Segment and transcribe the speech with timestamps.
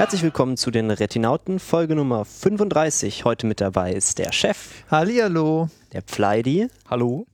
[0.00, 3.26] Herzlich willkommen zu den Retinauten, Folge Nummer 35.
[3.26, 5.68] Heute mit dabei ist der Chef, Hallihallo.
[5.92, 7.26] der Pfleidi, Hallo.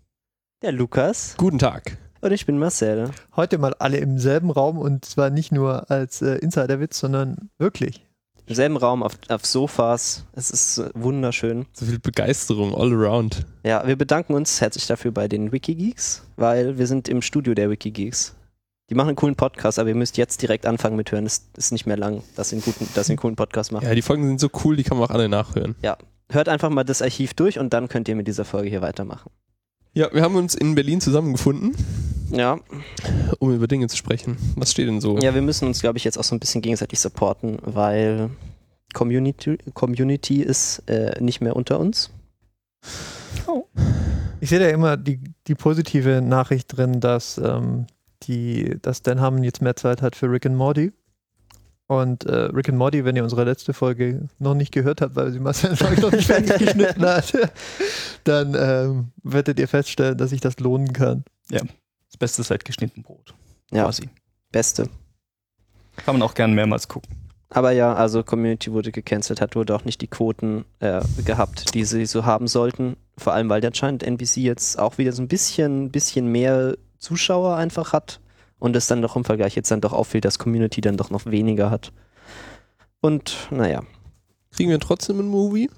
[0.62, 1.96] der Lukas Guten Tag.
[2.22, 3.12] und ich bin Marcel.
[3.36, 8.04] Heute mal alle im selben Raum und zwar nicht nur als äh, Insiderwitz, sondern wirklich.
[8.46, 10.24] Im selben Raum auf, auf Sofas.
[10.32, 11.66] Es ist äh, wunderschön.
[11.72, 13.46] So viel Begeisterung all around.
[13.64, 17.70] Ja, wir bedanken uns herzlich dafür bei den Wikigeeks, weil wir sind im Studio der
[17.70, 18.34] Wikigeeks.
[18.88, 21.26] Die machen einen coolen Podcast, aber ihr müsst jetzt direkt anfangen mit hören.
[21.26, 23.84] Es ist nicht mehr lang, dass sie einen, guten, dass sie einen coolen Podcast machen.
[23.84, 25.74] Ja, die Folgen sind so cool, die kann man auch alle nachhören.
[26.30, 29.30] Hört einfach mal das Archiv durch und dann könnt ihr mit dieser Folge hier weitermachen.
[29.92, 31.74] Ja, wir haben uns in Berlin zusammengefunden,
[32.30, 32.58] Ja,
[33.38, 34.36] um über Dinge zu sprechen.
[34.56, 35.18] Was steht denn so?
[35.18, 38.30] Ja, wir müssen uns, glaube ich, jetzt auch so ein bisschen gegenseitig supporten, weil
[38.92, 42.10] Community, Community ist äh, nicht mehr unter uns.
[44.40, 47.86] Ich sehe da immer die, die positive Nachricht drin, dass, ähm,
[48.26, 50.92] die, dass Dan Harmon jetzt mehr Zeit hat für Rick and Morty.
[51.88, 55.30] Und äh, Rick and Morty, wenn ihr unsere letzte Folge noch nicht gehört habt, weil
[55.30, 57.32] sie Marcel noch nicht fertig geschnitten hat,
[58.24, 61.24] dann ähm, werdet ihr feststellen, dass sich das lohnen kann.
[61.48, 63.34] Das Beste seit geschnitten Brot.
[63.70, 64.08] Ja, Quasi.
[64.50, 64.88] beste.
[66.04, 67.14] Kann man auch gern mehrmals gucken.
[67.50, 71.84] Aber ja, also Community wurde gecancelt, hat wohl auch nicht die Quoten äh, gehabt, die
[71.84, 72.96] sie so haben sollten.
[73.16, 77.92] Vor allem, weil anscheinend NBC jetzt auch wieder so ein bisschen, bisschen mehr Zuschauer einfach
[77.92, 78.20] hat
[78.58, 81.26] und es dann doch im Vergleich jetzt dann doch auffällt, dass Community dann doch noch
[81.26, 81.92] weniger hat.
[83.00, 83.82] Und naja,
[84.56, 85.68] Kriegen wir trotzdem ein Movie?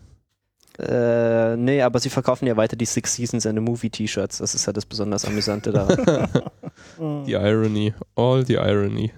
[0.79, 4.39] Äh, nee, aber sie verkaufen ja weiter die Six Seasons and a Movie T-Shirts.
[4.39, 6.29] Das ist ja das besonders Amüsante daran.
[7.27, 7.93] Die Irony.
[8.15, 9.13] All the Irony.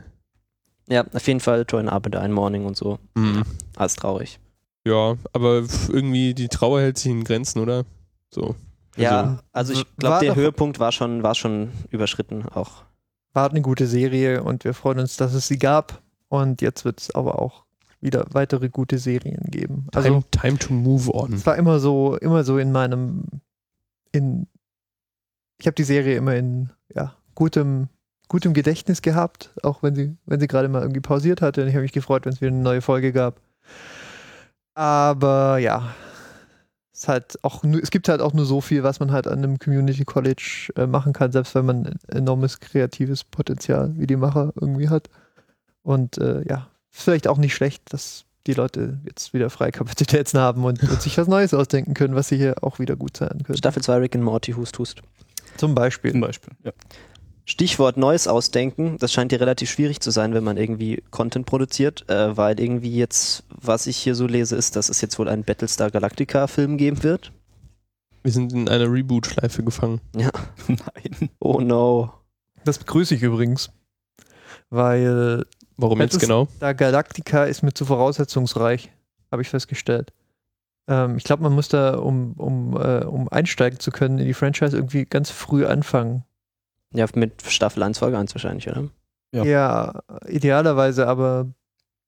[0.89, 2.99] ja, auf jeden Fall Join Arbeiter ein Morning und so.
[3.15, 3.43] Mhm.
[3.77, 4.41] Alles traurig.
[4.87, 7.85] Ja, aber irgendwie die Trauer hält sich in Grenzen, oder?
[8.31, 8.57] So.
[8.97, 12.85] Ja, also ich glaube, der Höhepunkt war schon, war schon überschritten auch.
[13.33, 16.03] War eine gute Serie und wir freuen uns, dass es sie gab.
[16.29, 17.65] Und jetzt wird es aber auch
[18.01, 19.87] wieder weitere gute Serien geben.
[19.95, 21.33] Also Time, time to move on.
[21.33, 23.25] Es war immer so, immer so in meinem,
[24.13, 24.47] in,
[25.59, 27.89] ich habe die Serie immer in ja, gutem,
[28.29, 31.63] gutem Gedächtnis gehabt, auch wenn sie, wenn sie gerade mal irgendwie pausiert hatte.
[31.63, 33.41] Und ich habe mich gefreut, wenn es wieder eine neue Folge gab.
[34.75, 35.95] Aber ja,
[37.01, 39.39] ist halt auch, nur- es gibt halt auch nur so viel, was man halt an
[39.39, 44.17] einem Community College äh, machen kann, selbst wenn man ein enormes kreatives Potenzial wie die
[44.17, 45.09] Macher irgendwie hat.
[45.83, 50.39] Und äh, ja, ist vielleicht auch nicht schlecht, dass die Leute jetzt wieder freie Kapazitäten
[50.39, 53.43] haben und, und sich was Neues ausdenken können, was sie hier auch wieder gut sein
[53.45, 53.57] könnte.
[53.57, 55.01] Staffel 2 Rick and Morty Hust Hust.
[55.57, 56.13] Zum Beispiel.
[56.13, 56.53] Zum Beispiel.
[56.65, 56.73] Ja.
[57.51, 62.09] Stichwort Neues ausdenken, das scheint dir relativ schwierig zu sein, wenn man irgendwie Content produziert,
[62.09, 65.43] äh, weil irgendwie jetzt, was ich hier so lese, ist, dass es jetzt wohl einen
[65.43, 67.33] Battlestar Galactica Film geben wird.
[68.23, 70.01] Wir sind in einer Reboot-Schleife gefangen.
[70.15, 71.31] Nein.
[71.41, 72.13] Oh no.
[72.65, 73.71] Das begrüße ich übrigens.
[74.69, 75.45] Weil
[75.77, 76.49] Warum jetzt Battlestar- genau?
[76.61, 78.93] da Galactica ist mir zu voraussetzungsreich,
[79.33, 80.13] habe ich festgestellt.
[80.87, 84.35] Ähm, ich glaube, man muss da, um, um, äh, um einsteigen zu können in die
[84.35, 86.23] Franchise, irgendwie ganz früh anfangen.
[86.95, 88.89] Ja, mit Staffel 1, Folge 1 wahrscheinlich, oder?
[89.33, 89.45] Ja.
[89.45, 91.49] Ja, idealerweise aber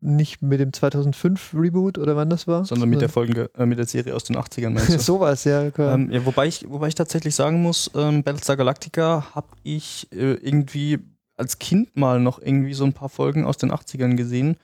[0.01, 2.65] nicht mit dem 2005 Reboot oder wann das war.
[2.65, 4.99] Sondern mit der Folge, äh, mit der Serie aus den 80ern meinst du?
[4.99, 5.71] Sowas, ja.
[5.71, 5.95] klar.
[5.95, 10.35] ähm, ja wobei, ich, wobei ich tatsächlich sagen muss, ähm, Battlestar Galactica habe ich äh,
[10.35, 10.99] irgendwie
[11.37, 14.57] als Kind mal noch irgendwie so ein paar Folgen aus den 80ern gesehen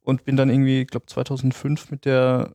[0.00, 2.52] und bin dann irgendwie, ich glaube 2005 mit der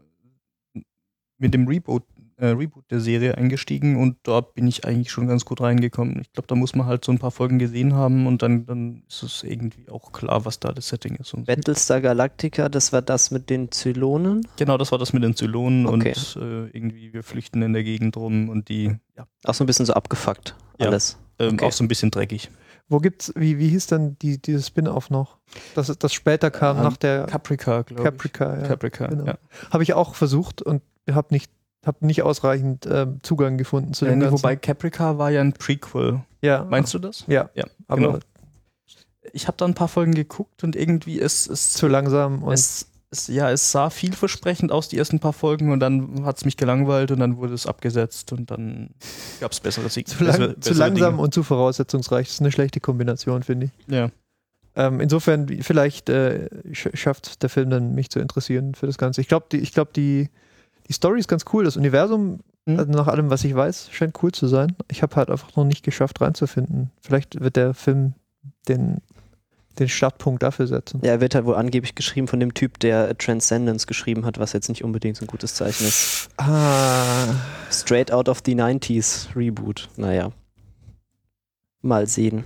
[1.37, 2.03] mit dem Reboot,
[2.37, 6.19] äh, Reboot der Serie eingestiegen und dort bin ich eigentlich schon ganz gut reingekommen.
[6.21, 9.03] Ich glaube, da muss man halt so ein paar Folgen gesehen haben und dann, dann
[9.07, 11.33] ist es irgendwie auch klar, was da das Setting ist.
[11.33, 11.45] Und.
[11.45, 14.47] Battlestar Galactica, das war das mit den Zylonen.
[14.57, 16.13] Genau, das war das mit den Zylonen Okay.
[16.35, 19.67] und äh, irgendwie wir flüchten in der Gegend rum und die, ja, Auch so ein
[19.67, 20.55] bisschen so abgefuckt.
[20.79, 20.87] Ja.
[20.87, 21.17] Alles.
[21.39, 21.65] ähm, Okay.
[21.65, 22.49] auch so ein bisschen dreckig.
[22.87, 25.37] Wo gibt's, wie, wie hieß denn die, dieses Spin-off noch?
[25.73, 28.03] Das, das später kam Ähm, nach der Caprica, glaube ich.
[28.03, 28.67] Caprica, ja.
[28.67, 29.25] Caprica, genau.
[29.25, 29.37] ja.
[29.71, 31.49] Habe ich auch versucht und habe nicht,
[31.85, 34.43] hab nicht ausreichend ähm, Zugang gefunden zu Ja, dem nee, Ganzen.
[34.43, 36.21] wobei Caprica war ja ein Prequel.
[36.41, 37.23] ja, Meinst du das?
[37.27, 38.19] Ja, Ja, aber genau.
[39.33, 42.87] Ich habe da ein paar Folgen geguckt und irgendwie es, es, zu langsam und es,
[43.09, 46.57] es, ja, es sah vielversprechend aus, die ersten paar Folgen, und dann hat es mich
[46.57, 48.91] gelangweilt und dann wurde es abgesetzt und dann
[49.39, 50.07] gab es bessere Sieg.
[50.09, 52.27] zu, lang, zu langsam und zu voraussetzungsreich.
[52.27, 53.93] Das ist eine schlechte Kombination, finde ich.
[53.93, 54.09] Ja.
[54.75, 59.21] Ähm, insofern, vielleicht äh, sch schafft der Film dann, mich zu interessieren für das Ganze.
[59.21, 60.29] Ich glaube, die, ich glaub, die,
[60.87, 61.63] die Story ist ganz cool.
[61.63, 62.79] Das Universum, Mhm.
[62.79, 64.75] also nach allem, was ich weiß, scheint cool zu sein.
[64.89, 66.89] Ich habe halt einfach noch nicht geschafft, reinzufinden.
[67.01, 68.13] Vielleicht wird der Film
[68.67, 69.01] den,
[69.77, 70.99] den Startpunkt dafür setzen.
[71.03, 74.53] Ja, er wird halt wohl angeblich geschrieben von dem Typ, der Transcendence geschrieben hat, was
[74.53, 76.29] jetzt nicht unbedingt so ein gutes Zeichen ist.
[76.37, 77.35] Ah,
[77.71, 79.89] Straight out of the 90s Reboot.
[79.97, 80.31] Naja.
[81.81, 82.45] Mal sehen.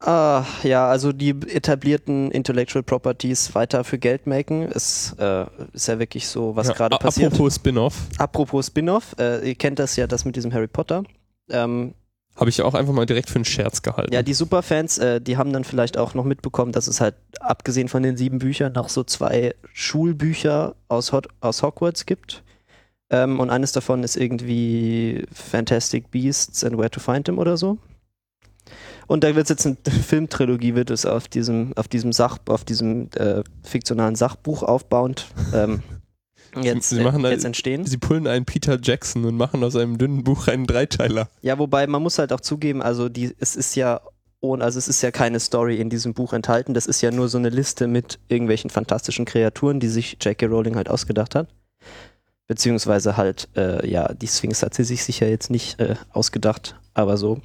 [0.00, 5.98] Ah, ja, also die etablierten Intellectual Properties weiter für Geld machen, ist, äh, ist ja
[5.98, 7.32] wirklich so, was Ja, gerade passiert.
[7.32, 11.02] Apropos Spin-off, Apropos Spin-off, äh, ihr kennt das ja, das mit diesem Harry Potter.
[11.50, 11.94] Ähm,
[12.36, 14.12] habe ich auch einfach mal direkt für einen Scherz gehalten.
[14.14, 17.88] ja, die Superfans, äh, die haben dann vielleicht auch noch mitbekommen, dass es halt, abgesehen
[17.88, 22.44] von den sieben Büchern, noch so zwei Schulbücher aus, Hot aus Hogwarts gibt.
[23.10, 27.78] Ähm, und eines davon ist irgendwie Fantastic Beasts and Where to Find Them oder so.
[29.08, 32.64] Und da wird es jetzt eine Filmtrilogie, wird es auf diesem, auf diesem Sach, auf
[32.64, 35.82] diesem äh, fiktionalen Sachbuch aufbauend ähm,
[36.62, 37.86] jetzt, Sie machen jetzt entstehen.
[37.86, 41.28] Sie pullen einen Peter Jackson und machen aus einem dünnen Buch einen Dreiteiler.
[41.42, 44.00] Ja, wobei man muss halt auch zugeben, also die, es ist ja
[44.40, 46.74] ohne, also es ist ja keine Story in diesem Buch enthalten.
[46.74, 50.46] Das ist ja nur so eine Liste mit irgendwelchen fantastischen Kreaturen, die sich J.K.
[50.46, 51.48] Rowling halt ausgedacht hat.
[52.46, 57.16] Beziehungsweise halt, äh, ja, die Sphinx hat sie sich sicher jetzt nicht äh, ausgedacht, aber
[57.16, 57.40] so.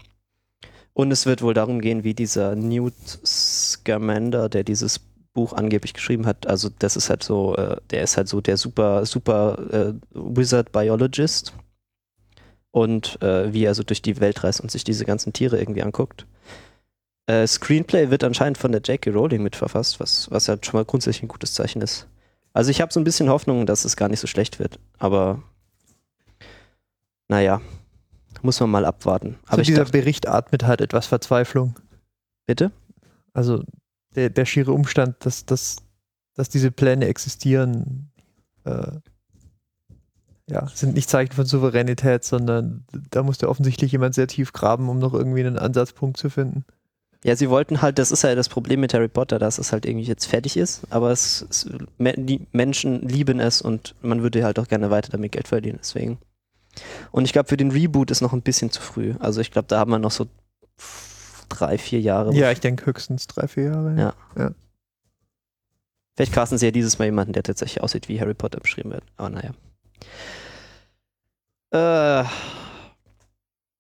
[0.93, 2.93] Und es wird wohl darum gehen, wie dieser Newt
[3.25, 4.99] Scamander, der dieses
[5.33, 8.57] Buch angeblich geschrieben hat, also das ist halt so, äh, der ist halt so der
[8.57, 11.53] super, super äh, Wizard Biologist
[12.69, 15.81] und äh, wie er so durch die Welt reist und sich diese ganzen Tiere irgendwie
[15.81, 16.27] anguckt.
[17.25, 19.09] Äh, Screenplay wird anscheinend von der J.K.
[19.11, 22.07] Rowling mitverfasst, was, was halt schon mal grundsätzlich ein gutes Zeichen ist.
[22.51, 25.41] Also ich habe so ein bisschen Hoffnung, dass es gar nicht so schlecht wird, aber
[27.27, 27.61] naja,
[28.43, 29.37] muss man mal abwarten.
[29.47, 31.75] Aber ich dieser dachte, Bericht atmet halt etwas Verzweiflung.
[32.45, 32.71] bitte?
[33.33, 33.63] Also
[34.15, 35.77] der, der schiere Umstand, dass, dass,
[36.35, 38.11] dass diese Pläne existieren,
[38.65, 38.99] äh,
[40.49, 44.99] ja, sind nicht Zeichen von Souveränität, sondern da musste offensichtlich jemand sehr tief graben, um
[44.99, 46.65] noch irgendwie einen Ansatzpunkt zu finden.
[47.23, 49.85] Ja, sie wollten halt, das ist ja das Problem mit Harry Potter, dass es halt
[49.85, 51.69] irgendwie jetzt fertig ist, aber es, es
[52.51, 56.17] Menschen lieben es und man würde halt auch gerne weiter damit Geld verdienen, deswegen.
[57.11, 59.13] Und ich glaube, für den Reboot ist noch ein bisschen zu früh.
[59.19, 60.27] Also ich glaube, da haben wir noch so
[61.49, 62.33] drei, vier Jahre.
[62.33, 64.13] Ja, ich denke höchstens drei, vier Jahre.
[64.35, 64.51] Ja.
[66.15, 69.03] Vielleicht casten sie ja dieses Mal jemanden, der tatsächlich aussieht, wie Harry Potter beschrieben wird.
[69.17, 69.51] Aber naja.
[71.71, 72.25] Äh,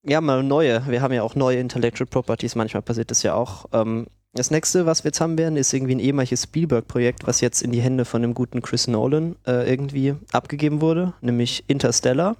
[0.05, 0.85] ja, mal neue.
[0.87, 2.55] Wir haben ja auch neue Intellectual Properties.
[2.55, 3.65] Manchmal passiert das ja auch.
[3.71, 7.61] Ähm, das nächste, was wir jetzt haben werden, ist irgendwie ein ehemaliges Spielberg-Projekt, was jetzt
[7.61, 12.35] in die Hände von dem guten Chris Nolan äh, irgendwie abgegeben wurde, nämlich Interstellar.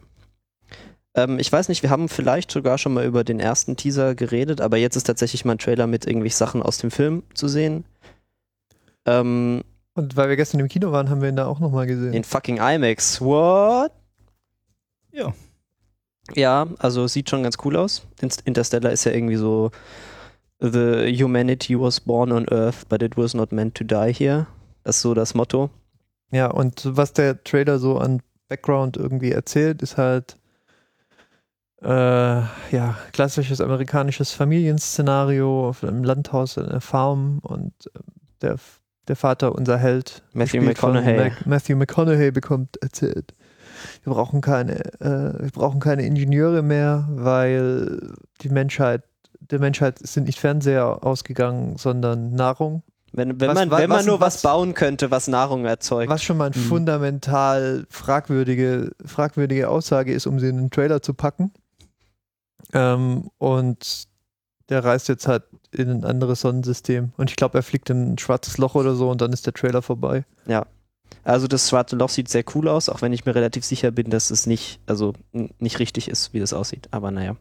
[1.15, 4.62] Ähm, ich weiß nicht, wir haben vielleicht sogar schon mal über den ersten Teaser geredet,
[4.62, 7.86] aber jetzt ist tatsächlich mal ein Trailer mit irgendwelchen Sachen aus dem Film zu sehen.
[9.06, 9.63] Ähm,
[9.94, 12.13] Und weil wir gestern im Kino waren, haben wir ihn da auch nochmal gesehen.
[12.13, 13.21] in fucking IMAX.
[13.21, 13.92] What?
[15.12, 15.33] Ja.
[16.36, 18.07] Ja, also sieht schon ganz cool aus.
[18.45, 19.71] Interstellar ist ja irgendwie so
[20.60, 24.48] The humanity was born on Earth, but it was not meant to die here.
[24.83, 25.69] Das ist so das Motto.
[26.31, 30.38] Ja, und was der Trailer so an Background irgendwie erzählt, ist halt
[31.83, 31.88] äh,
[32.75, 38.00] ja, klassisches amerikanisches Familienszenario auf einem Landhaus, in einer Farm und äh,
[38.41, 38.56] der,
[39.07, 41.18] der Vater, unser Held, Matthew McConaughey.
[41.18, 43.33] Mac- Matthew McConaughey bekommt erzählt.
[44.03, 49.03] Wir brauchen keine, äh, wir brauchen keine Ingenieure mehr, weil die Menschheit,
[49.39, 52.83] der Menschheit sind nicht Fernseher ausgegangen, sondern Nahrung.
[53.12, 55.65] Wenn, wenn Was- man, wa- wenn man was- nur was, was- bauen könnte, was Nahrung
[55.65, 56.09] erzeugt.
[56.09, 56.62] Was schon mal eine Mhm.
[56.68, 61.51] fundamental fragwürdige, fragwürdige Aussage ist, um sie in einen Trailer zu packen.
[62.73, 64.07] Ähm, und
[64.69, 67.12] der reist jetzt halt in ein anderes Sonnensystem.
[67.17, 69.53] Und ich glaube, er fliegt in ein schwarzes Loch oder so und dann ist der
[69.53, 70.25] Trailer vorbei.
[71.24, 74.09] Also das schwarze Loch sieht sehr cool aus, auch wenn ich mir relativ sicher bin,
[74.09, 75.13] dass es nicht, also
[75.59, 76.88] nicht richtig ist, wie das aussieht.
[76.91, 77.36] Aber naja.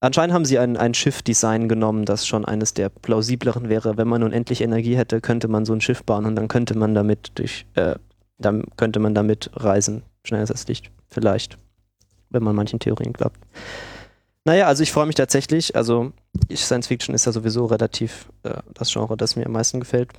[0.00, 3.96] Anscheinend haben sie ein, ein Schiffdesign genommen, das schon eines der plausibleren wäre.
[3.96, 6.78] Wenn man nun endlich Energie hätte, könnte man so ein Schiff bauen und dann könnte
[6.78, 7.96] man damit durch, äh,
[8.38, 10.02] dann könnte man damit reisen.
[10.22, 10.90] Schneller als das Licht.
[11.08, 11.58] Vielleicht.
[12.30, 13.38] Wenn man manchen Theorien glaubt.
[14.44, 15.76] Naja, also ich freue mich tatsächlich.
[15.76, 16.12] Also
[16.48, 20.10] ich- Science Fiction ist ja sowieso relativ äh, das Genre, das mir am meisten gefällt.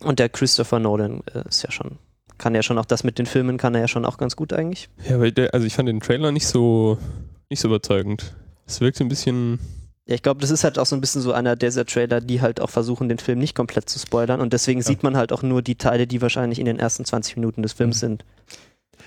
[0.00, 1.98] Und der Christopher Nolan äh, ist ja schon,
[2.38, 4.52] kann ja schon auch das mit den Filmen, kann er ja schon auch ganz gut
[4.52, 4.88] eigentlich.
[5.08, 6.98] Ja, weil der, also ich fand den Trailer nicht so,
[7.50, 8.34] nicht so überzeugend.
[8.66, 9.60] Es wirkte ein bisschen,
[10.06, 12.40] Ja, ich glaube, das ist halt auch so ein bisschen so einer dieser Trailer, die
[12.40, 14.40] halt auch versuchen, den Film nicht komplett zu spoilern.
[14.40, 14.86] Und deswegen Ja.
[14.86, 17.72] sieht man halt auch nur die Teile, die wahrscheinlich in den ersten 20 Minuten des
[17.72, 18.00] Films Mhm.
[18.00, 18.24] sind.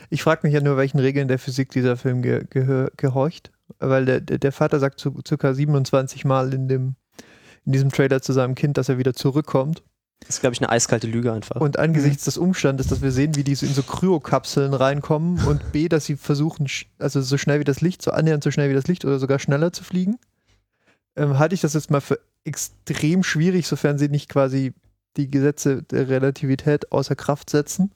[0.10, 2.46] Ich frage mich ja nur, welchen Regeln der Physik dieser Film ge
[2.96, 3.52] gehorcht.
[3.80, 6.96] Weil der, der Vater sagt zu, circa 27 Mal in, dem,
[7.66, 9.84] in diesem Trailer zu seinem Kind, dass er wieder zurückkommt.
[10.22, 11.60] Das ist, glaube ich, eine eiskalte Lüge einfach.
[11.60, 15.72] Und angesichts des Umstandes, dass wir sehen, wie die so in so Kryokapseln reinkommen und
[15.72, 16.68] B, dass sie versuchen,
[17.00, 19.40] also so schnell wie das Licht, so annähernd so schnell wie das Licht oder sogar
[19.40, 20.18] schneller zu fliegen,
[21.16, 24.74] ähm, halte ich das jetzt mal für extrem schwierig, sofern sie nicht quasi
[25.18, 27.92] die Gesetze der Relativität außer Kraft setzen.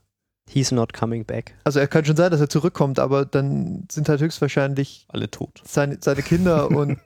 [0.51, 1.53] He's not coming back.
[1.63, 5.61] Also er kann schon sein, dass er zurückkommt, aber dann sind halt höchstwahrscheinlich Alle tot.
[5.65, 6.97] seine, seine Kinder und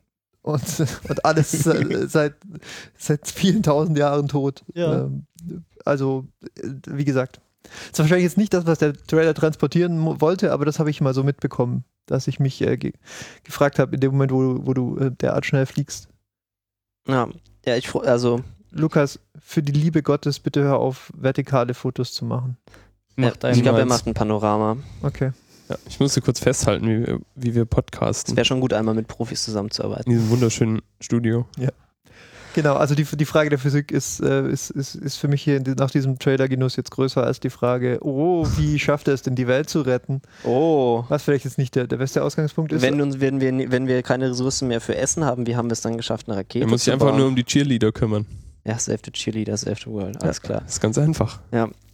[0.45, 0.61] und,
[1.07, 2.35] und alles se- seit,
[2.97, 4.63] seit vielen tausend Jahren tot.
[4.73, 5.03] Ja.
[5.05, 5.25] Ähm,
[5.85, 7.39] also, äh, wie gesagt,
[7.89, 11.13] ist wahrscheinlich jetzt nicht das, was der Trailer transportieren wollte, aber das habe ich mal
[11.13, 12.91] so mitbekommen, dass ich mich äh, ge
[13.45, 16.09] gefragt habe, in dem Moment, wo, du- wo du äh, derart schnell fliegst.
[17.07, 17.29] Ja,
[17.65, 22.57] ja ich, also, Lukas, für die Liebe Gottes, bitte hör auf, vertikale Fotos zu machen.
[23.17, 24.77] Ja, Macht einen ich glaube, er macht ein Panorama.
[25.01, 25.31] Okay.
[25.69, 28.35] Ja, ich musste kurz festhalten, wie wir, wie wir Es podcasten.
[28.35, 30.11] wäre schon gut, einmal mit Profis zusammenzuarbeiten.
[30.11, 31.45] In diesem wunderschönen Studio.
[32.53, 35.59] Genau, also die, die Frage der Physik ist, äh, ist, ist, ist für mich hier
[35.75, 39.47] nach diesem Trailer-Genuss jetzt größer als die Frage, oh, wie schafft er es denn, die
[39.47, 40.21] Welt zu retten?
[40.43, 41.03] Oh.
[41.09, 42.83] Was vielleicht jetzt nicht der, der beste Ausgangspunkt ist.
[42.83, 45.73] Wenn, uns, wenn, wir, wenn wir keine Ressourcen mehr für Essen haben, wie haben wir
[45.73, 47.17] es dann geschafft, eine Rakete Er muss zu sich einfach bauen?
[47.17, 48.27] nur um die Cheerleader kümmern.
[48.65, 50.61] Ja, Save the Cheerleader, Save the World, alles klar.
[50.61, 51.39] Das ist ganz einfach.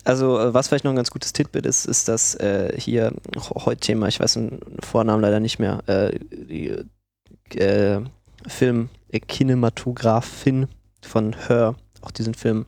[0.09, 3.13] Also, äh, was vielleicht noch ein ganz gutes Titbit ist, ist das äh, hier
[3.53, 6.75] heute Thema, ich weiß den Vornamen leider nicht mehr, äh, die
[7.55, 8.01] äh,
[8.47, 10.67] Film äh, Kinematografin
[11.03, 12.65] von Her, auch diesen Film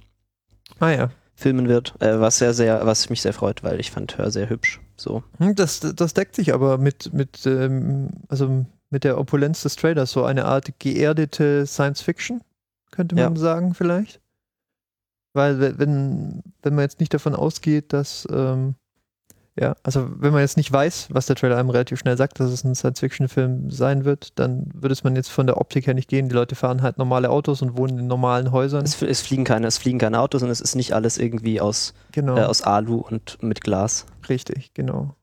[0.80, 1.10] ah ja.
[1.34, 4.48] filmen wird, äh, was sehr, sehr, was mich sehr freut, weil ich fand Her sehr
[4.48, 4.80] hübsch.
[4.96, 5.24] So.
[5.40, 10.12] Hm, Das, das deckt sich aber mit, mit, ähm, also mit der Opulenz des Trailers,
[10.12, 12.42] so eine Art geerdete Science Fiction,
[12.92, 14.22] könnte man sagen, vielleicht.
[15.34, 18.76] Weil we- wenn, wenn man jetzt nicht davon ausgeht, dass, ähm,
[19.60, 22.52] ja, also wenn man jetzt nicht weiß, was der Trailer einem relativ schnell sagt, dass
[22.52, 26.10] es ein Science-Fiction-Film sein wird, dann würde es man jetzt von der Optik her nicht
[26.10, 26.30] gehen.
[26.30, 28.84] Die Leute fahren halt normale Autos und wohnen in normalen Häusern.
[28.86, 31.94] Es, es, fliegen keine, es fliegen keine Autos und es ist nicht alles irgendwie aus,
[32.14, 34.06] Genau, äh, aus Alu und mit Glas.
[34.30, 35.16] richtig, genau.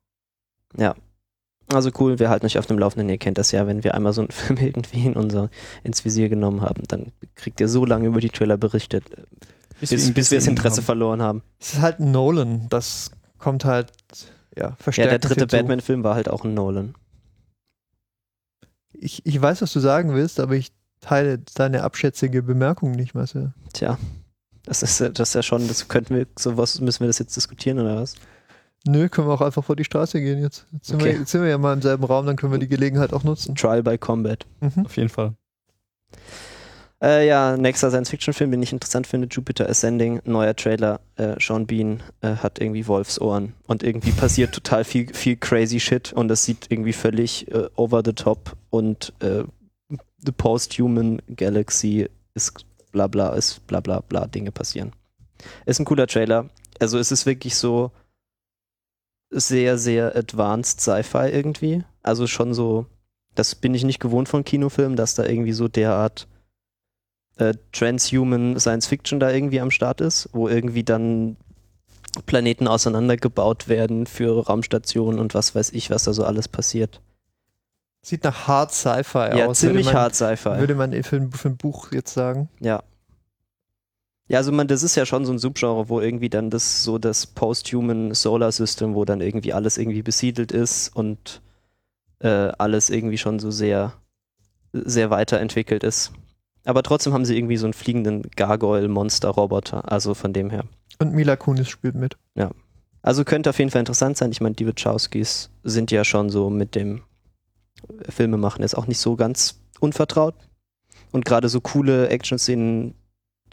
[1.70, 3.10] Also cool, wir halten euch auf dem Laufenden.
[3.10, 5.50] Ihr kennt das ja, wenn wir einmal so einen Film irgendwie in unser,
[5.84, 9.04] ins Visier genommen haben, dann kriegt ihr so lange über die Trailer berichtet,
[9.80, 10.84] bis, ihn bis wir das Interesse haben.
[10.84, 11.42] verloren haben.
[11.60, 13.92] Es ist halt ein Nolan, das kommt halt,
[14.56, 15.12] ja, Ja, verstärkt.
[15.12, 15.46] der dritte.
[15.46, 16.94] Batman-Film war halt auch ein Nolan.
[18.92, 23.52] Ich, ich weiß, was du sagen willst, aber ich teile deine abschätzige Bemerkung nicht, Marcel.
[23.72, 23.98] Tja,
[24.64, 27.36] das ist, ja- das ist ja schon, das könnten wir, sowas müssen wir das jetzt
[27.36, 28.14] diskutieren oder was?
[28.86, 30.66] Nö, können wir auch einfach vor die Straße gehen jetzt.
[30.72, 31.18] Jetzt sind, wir, Okay.
[31.20, 33.54] jetzt sind wir ja mal im selben Raum, dann können wir die Gelegenheit auch nutzen.
[33.54, 34.46] Trial by Combat.
[34.60, 34.86] Mhm.
[34.86, 35.34] Auf jeden Fall.
[37.00, 41.00] Äh, ja, nächster Science-Fiction-Film, den ich interessant finde, Jupiter Ascending, neuer Trailer.
[41.16, 46.12] Äh, Sean Bean äh, hat irgendwie Wolfsohren und irgendwie passiert total viel, viel crazy Shit
[46.12, 49.44] und das sieht irgendwie völlig äh, over the top und äh,
[50.24, 54.92] the post-human galaxy ist bla bla, ist bla bla bla, Dinge passieren.
[55.66, 56.50] Ist ein cooler Trailer.
[56.80, 57.92] Also es ist wirklich so
[59.30, 61.84] sehr, sehr advanced Sci-Fi irgendwie.
[62.02, 62.86] Also schon so,
[63.36, 66.26] das bin ich nicht gewohnt von Kinofilmen, dass da irgendwie so derart
[67.38, 71.36] äh, Transhuman Science Fiction da irgendwie am Start ist, wo irgendwie dann
[72.26, 77.00] Planeten auseinandergebaut werden für Raumstationen und was weiß ich, was da so alles passiert.
[78.02, 79.60] Sieht nach Hard Sci-Fi Ja, aus.
[79.60, 80.58] ziemlich man, hart Sci-Fi.
[80.58, 82.48] Würde man für ein, für ein Buch jetzt sagen.
[82.60, 82.82] Ja.
[84.28, 86.98] Ja, also man, das ist ja schon so ein Subgenre, wo irgendwie dann das so
[86.98, 91.40] das Post-Human Solar System, wo dann irgendwie alles irgendwie besiedelt ist und
[92.20, 93.94] äh, alles irgendwie schon so sehr,
[94.72, 96.12] sehr weiterentwickelt ist.
[96.68, 100.64] Aber trotzdem haben sie irgendwie so einen fliegenden Gargoyle-Monster-Roboter, also von dem her.
[100.98, 102.18] Und Mila Kunis spielt mit.
[103.00, 104.32] Also könnte auf jeden Fall interessant sein.
[104.32, 107.04] Ich meine, die Wachowskis sind ja schon so mit dem
[108.10, 110.34] Filmemachen jetzt auch nicht so ganz unvertraut.
[111.10, 112.92] Und gerade so coole Action-Szenen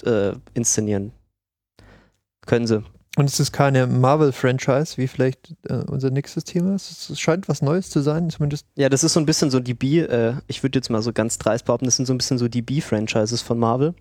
[0.04, 1.14] äh, inszenieren
[2.46, 2.84] können sie.
[3.18, 7.10] Und es ist keine Marvel-Franchise, wie vielleicht äh, unser nächstes Thema ist.
[7.10, 8.68] Es scheint was Neues zu sein, zumindest.
[8.76, 11.14] Ja, das ist so ein bisschen so die B, äh, ich würde jetzt mal so
[11.14, 13.94] ganz dreist behaupten, das sind so ein bisschen so die B-Franchises von Marvel.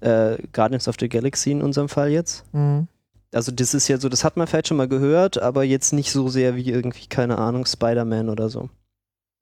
[0.00, 2.44] Äh, Guardians of the Galaxy in unserem Fall jetzt.
[2.52, 2.86] Mhm.
[3.32, 6.10] Also das ist ja so, das hat man vielleicht schon mal gehört, aber jetzt nicht
[6.10, 8.68] so sehr wie irgendwie, keine Ahnung, Spider-Man oder so.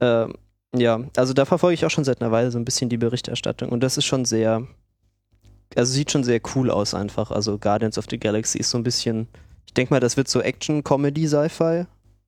[0.01, 0.35] Ähm,
[0.75, 3.71] ja, also da verfolge ich auch schon seit einer Weile so ein bisschen die Berichterstattung
[3.71, 4.67] und das ist schon sehr,
[5.77, 7.31] also sieht schon sehr cool aus einfach.
[7.31, 9.29] Also Guardians of the Galaxy ist so ein bisschen,
[9.67, 11.87] ich denke mal, das wird so Action, Comedy, Sci-Fi,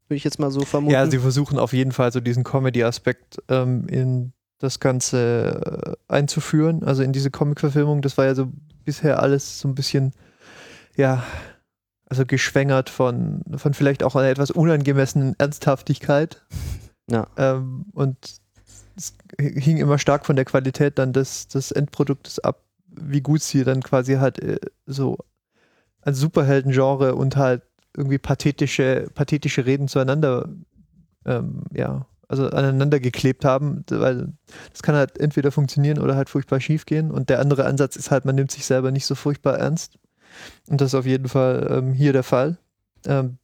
[0.08, 0.92] würde ich jetzt mal so vermuten.
[0.92, 6.84] Ja, sie versuchen auf jeden Fall so diesen Comedy-Aspekt ähm, in das Ganze äh, einzuführen,
[6.84, 8.00] also in diese Comic-Verfilmung.
[8.00, 8.52] Das war ja so
[8.84, 10.12] bisher alles so ein bisschen,
[10.96, 11.24] ja,
[12.06, 16.42] also geschwängert von, von vielleicht auch einer etwas unangemessenen Ernsthaftigkeit.
[17.10, 17.26] Ja.
[17.36, 18.16] Ähm, und
[18.96, 22.62] es hing immer stark von der Qualität dann des, des Endproduktes ab,
[22.94, 25.18] wie gut sie dann quasi halt äh, so
[26.02, 27.62] ein Superhelden-Genre und halt
[27.96, 30.48] irgendwie pathetische, pathetische Reden zueinander,
[31.26, 34.32] ähm, ja, also aneinander geklebt haben, weil
[34.70, 37.10] das kann halt entweder funktionieren oder halt furchtbar schief gehen.
[37.10, 39.98] Und der andere Ansatz ist halt, man nimmt sich selber nicht so furchtbar ernst.
[40.66, 42.56] Und das ist auf jeden Fall ähm, hier der Fall.
[43.06, 43.36] Ähm,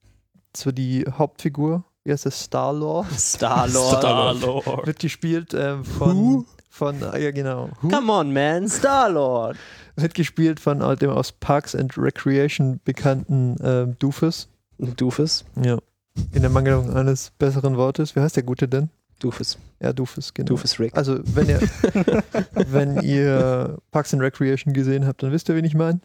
[0.56, 3.98] so die Hauptfigur, wie heißt das, Star-Lord, Star-Lord.
[3.98, 4.86] Star-Lord.
[4.86, 6.46] wird gespielt ähm, von, Who?
[6.78, 9.56] Von, ah, ja genau, Who Come on, man, Star-Lord.
[9.96, 14.48] wird gespielt von äh, dem aus Parks and Recreation bekannten ähm, Doofus.
[14.78, 15.44] Doofus.
[15.60, 15.78] Ja.
[16.32, 18.14] In der Mangelung eines besseren Wortes.
[18.14, 18.90] Wie heißt der Gute denn?
[19.18, 19.58] Doofus.
[19.80, 20.46] Ja, Doofus, genau.
[20.46, 20.96] Doofus Rick.
[20.96, 21.60] Also, wenn ihr,
[22.54, 26.00] wenn ihr Parks and Recreation gesehen habt, dann wisst ihr, wen ich meine.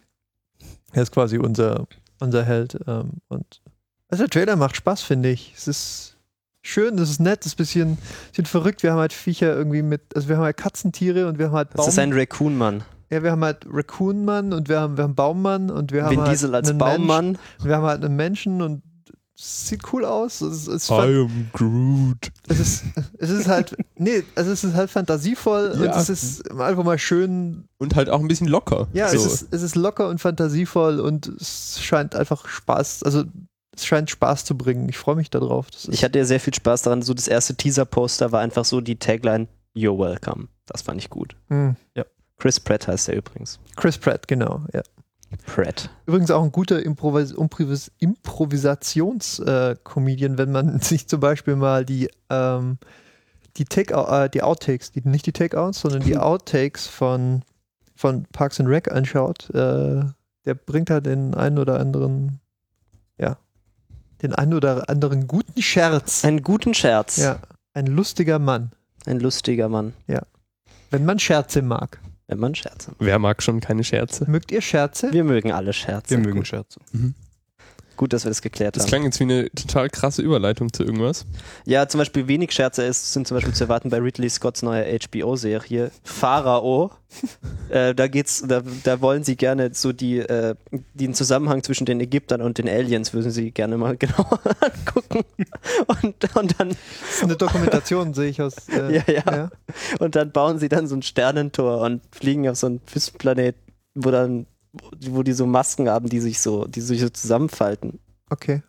[0.92, 1.88] Er ist quasi unser,
[2.20, 2.80] unser Held.
[2.88, 3.62] Ähm, und
[4.10, 5.54] also der Trailer macht Spaß, finde ich.
[5.56, 6.13] Es ist
[6.64, 7.98] schön, es ist nett, es ist ein bisschen,
[8.30, 8.82] bisschen verrückt.
[8.82, 11.70] Wir haben halt Viecher irgendwie mit, also wir haben halt Katzentiere und wir haben halt
[11.76, 12.84] Das ist ein Raccoon-Mann.
[13.12, 16.22] ja, wir haben halt Raccoon-Mann und wir haben, wir haben Baummann und wir haben Vin
[16.22, 17.26] halt Diesel als einen Baummann.
[17.34, 18.82] Mensch, wir haben halt einen Menschen und
[19.36, 20.42] es sieht cool aus.
[20.42, 22.32] Es, es, I am Groot.
[22.48, 22.84] es, ist,
[23.18, 26.00] es ist halt, nee, also es ist halt fantasievoll und Ja.
[26.00, 27.66] es ist einfach mal schön.
[27.80, 28.88] Und halt auch ein bisschen locker.
[28.94, 29.18] Ja, so.
[29.18, 33.24] es, ist, es ist locker und fantasievoll und es scheint einfach Spaß, also
[33.76, 34.88] es scheint Spaß zu bringen.
[34.90, 35.68] Ich freue mich darauf.
[35.90, 37.02] Ich hatte ja sehr viel Spaß daran.
[37.02, 40.50] So das erste Teaser-Poster war einfach so die Tagline You're welcome.
[40.68, 41.36] Das fand ich gut.
[41.50, 41.76] Hm.
[42.38, 43.60] Chris Pratt heißt er übrigens.
[43.76, 44.84] Chris Pratt, genau, ja.
[45.46, 45.90] Pratt.
[46.06, 52.78] Übrigens auch ein guter Improvis Improvis Improvisations-Comedian, wenn man sich zum Beispiel mal die, ähm,
[53.58, 57.42] die, Take äh, die Outtakes, die, nicht die Takeouts, sondern die Outtakes von,
[57.96, 60.04] von Parks and Rec anschaut, äh,
[60.46, 62.38] der bringt halt den einen oder anderen, ja,
[64.24, 66.24] den einen oder anderen guten Scherz.
[66.26, 67.18] Einen guten Scherz.
[67.18, 67.40] Ja,
[67.74, 68.72] ein lustiger Mann,
[69.06, 69.94] Ein lustiger Mann.
[70.90, 72.00] wenn man Scherze mag.
[72.28, 72.94] Wenn man Scherze.
[73.00, 74.30] Wer mag schon keine Scherze?
[74.30, 75.12] Mögt ihr Scherze?
[75.12, 76.10] Wir mögen alle Scherze.
[76.10, 76.46] Wir mögen.
[76.46, 76.80] Scherze.
[77.98, 78.90] Gut, dass wir das geklärt Das haben.
[78.90, 81.26] klang jetzt wie eine total krasse Überleitung zu irgendwas.
[81.66, 84.86] Ja, zum Beispiel wenig Scherze ist, sind zum Beispiel zu erwarten bei Ridley Scotts neuer
[84.86, 86.92] HBO-Serie Pharao.
[87.70, 90.56] äh, da geht's, da, da wollen sie gerne so die, äh,
[90.94, 95.22] den Zusammenhang zwischen den Ägyptern und den Aliens würden sie gerne mal genauer angucken.
[95.88, 96.78] Und, und dann Das
[97.18, 98.68] ist eine Dokumentation, sehe ich aus.
[98.70, 99.50] Äh, Ja, ja.
[100.00, 103.56] Und dann bauen sie dann so ein Sternentor und fliegen auf so einen Wüstenplanet,
[103.96, 104.48] wo dann,
[105.10, 108.00] wo die so Masken haben, die sich so, die sich so zusammenfalten.
[108.30, 108.64] Okay.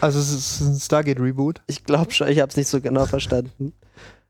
[0.00, 1.62] Also es ist ein Stargate-Reboot.
[1.66, 3.72] Ich glaube schon, ich habe es nicht so genau verstanden.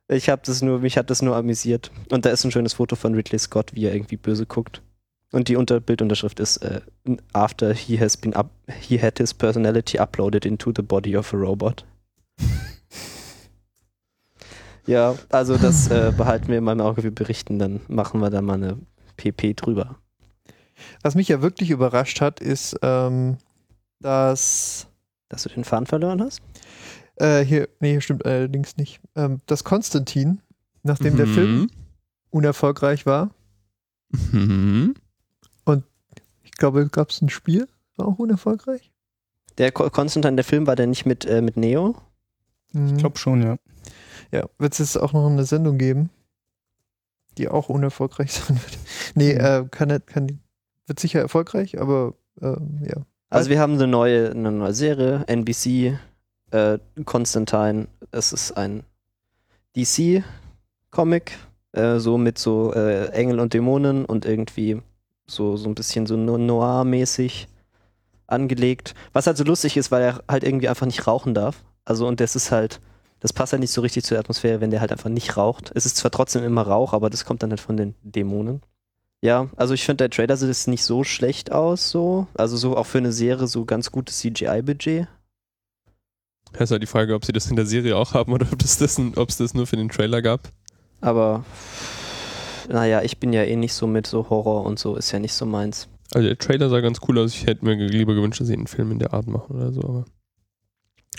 [0.09, 1.91] Ich habe das nur, mich hat das nur amüsiert.
[2.11, 4.81] Und da ist ein schönes Foto von Ridley Scott, wie er irgendwie böse guckt.
[5.31, 6.81] Und die Unter Bildunterschrift ist äh,
[7.35, 11.37] After he has been up, he had his personality uploaded into the body of a
[11.37, 11.85] robot.
[14.87, 18.41] ja, also das äh, behalten wir in meinem Auge, wir berichten, dann machen wir da
[18.41, 18.79] mal eine
[19.19, 19.97] PP drüber.
[21.03, 23.39] Was mich ja wirklich überrascht hat, ist, ähm,
[24.01, 24.87] dass
[25.29, 26.41] Dass du den Faden verloren hast?
[27.17, 30.41] äh, hier, nee, hier stimmt allerdings nicht, ähm, dass Konstantin,
[30.85, 31.69] nachdem der Film
[32.31, 33.31] unerfolgreich war,
[34.11, 34.95] Mhm.
[36.45, 38.91] ich glaube, gab es ein Spiel, war auch unerfolgreich.
[39.59, 41.95] Der Ko- Konstantin, der Film war der nicht mit, äh, mit Neo?
[42.73, 42.87] Mhm.
[42.89, 43.59] Ich glaube schon, ja.
[44.33, 46.11] Ja, wird es jetzt auch noch eine Sendung geben,
[47.37, 48.79] die auch unerfolgreich sein wird.
[49.15, 49.41] Nee, Mhm.
[49.41, 50.41] äh, kann, nicht- kann,
[50.89, 52.97] wird sicher erfolgreich, aber ähm, ja.
[53.31, 55.99] Also wir haben eine neue, eine neue Serie, NBC,
[56.51, 57.89] äh, Constantine.
[58.11, 58.85] Es ist ein
[59.77, 61.33] DC-Comic,
[61.73, 64.81] äh, so mit so äh, Engel und Dämonen und irgendwie
[65.27, 67.49] so, so ein bisschen so no- noir-mäßig
[68.27, 68.95] angelegt.
[69.13, 71.65] Was halt so lustig ist, weil er halt irgendwie einfach nicht rauchen darf.
[71.85, 72.81] Also und das ist halt,
[73.21, 75.71] das passt halt nicht so richtig zur Atmosphäre, wenn der halt einfach nicht raucht.
[75.75, 78.63] Es ist zwar trotzdem immer Rauch, aber das kommt dann halt von den Dämonen.
[79.21, 82.27] Ja, also ich finde, der Trailer sieht nicht so schlecht aus, so.
[82.35, 85.09] Also so auch für eine Serie so ganz gutes CGI-Budget.
[86.53, 88.59] Das ist halt die Frage, ob sie das in der Serie auch haben oder ob
[88.59, 90.53] das, das, es das nur für den Trailer gab.
[91.01, 91.45] Aber
[92.69, 95.35] naja, ich bin ja eh nicht so mit so Horror und so, ist ja nicht
[95.35, 95.89] so meins.
[96.13, 97.35] Also der Trailer sah ganz cool aus.
[97.35, 99.81] Ich hätte mir lieber gewünscht, dass sie einen Film in der Art machen oder so.
[99.83, 100.05] Aber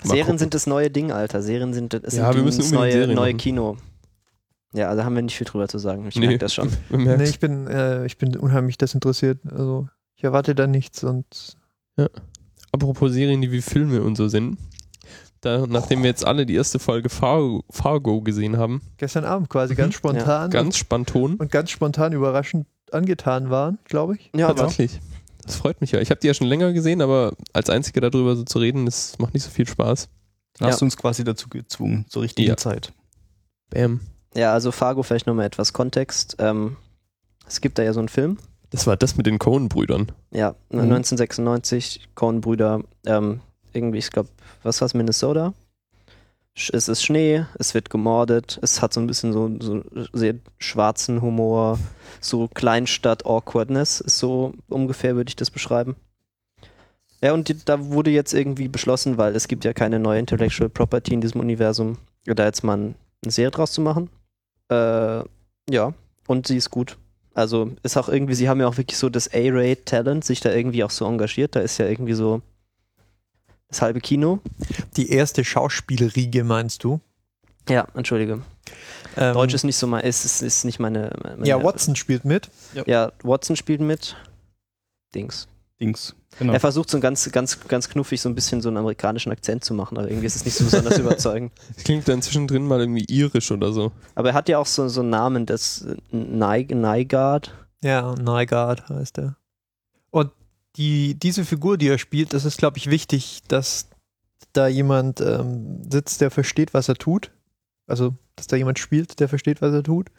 [0.02, 0.38] Serien gucken.
[0.38, 1.42] sind das neue Ding, Alter.
[1.42, 3.34] Serien sind das Ja, sind wir müssen das neue, neue.
[3.34, 3.76] Kino.
[4.72, 6.06] Ja, also haben wir nicht viel drüber zu sagen.
[6.06, 6.26] Ich Nee.
[6.26, 6.70] merke das schon.
[6.90, 9.38] Nee, ich bin, äh, ich bin unheimlich desinteressiert.
[9.50, 11.56] Also ich erwarte da nichts und
[12.72, 14.56] Apropos Serien, die wie Filme und so sind.
[15.42, 19.72] Da, nachdem wir jetzt alle die erste Folge Fargo, Fargo gesehen haben, gestern Abend quasi
[19.74, 19.78] Mhm.
[19.78, 21.34] ganz spontan ganz spontan.
[21.36, 24.30] und ganz spontan überraschend angetan waren, glaube ich.
[24.36, 25.00] Ja, Tatsächlich.
[25.44, 26.00] Das freut mich ja.
[26.00, 29.18] Ich habe die ja schon länger gesehen, aber als Einziger darüber so zu reden, das
[29.18, 30.08] macht nicht so viel Spaß.
[30.58, 30.78] Da hast Ja.
[30.80, 32.56] du uns quasi dazu gezwungen, zur richtigen Ja.
[32.56, 32.92] Zeit.
[33.70, 34.00] Bam.
[34.34, 36.36] Ja, also Fargo vielleicht nochmal etwas Kontext.
[36.38, 36.76] Ähm,
[37.46, 38.38] es gibt da ja so einen Film.
[38.70, 40.12] Das war das mit den Cohen-Brüdern.
[40.30, 40.80] Ja, Mhm.
[40.92, 43.40] 1996, Coen-Brüder, ähm,
[43.72, 44.28] irgendwie, ich glaube,
[44.62, 45.52] was war's, Minnesota?
[46.56, 50.34] Sch- Es ist Schnee, es wird gemordet, es hat so ein bisschen so, so sehr
[50.58, 51.78] schwarzen Humor,
[52.20, 55.96] so Kleinstadt-Awkwardness, ist so ungefähr, würde ich das beschreiben.
[57.22, 60.70] Ja, und die, da wurde jetzt irgendwie beschlossen, weil es gibt ja keine neue Intellectual
[60.70, 64.08] Property in diesem Universum, da jetzt mal ein- eine Serie draus zu machen.
[64.70, 65.24] Äh,
[65.70, 65.92] Ja,
[66.26, 66.96] und sie ist gut.
[67.34, 70.82] Also ist auch irgendwie, sie haben ja auch wirklich so das A-Rate-Talent, sich da irgendwie
[70.84, 71.54] auch so engagiert.
[71.54, 72.42] Da ist ja irgendwie so
[73.68, 74.40] das halbe Kino.
[74.96, 77.00] Die erste Schauspielriege, meinst du?
[77.68, 78.42] Ja, entschuldige.
[79.16, 82.24] Ähm, Deutsch ist nicht so mein, ist, ist, ist nicht meine, meine Ja, Watson spielt
[82.24, 82.50] mit.
[82.86, 84.16] Ja, Watson spielt mit.
[85.14, 85.46] Dings.
[85.80, 86.14] Dings.
[86.38, 86.52] Genau.
[86.52, 89.64] Er versucht so ein ganz, ganz, ganz knuffig so ein bisschen so einen amerikanischen Akzent
[89.64, 91.52] zu machen, aber irgendwie ist es nicht so besonders überzeugend.
[91.74, 93.92] Das klingt dann zwischendrin mal irgendwie irisch oder so.
[94.14, 97.52] Aber er hat ja auch so, so einen Namen, das Nygaard.
[97.82, 99.36] Ja, Nygaard heißt er.
[100.10, 100.30] Und
[100.76, 103.88] die, diese Figur, die er spielt, das ist, glaube ich, wichtig, dass
[104.52, 107.32] da jemand ähm, sitzt, der versteht, was er tut.
[107.86, 110.10] Also, dass da jemand spielt, der versteht, was er tut.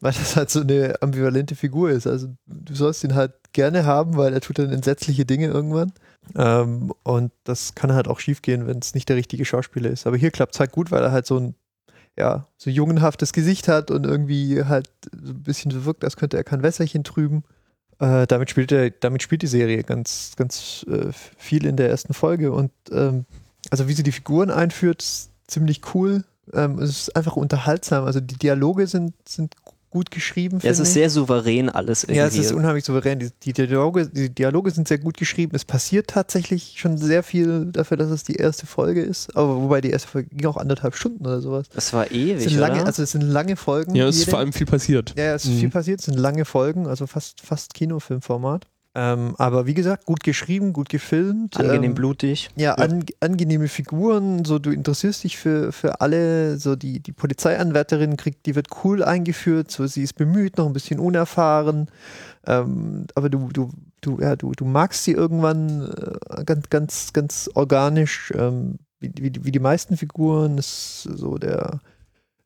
[0.00, 2.06] Weil das halt so eine ambivalente Figur ist.
[2.06, 5.92] Also, du sollst ihn halt gerne haben, weil er tut dann entsetzliche Dinge irgendwann.
[6.36, 10.06] Ähm, und das kann halt auch schiefgehen, wenn es nicht der richtige Schauspieler ist.
[10.06, 11.54] Aber hier klappt es halt gut, weil er halt so ein
[12.18, 16.36] ja, so jungenhaftes Gesicht hat und irgendwie halt so ein bisschen so wirkt, als könnte
[16.36, 17.44] er kein Wässerchen trüben.
[18.00, 22.14] Äh, damit, spielt er, damit spielt die Serie ganz, ganz äh, viel in der ersten
[22.14, 23.24] Folge und ähm,
[23.70, 26.24] also wie sie die Figuren einführt, ist ziemlich cool.
[26.52, 28.04] Ähm, es ist einfach unterhaltsam.
[28.04, 29.54] Also die Dialoge sind, sind
[29.90, 30.58] gut geschrieben.
[30.62, 30.94] Ja, es ist ich.
[30.94, 32.18] sehr souverän alles irgendwie.
[32.18, 33.18] Ja, es ist unheimlich souverän.
[33.18, 35.52] Die, die, Dialoge, die Dialoge sind sehr gut geschrieben.
[35.54, 39.34] Es passiert tatsächlich schon sehr viel dafür, dass es die erste Folge ist.
[39.36, 41.66] Aber wobei die erste Folge ging auch anderthalb Stunden oder sowas.
[41.74, 42.86] das war Es ewig, sind lange, oder?
[42.86, 43.94] also es sind lange Folgen.
[43.94, 44.30] Ja, es ist jede.
[44.32, 45.14] vor allem viel passiert.
[45.16, 45.58] ja, ja, es ist Mhm.
[45.60, 46.00] viel passiert.
[46.00, 48.66] Es sind lange Folgen, also fast, fast Kinofilmformat.
[49.00, 51.56] Ähm, aber wie gesagt, gut geschrieben, gut gefilmt.
[51.56, 52.48] Angenehm ähm, blutig.
[52.56, 58.16] Ja, an, angenehme Figuren, so du interessierst dich für, für alle, so die, die Polizeianwärterin
[58.16, 61.88] kriegt, die wird cool eingeführt, so sie ist bemüht, noch ein bisschen unerfahren,
[62.44, 65.92] ähm, aber du, du, du, ja, du, du magst sie irgendwann
[66.30, 71.38] äh, ganz, ganz, ganz organisch, ähm, wie, wie, die- wie die meisten Figuren, ist so
[71.38, 71.78] der,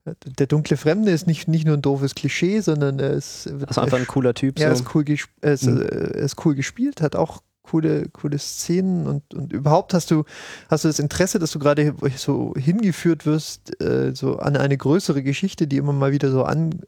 [0.04, 3.98] der dunkle Fremde ist nicht, nicht nur ein doofes Klischee, sondern er ist, ist einfach
[3.98, 4.58] ein cooler Typ.
[4.58, 4.82] ja, so.
[4.82, 5.82] ist cool, äh, ist, Mhm.
[5.82, 10.24] äh, ist cool gespielt, hat auch coole, coole Szenen und, und überhaupt hast du,
[10.68, 15.22] hast du das Interesse, dass du gerade so hingeführt wirst, äh, so an eine größere
[15.22, 16.80] Geschichte, die immer mal wieder so an,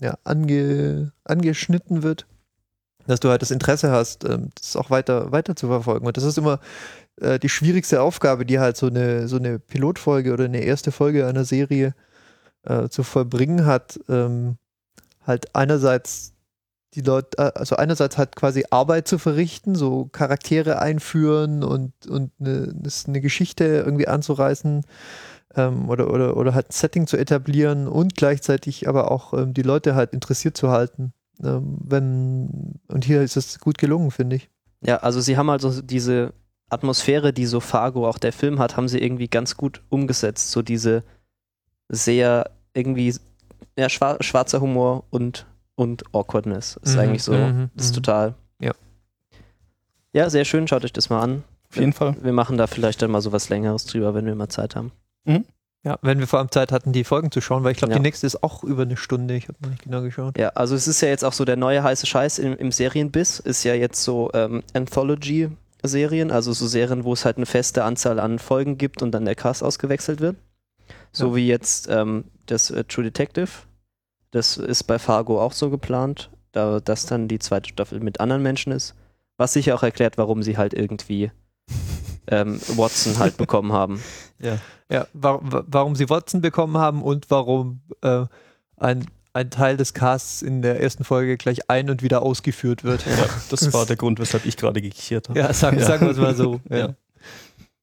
[0.00, 2.26] ja, ange, angeschnitten wird,
[3.06, 6.06] dass du halt das Interesse hast, ähm, das auch weiter, weiter zu verfolgen.
[6.06, 6.58] Und das ist immer
[7.20, 11.26] äh, die schwierigste Aufgabe, die halt so eine, so eine Pilotfolge oder eine erste Folge
[11.28, 12.11] einer Serie äh,
[12.88, 13.98] zu vollbringen hat.
[14.08, 14.56] Ähm,
[15.26, 16.32] halt einerseits
[16.94, 22.32] die Leute, äh, also einerseits halt quasi Arbeit zu verrichten, so Charaktere einführen und, und
[22.40, 22.74] eine,
[23.06, 24.84] eine Geschichte irgendwie anzureißen
[25.56, 29.62] ähm, oder, oder, oder halt ein Setting zu etablieren und gleichzeitig aber auch ähm, die
[29.62, 31.12] Leute halt interessiert zu halten.
[31.42, 34.50] Ähm, wenn, und hier ist es gut gelungen, finde ich.
[34.84, 36.32] Ja, also sie haben also diese
[36.68, 40.50] Atmosphäre, die so Fargo auch der Film hat, haben sie irgendwie ganz gut umgesetzt.
[40.50, 41.04] So diese
[41.92, 43.14] sehr irgendwie
[43.78, 46.78] ja, schwar schwarzer Humor und, und Awkwardness.
[46.82, 47.94] Ist Mhm, eigentlich so, mhm, ist mhm.
[47.94, 48.34] total.
[48.58, 48.72] Ja.
[50.12, 51.44] Ja, sehr schön, schaut euch das mal an.
[51.70, 52.16] Auf jeden Fall.
[52.20, 54.90] Wir machen da vielleicht dann mal so was Längeres drüber, wenn wir mal Zeit haben.
[55.84, 57.98] Ja, wenn wir vor allem Zeit hatten, die Folgen zu schauen, weil ich glaube, Ja.
[57.98, 59.34] die nächste ist auch über eine Stunde.
[59.34, 60.38] Ich habe noch nicht genau geschaut.
[60.38, 63.40] Ja, also es ist ja jetzt auch so der neue heiße Scheiß im, im Serienbiss,
[63.40, 68.20] ist ja jetzt so ähm, Anthology-Serien, also so Serien, wo es halt eine feste Anzahl
[68.20, 70.36] an Folgen gibt und dann der Cast ausgewechselt wird.
[71.12, 71.34] So Ja.
[71.36, 73.48] wie jetzt ähm, das äh, True Detective.
[74.30, 78.42] Das ist bei Fargo auch so geplant, da das dann die zweite Staffel mit anderen
[78.42, 78.94] Menschen ist.
[79.36, 81.30] Was sicher auch erklärt, warum sie halt irgendwie
[82.28, 84.02] ähm, Watson halt bekommen haben.
[84.90, 88.26] Ja, wa wa warum sie Watson bekommen haben und warum äh,
[88.76, 93.06] ein, ein Teil des Casts in der ersten Folge gleich ein- und wieder ausgeführt wird.
[93.06, 95.38] Ja, das war der Grund, weshalb ich gerade gekichert habe.
[95.38, 95.86] Ja, sagen, Ja.
[95.86, 96.60] sagen wir es mal so.
[96.68, 96.76] Ja.
[96.76, 96.94] Ja.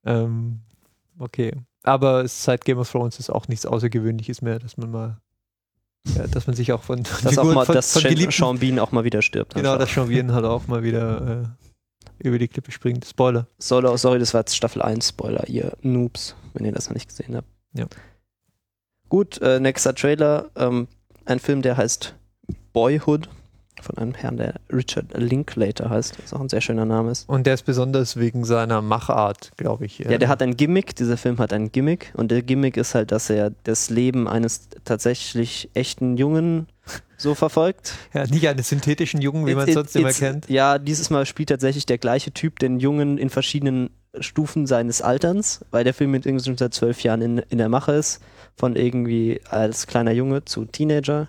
[0.06, 0.60] Ähm,
[1.18, 1.54] okay.
[1.84, 5.18] Aber seit Game of Thrones ist auch nichts Außergewöhnliches mehr, dass man mal,
[6.16, 8.60] ja, dass man sich auch von, Dass auch Figuren mal, von, dass von Sean, Sean
[8.60, 9.54] Bean auch mal wieder stirbt.
[9.56, 9.86] genau, einfach.
[9.86, 11.44] dass Sean Bean halt auch mal wieder
[12.22, 13.06] äh, über die Klippe springt.
[13.06, 13.48] Spoiler.
[13.58, 17.08] Solo, sorry, das war jetzt Staffel 1 Spoiler, ihr Noobs, wenn ihr das noch nicht
[17.08, 17.48] gesehen habt.
[17.74, 17.86] Ja.
[19.08, 20.88] Gut, äh, nächster Trailer, ähm,
[21.26, 22.16] ein Film, der heißt
[22.74, 23.30] Boyhood
[23.82, 27.28] von einem Herrn, der Richard Linklater heißt, was auch ein sehr schöner Name ist.
[27.30, 30.00] Und der ist besonders wegen seiner Machart, glaube ich.
[30.00, 33.12] Ja, der hat ein Gimmick, dieser Film hat ein Gimmick und der Gimmick ist halt,
[33.12, 36.68] dass er das Leben eines tatsächlich echten Jungen
[37.18, 37.94] so verfolgt.
[38.14, 40.50] ja, nicht eines synthetischen Jungen, wie man It- sonst it- immer kennt.
[40.50, 43.90] Ja, dieses Mal spielt tatsächlich der gleiche Typ den Jungen in verschiedenen
[44.20, 47.70] Stufen seines Alterns, weil der Film mit irgendwie schon seit zwölf Jahren in, in der
[47.70, 48.22] Mache ist,
[48.58, 51.28] von irgendwie als kleiner Junge zu Teenager.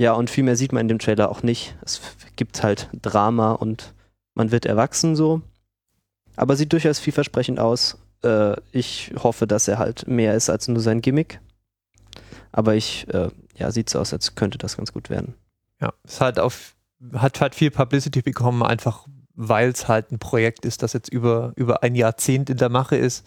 [0.00, 1.76] Ja, und viel mehr sieht man in dem Trailer auch nicht.
[1.82, 2.00] Es
[2.34, 3.92] gibt halt Drama und
[4.34, 5.42] man wird erwachsen so.
[6.36, 7.98] Aber sieht durchaus vielversprechend aus.
[8.24, 11.42] Äh, ich hoffe, dass er halt mehr ist als nur sein Gimmick.
[12.50, 15.34] Aber ich äh, ja, sieht so aus, als könnte das ganz gut werden.
[15.82, 16.76] Ja, es hat auf,
[17.12, 21.52] hat halt viel Publicity bekommen, einfach weil es halt ein Projekt ist, das jetzt über,
[21.56, 23.26] über ein Jahrzehnt in der Mache ist.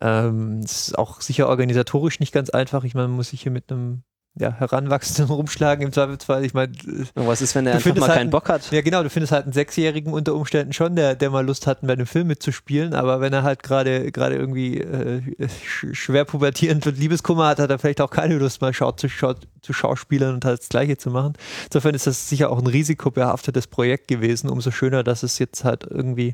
[0.00, 2.84] Ähm, es ist auch sicher organisatorisch nicht ganz einfach.
[2.84, 4.04] Ich meine, man muss sich hier mit einem
[4.38, 6.44] ja, Heranwachsenden rumschlagen im Zweifelsfall.
[6.44, 6.72] Ich meine,
[7.14, 8.70] Und was ist, wenn er Du einfach mal halt keinen ein- Bock hat?
[8.70, 11.80] ja genau, du findest halt einen Sechsjährigen unter Umständen schon, der, der mal Lust hat,
[11.82, 16.86] bei einem Film mitzuspielen, aber wenn er halt gerade gerade irgendwie äh, sch schwer pubertierend
[16.86, 20.34] und Liebeskummer hat, hat er vielleicht auch keine Lust, mal schau zu, schau zu schauspielern
[20.34, 21.34] und halt das Gleiche zu machen.
[21.66, 24.48] Insofern ist das sicher auch ein risikobehaftetes Projekt gewesen.
[24.48, 26.32] Umso schöner, dass es jetzt halt irgendwie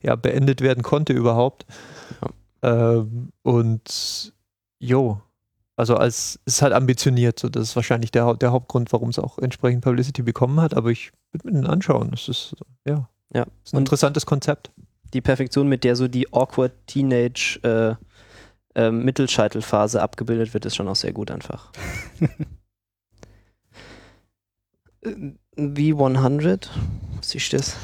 [0.00, 1.66] ja, beendet werden konnte überhaupt.
[2.62, 4.32] Ähm, und
[4.78, 5.20] jo,
[5.76, 9.18] also als es ist halt ambitioniert, so das ist wahrscheinlich der, der Hauptgrund, warum es
[9.18, 12.10] auch entsprechend Publicity bekommen hat, aber ich würde mir den anschauen.
[12.10, 12.54] Das ist
[12.86, 13.42] ja, Ja.
[13.64, 14.70] ist ein Und interessantes Konzept.
[15.14, 17.94] die Perfektion, mit der so die awkward Teenage äh,
[18.80, 21.70] äh, Mittelscheitelphase abgebildet wird, ist schon auch sehr gut einfach.
[25.04, 26.68] Äh, V100,
[27.16, 27.76] was ist das?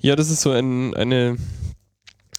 [0.00, 1.36] Ja, das ist so ein, eine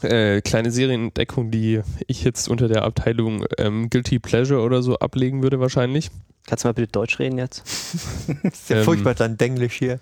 [0.03, 5.43] äh, kleine Serienentdeckung, die ich jetzt unter der Abteilung ähm, Guilty Pleasure oder so ablegen
[5.43, 6.09] würde wahrscheinlich.
[6.45, 7.63] Kannst du mal bitte Deutsch reden jetzt?
[8.43, 9.99] Ist ja Ähm, furchtbar dann Denglisch hier.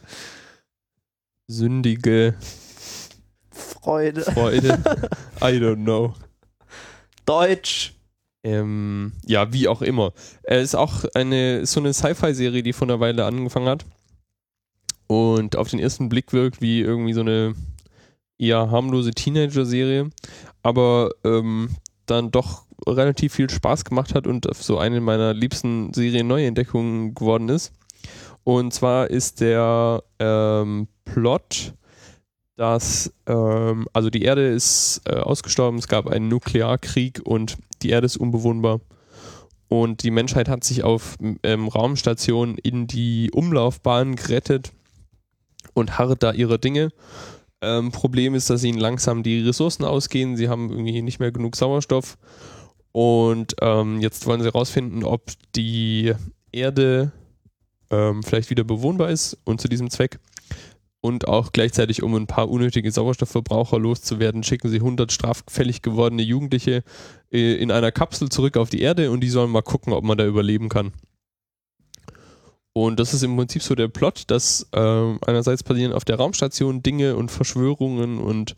[1.47, 2.35] Sündige
[3.49, 4.21] Freude.
[4.21, 4.79] Freude.
[5.41, 6.13] I don't know.
[7.25, 7.93] Deutsch.
[8.43, 10.13] Ähm, ja, wie auch immer.
[10.43, 13.85] Er ist auch eine, ist so eine Sci-Fi-Serie, die vor einer Weile angefangen hat.
[15.07, 17.55] Und auf den ersten Blick wirkt wie irgendwie so eine
[18.37, 20.09] eher harmlose Teenager-Serie,
[20.63, 21.69] aber ähm,
[22.05, 27.71] dann doch relativ viel Spaß gemacht hat und so eine meiner liebsten Serien-Neuentdeckungen geworden ist.
[28.43, 31.73] Und zwar ist der ähm, Plot,
[32.57, 38.05] dass ähm, also die Erde ist äh, ausgestorben, es gab einen Nuklearkrieg und die Erde
[38.05, 38.81] ist unbewohnbar.
[39.67, 44.71] Und die Menschheit hat sich auf ähm, Raumstationen in die Umlaufbahn gerettet
[45.73, 46.91] und harrt da ihrer Dinge.
[47.65, 50.37] Ähm, Problem ist, dass ihnen langsam die Ressourcen ausgehen.
[50.37, 52.17] Sie haben irgendwie nicht mehr genug Sauerstoff.
[52.91, 56.13] Und ähm, jetzt wollen sie herausfinden, ob die
[56.51, 57.11] Erde
[57.89, 59.37] ähm, vielleicht wieder bewohnbar ist.
[59.43, 60.19] Und zu diesem Zweck
[61.05, 66.83] und auch gleichzeitig, um ein paar unnötige Sauerstoffverbraucher loszuwerden, schicken sie 100 straffällig gewordene Jugendliche
[67.31, 70.17] äh, in einer Kapsel zurück auf die Erde und die sollen mal gucken, ob man
[70.17, 70.93] da überleben kann.
[72.77, 76.83] Und das ist im Prinzip so der Plot, dass ähm, einerseits passieren auf der Raumstation
[76.83, 78.57] Dinge und Verschwörungen und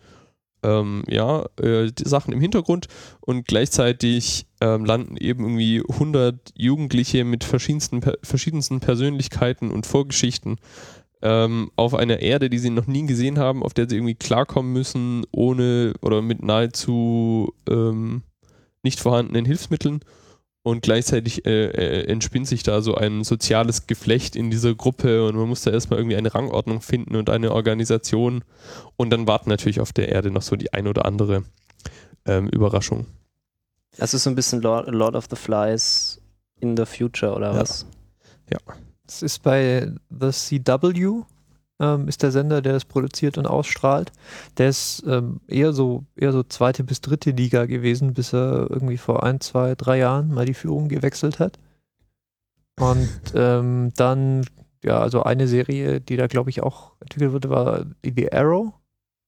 [0.63, 2.87] ähm, ja, äh, Sachen im Hintergrund
[3.21, 10.57] und gleichzeitig ähm, landen eben irgendwie 100 Jugendliche mit verschiedensten, verschiedensten Persönlichkeiten und Vorgeschichten
[11.21, 14.73] ähm, auf einer Erde, die sie noch nie gesehen haben, auf der sie irgendwie klarkommen
[14.73, 18.23] müssen, ohne oder mit nahezu ähm,
[18.81, 19.99] nicht vorhandenen Hilfsmitteln.
[20.67, 25.37] Und gleichzeitig äh, äh, entspinnt sich da so ein soziales Geflecht in dieser Gruppe und
[25.37, 28.43] man muss da erstmal irgendwie eine Rangordnung finden und eine Organisation.
[28.97, 31.45] Und dann warten natürlich auf der Erde noch so die ein oder andere
[32.25, 33.05] ähm, Überraschung.
[33.95, 36.19] Das ist so ein bisschen Lord, Lord of the Flies
[36.59, 37.61] in the future oder Ja.
[37.61, 37.85] was?
[39.07, 41.23] Es ist bei The CW,
[41.79, 44.11] ähm, ist der Sender, der das produziert und ausstrahlt.
[44.57, 48.97] Der ist ähm, eher so eher so zweite bis dritte Liga gewesen, bis er irgendwie
[48.97, 51.59] vor ein, zwei, drei Jahren mal die Führung gewechselt hat.
[52.79, 54.45] Und ähm, dann,
[54.83, 58.73] ja, also eine Serie, die da glaube ich auch entwickelt wurde, war The Arrow.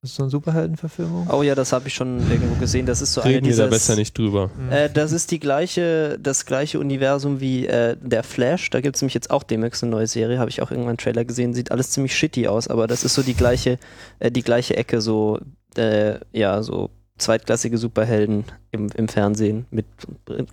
[0.02, 1.28] Das ist so eine Superheldenverfilmung.
[1.30, 2.86] Oh ja, das habe ich schon irgendwo gesehen.
[2.86, 3.68] Das ist so eine Reden wir da dieser.
[3.68, 4.50] besser nicht drüber.
[4.58, 4.72] Mhm.
[4.72, 8.70] Äh, das ist die gleiche, das gleiche Universum wie äh, der Flash.
[8.70, 10.98] Da gibt es nämlich jetzt auch demnächst eine neue Serie, habe ich auch irgendwann einen
[11.00, 11.54] Trailer gesehen.
[11.54, 13.78] Sieht alles ziemlich shitty aus, aber das ist so die gleiche,
[14.20, 15.40] äh, die gleiche Ecke, so
[15.76, 19.86] äh, ja, so zweitklassige Superhelden im, im Fernsehen mit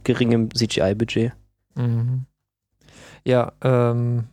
[0.03, 1.33] geringem CGI-Budget.
[1.77, 2.25] Mhm.
[3.25, 4.25] Ja, ähm,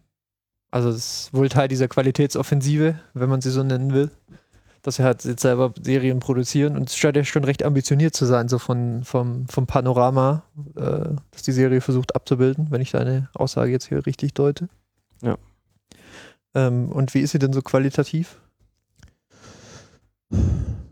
[0.72, 4.10] also es ist wohl Teil dieser Qualitätsoffensive, wenn man sie so nennen will,
[4.84, 8.26] dass sie halt jetzt selber Serien produzieren und es scheint ja schon recht ambitioniert zu
[8.26, 10.44] sein, so von, vom, vom Panorama,
[10.76, 14.68] äh, das die Serie versucht abzubilden, wenn ich deine Aussage jetzt hier richtig deute.
[15.22, 15.38] Ja.
[16.54, 18.40] Ähm, und wie ist sie denn so qualitativ?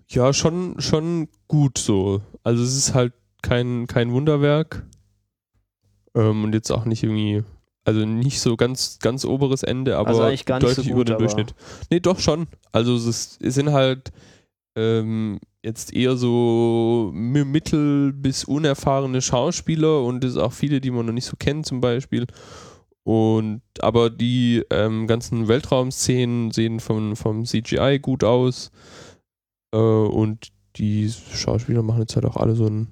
[0.07, 2.21] Ja, schon, schon gut so.
[2.43, 4.83] Also es ist halt kein, kein Wunderwerk.
[6.15, 7.43] Ähm, und jetzt auch nicht irgendwie,
[7.83, 11.17] also nicht so ganz, ganz oberes Ende, aber Also nicht so deutlich gut, über den
[11.17, 11.53] Durchschnitt.
[11.89, 12.47] Nee, doch schon.
[12.71, 14.11] Also es, sind halt
[14.77, 20.91] ähm, jetzt eher so mi- mittel- bis unerfahrene Schauspieler und es sind auch viele, die
[20.91, 22.27] man noch nicht so kennt zum Beispiel.
[23.03, 28.71] Und aber die ähm, ganzen Weltraumszenen sehen von, vom CGI gut aus.
[29.73, 32.87] Äh, und die Schauspieler machen jetzt halt auch alle so einen,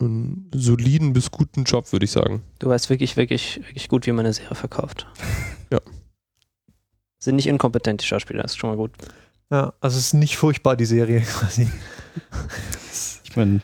[0.00, 2.42] einen soliden bis guten Job, würde ich sagen.
[2.58, 5.06] Du weißt wirklich, wirklich, wirklich gut, wie man eine Serie verkauft.
[5.72, 5.80] Ja.
[7.18, 8.92] Sind nicht inkompetent, die Schauspieler, das ist schon mal gut.
[9.50, 11.68] Ja, also es ist nicht furchtbar, die Serie quasi.
[13.24, 13.60] Ich meine,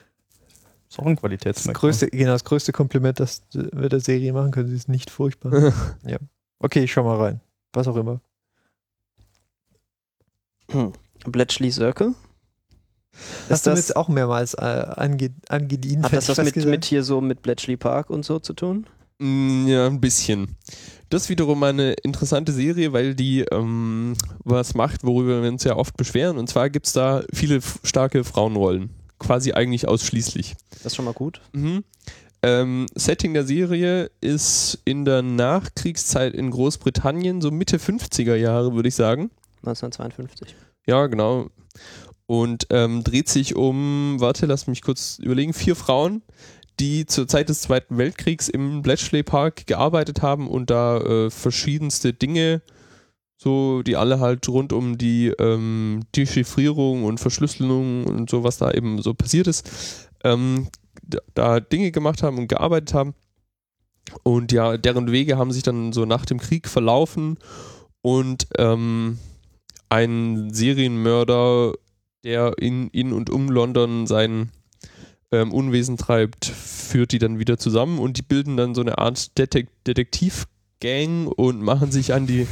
[0.89, 1.81] ist auch ein Das Qualitätsmerkmal.
[1.81, 5.73] größte, genau, das größte Kompliment, das wir der Serie machen können, sie ist nicht furchtbar.
[6.59, 7.41] Okay, ich schau mal rein.
[7.75, 8.19] Was auch immer.
[10.71, 10.93] Hm.
[11.27, 12.15] Bletchley Circle?
[13.49, 16.05] Hast Ist du das, jetzt auch mehrmals äh, ange, angedient?
[16.05, 18.87] hat das was mit, mit hier so mit Bletchley Park und so zu tun?
[19.19, 20.57] Mm, Ja, ein bisschen.
[21.09, 25.77] Das ist wiederum eine interessante Serie, weil die ähm, was macht, worüber wir uns ja
[25.77, 26.37] oft beschweren.
[26.37, 28.91] Und zwar gibt es da viele starke Frauenrollen.
[29.19, 30.57] Quasi eigentlich ausschließlich.
[30.71, 31.41] Das ist schon mal gut.
[31.53, 31.85] Mhm.
[32.43, 38.89] Ähm, Setting der Serie ist in der Nachkriegszeit in Großbritannien, so Mitte 50er Jahre, würde
[38.89, 39.31] ich sagen.
[39.65, 40.55] 1952.
[40.87, 41.49] Ja, genau.
[42.27, 46.23] Und ähm, dreht sich um, warte, lass mich kurz überlegen, vier Frauen,
[46.81, 52.13] die zur Zeit des Zweiten Weltkriegs im Bletchley Park gearbeitet haben und da äh, verschiedenste
[52.13, 52.63] Dinge,
[53.37, 58.73] so die alle halt rund um die ähm, Dechiffrierung und Verschlüsselung und so, was da
[58.73, 60.69] eben so passiert ist, ähm,
[61.35, 63.15] da, Dinge gemacht haben und gearbeitet haben.
[64.23, 67.39] Und ja, deren Wege haben sich dann so nach dem Krieg verlaufen
[68.03, 69.19] und ähm,
[69.89, 71.73] ein Serienmörder,
[72.27, 74.51] der in, in und um London sein
[75.31, 79.39] ähm, Unwesen treibt, führt die dann wieder zusammen und die bilden dann so eine Art
[79.39, 82.49] Detek Detektivgang und machen sich an die,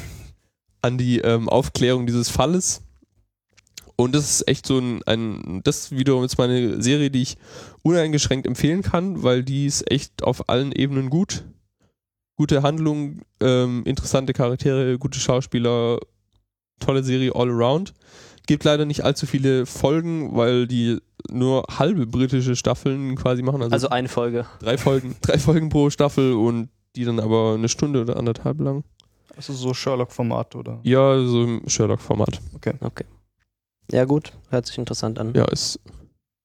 [0.81, 2.83] an die ähm, Aufklärung dieses Falles.
[3.97, 7.37] Und das ist echt so ein, ein, das wiederum ist meine Serie, die ich
[7.83, 11.45] uneingeschränkt empfehlen kann, weil die ist echt auf allen Ebenen gut.
[12.37, 16.01] Gute Handlung, ähm, interessante Charaktere, gute Schauspieler,
[16.81, 17.95] tolle Serie all around.
[18.47, 20.99] Gibt leider nicht allzu viele Folgen, weil die
[21.31, 23.63] nur halbe britische Staffeln quasi machen.
[23.63, 24.47] Also, Also eine Folge.
[24.61, 28.85] drei Folgen, drei Folgen pro Staffel und die dann aber eine Stunde oder anderthalb lang.
[29.37, 30.79] Also so Sherlock-Format oder?
[30.85, 32.41] Ja, so im Sherlock-Format.
[32.55, 32.75] Okay.
[33.91, 34.33] Ja, gut.
[34.51, 35.33] Hört sich interessant an.
[35.35, 35.81] Ja, ist.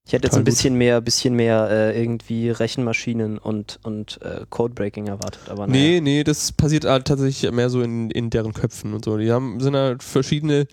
[0.08, 5.06] Ich hätte jetzt ein bisschen mehr, bisschen mehr äh, irgendwie Rechenmaschinen und, und äh, Codebreaking
[5.06, 9.06] erwartet, aber Nee, nee, das passiert halt tatsächlich mehr so in, in deren Köpfen und
[9.06, 9.18] so.
[9.18, 10.66] Die haben, sind halt verschiedene.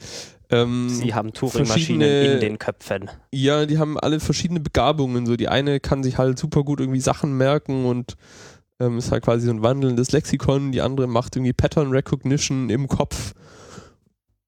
[0.50, 3.10] Ähm, Sie haben Turing-Maschinen in den Köpfen.
[3.32, 5.26] Ja, die haben alle verschiedene Begabungen.
[5.26, 8.16] So, die eine kann sich halt super gut irgendwie Sachen merken und
[8.78, 10.72] ähm, ist halt quasi so ein wandelndes Lexikon.
[10.72, 13.34] Die andere macht irgendwie Pattern Recognition im Kopf.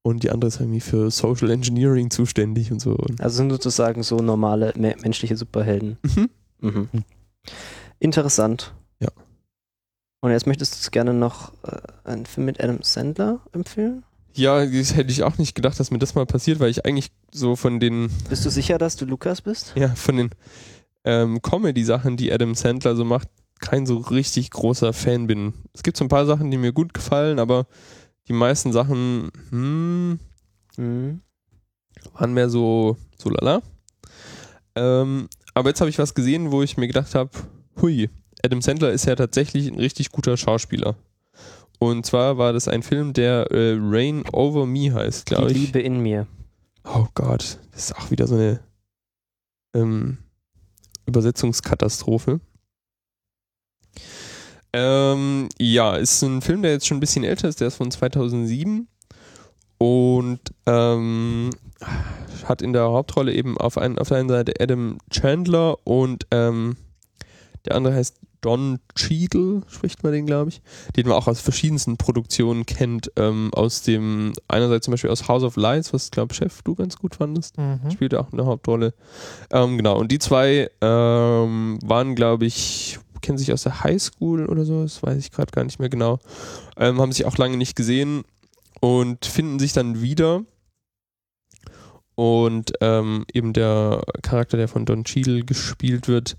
[0.02, 2.96] Und die andere ist irgendwie für Social Engineering zuständig und so.
[3.18, 5.98] Also sind sozusagen so normale me menschliche Superhelden.
[6.02, 6.30] mhm.
[6.60, 6.88] Mhm.
[7.98, 8.74] Interessant.
[9.00, 9.08] Ja.
[10.20, 14.04] Und jetzt möchtest du gerne noch äh, einen Film mit Adam Sandler empfehlen?
[14.38, 17.10] Ja, das hätte ich auch nicht gedacht, dass mir das mal passiert, weil ich eigentlich
[17.32, 19.72] so von den, Bist du sicher, dass du Lukas bist?
[19.74, 20.30] ja, von den
[21.04, 23.28] ähm, Comedy-Sachen, die Adam Sandler so macht,
[23.60, 25.54] kein so richtig großer Fan bin.
[25.72, 27.66] Es gibt so ein paar Sachen, die mir gut gefallen, aber
[28.28, 30.20] die meisten Sachen, hm,
[30.76, 31.22] Mhm.
[32.12, 33.62] waren mehr so, so lala.
[34.76, 37.30] Ähm, aber jetzt habe ich was gesehen, wo ich mir gedacht habe,
[37.82, 38.08] hui,
[38.44, 40.94] Adam Sandler ist ja tatsächlich ein richtig guter Schauspieler.
[41.78, 45.66] Und zwar war das ein Film, der äh, Rain Over Me heißt, glaube Die ich.
[45.66, 46.26] Liebe in mir.
[46.84, 48.60] Oh Gott, das ist auch wieder so eine
[49.74, 50.18] ähm,
[51.06, 52.40] Übersetzungskatastrophe.
[54.72, 57.90] Ähm, ja, ist ein Film, der jetzt schon ein bisschen älter ist, der ist von
[57.90, 58.88] 2007
[59.78, 61.50] und ähm,
[62.44, 66.76] hat in der Hauptrolle eben auf, ein, auf der einen Seite Adam Chandler und ähm,
[67.64, 70.62] der andere heißt Don Cheadle, spricht man den, glaube ich,
[70.96, 75.42] den man auch aus verschiedensten Produktionen kennt, ähm, aus dem, einerseits zum Beispiel aus House
[75.42, 77.90] of Lies, was, glaube Chef, du ganz gut fandest Mhm.
[77.90, 78.94] spielt auch eine Hauptrolle.
[79.50, 84.64] Ähm, genau, und die zwei ähm, waren, glaube ich, kennen sich aus der Highschool oder
[84.64, 86.18] so, das weiß ich gerade gar nicht mehr genau.
[86.76, 88.24] Ähm, haben sich auch lange nicht gesehen
[88.80, 90.42] und finden sich dann wieder.
[92.14, 96.36] Und ähm, eben der Charakter, der von Don Cheadle gespielt wird,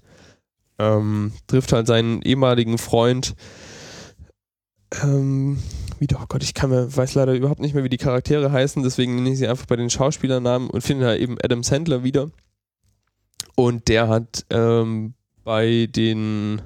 [0.80, 3.36] ähm, trifft halt seinen ehemaligen Freund.
[5.04, 5.60] Ähm,
[6.00, 8.82] wieder, oh Gott, ich kann mir, weiß leider überhaupt nicht mehr, wie die Charaktere heißen,
[8.82, 12.32] deswegen nenne ich sie einfach bei den Schauspielernamen und finde da eben Adam Sandler wieder.
[13.56, 15.14] Und der hat ähm,
[15.44, 16.62] bei den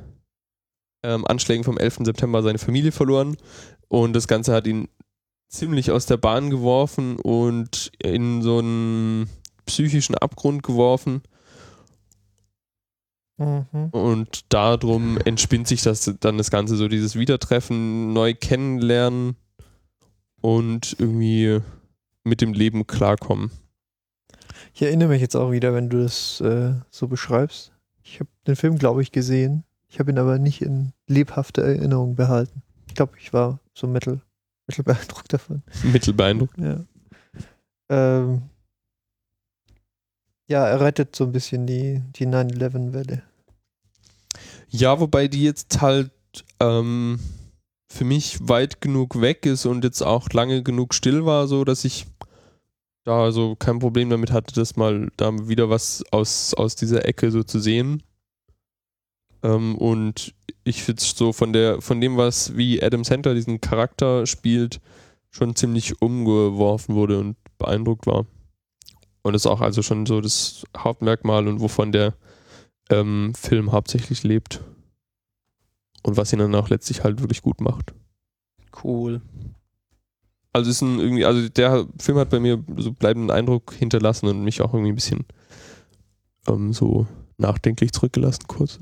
[1.04, 2.00] ähm, Anschlägen vom 11.
[2.04, 3.36] September seine Familie verloren
[3.88, 4.88] und das Ganze hat ihn
[5.50, 9.30] ziemlich aus der Bahn geworfen und in so einen
[9.66, 11.22] psychischen Abgrund geworfen.
[13.38, 13.90] Mhm.
[13.92, 19.36] Und darum entspinnt sich das dann das Ganze so, dieses Wiedertreffen, neu kennenlernen
[20.42, 21.62] und irgendwie
[22.24, 23.52] mit dem Leben klarkommen.
[24.74, 27.72] Ich erinnere mich jetzt auch wieder, wenn du das äh, so beschreibst.
[28.04, 29.64] Ich habe den Film, glaube ich, gesehen.
[29.88, 32.64] Ich habe ihn aber nicht in lebhafter Erinnerung behalten.
[32.88, 34.22] Ich glaube, ich war so mittel,
[34.68, 35.64] mittel beeindruckt davon.
[35.84, 36.58] Mittelbeeindruckt.
[36.58, 36.84] Ja.
[37.90, 38.44] Ähm,
[40.48, 43.24] ja, er rettet so ein bisschen die, die 9-11-Welle.
[44.70, 46.12] Ja, wobei die jetzt halt
[46.60, 47.20] ähm,
[47.88, 51.86] für mich weit genug weg ist und jetzt auch lange genug still war, so dass
[51.86, 52.08] ich
[53.04, 57.32] da so kein Problem damit hatte, das mal da wieder was aus, aus dieser Ecke
[57.32, 58.02] so zu sehen.
[59.44, 60.34] Ähm, und
[60.64, 64.80] ich finde es so von der, von dem, was wie Adam Center diesen Charakter spielt,
[65.30, 68.26] schon ziemlich umgeworfen wurde und beeindruckt war.
[69.24, 72.14] Und das ist auch also schon so das Hauptmerkmal und wovon der
[72.90, 74.62] ähm, Film hauptsächlich lebt.
[76.04, 77.94] Und was ihn dann auch letztlich halt wirklich gut macht.
[78.84, 79.22] Cool.
[80.52, 84.44] Also ist ein irgendwie, also der Film hat bei mir so bleibenden Eindruck hinterlassen und
[84.44, 85.26] mich auch irgendwie ein bisschen
[86.48, 87.08] ähm, so
[87.38, 88.80] nachdenklich zurückgelassen kurz.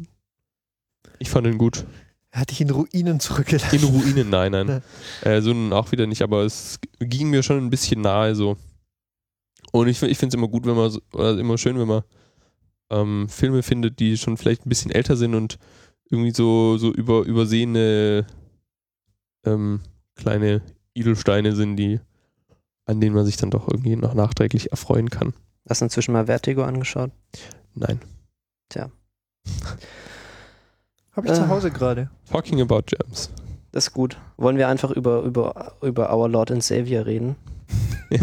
[1.19, 1.85] Ich fand ihn gut.
[2.31, 3.75] Er hat dich in Ruinen zurückgelassen.
[3.75, 4.81] In Ruinen, nein, nein.
[5.21, 8.57] äh, so auch wieder nicht, aber es ging mir schon ein bisschen nahe so.
[9.71, 12.03] Und ich, ich finde es immer gut, wenn man, so, oder immer schön, wenn man
[12.89, 15.57] ähm, Filme findet, die schon vielleicht ein bisschen älter sind und
[16.09, 18.25] irgendwie so, so über, übersehene
[19.45, 19.79] ähm,
[20.15, 20.61] kleine
[20.93, 21.99] Edelsteine sind, die,
[22.85, 25.33] an denen man sich dann doch irgendwie noch nachträglich erfreuen kann.
[25.69, 27.11] Hast du inzwischen mal Vertigo angeschaut?
[27.75, 27.99] Nein.
[31.13, 31.35] Habe ich Äh.
[31.35, 32.09] zu Hause gerade.
[32.29, 33.29] Talking about Gems.
[33.71, 34.17] Das ist gut.
[34.37, 37.35] Wollen wir einfach über, über, über Our Lord and Savior reden?
[38.09, 38.19] Ja.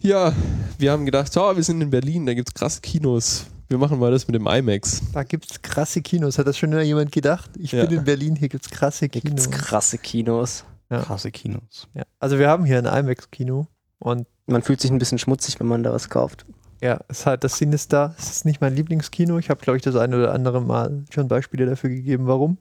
[0.00, 0.32] Ja,
[0.78, 3.46] wir haben gedacht, oh, wir sind in Berlin, da gibt es krasse Kinos.
[3.68, 5.02] Wir machen mal das mit dem IMAX.
[5.12, 6.38] Da gibt es krasse Kinos.
[6.38, 7.50] Hat das schon mal jemand gedacht?
[7.58, 7.84] Ich Ja.
[7.84, 9.44] bin in Berlin, hier gibt es krasse Hier Kinos.
[9.44, 10.64] gibt's krasse Kinos.
[10.88, 11.02] Ja.
[11.02, 11.88] Krasse Kinos.
[11.94, 12.04] Ja.
[12.20, 13.66] Also wir haben hier ein IMAX-Kino
[13.98, 16.46] und Man fühlt sich ein bisschen schmutzig, wenn man da was kauft.
[16.80, 18.14] ja, es ist halt das Sinister.
[18.18, 19.38] Es ist nicht mein Lieblingskino.
[19.38, 22.58] Ich habe, glaube ich, das eine oder andere Mal schon Beispiele dafür gegeben, warum.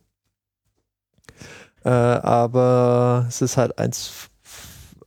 [1.83, 4.29] Äh, aber es ist halt eins,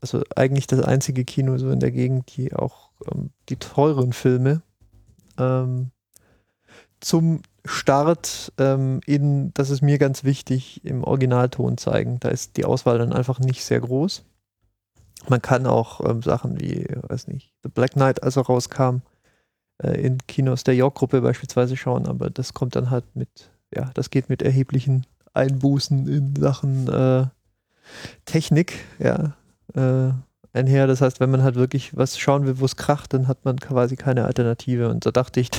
[0.01, 4.63] also eigentlich das einzige Kino so in der Gegend, die auch ähm, die teuren Filme
[5.39, 5.91] ähm,
[7.01, 12.19] zum Start ähm, in, das ist mir ganz wichtig, im Originalton zeigen.
[12.21, 14.25] Da ist die Auswahl dann einfach nicht sehr groß.
[15.29, 19.03] Man kann auch ähm, Sachen wie, weiß nicht, The Black Knight, als er rauskam,
[19.83, 24.11] äh, in Kinos der York-Gruppe beispielsweise schauen, aber das kommt dann halt mit, ja, das
[24.11, 27.27] geht mit erheblichen Einbußen in Sachen äh,
[28.25, 29.37] Technik, ja,
[29.75, 30.11] äh,
[30.53, 30.87] einher.
[30.87, 33.59] Das heißt, wenn man halt wirklich was schauen will, wo es kracht, dann hat man
[33.59, 34.89] quasi keine Alternative.
[34.89, 35.51] Und da dachte ich,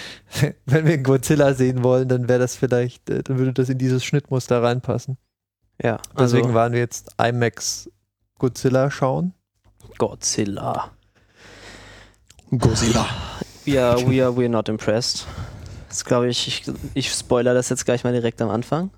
[0.66, 4.04] wenn wir Godzilla sehen wollen, dann wäre das vielleicht, äh, dann würde das in dieses
[4.04, 5.16] Schnittmuster reinpassen.
[5.82, 7.88] Ja, also Deswegen waren wir jetzt IMAX
[8.38, 9.32] Godzilla schauen.
[9.98, 10.90] Godzilla.
[12.50, 13.06] Godzilla.
[13.64, 15.26] We are, we are, we are not impressed.
[15.88, 16.62] Das glaube ich, ich,
[16.94, 18.90] ich spoiler das jetzt gleich mal direkt am Anfang.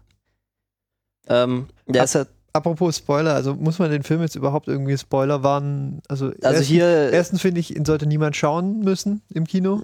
[1.28, 4.98] Ähm, der Ab- ist halt, Apropos Spoiler, also muss man den Film jetzt überhaupt irgendwie
[4.98, 6.00] Spoiler warnen?
[6.08, 9.82] Also, also erstens, hier, erstens finde ich, ihn sollte niemand schauen müssen im Kino.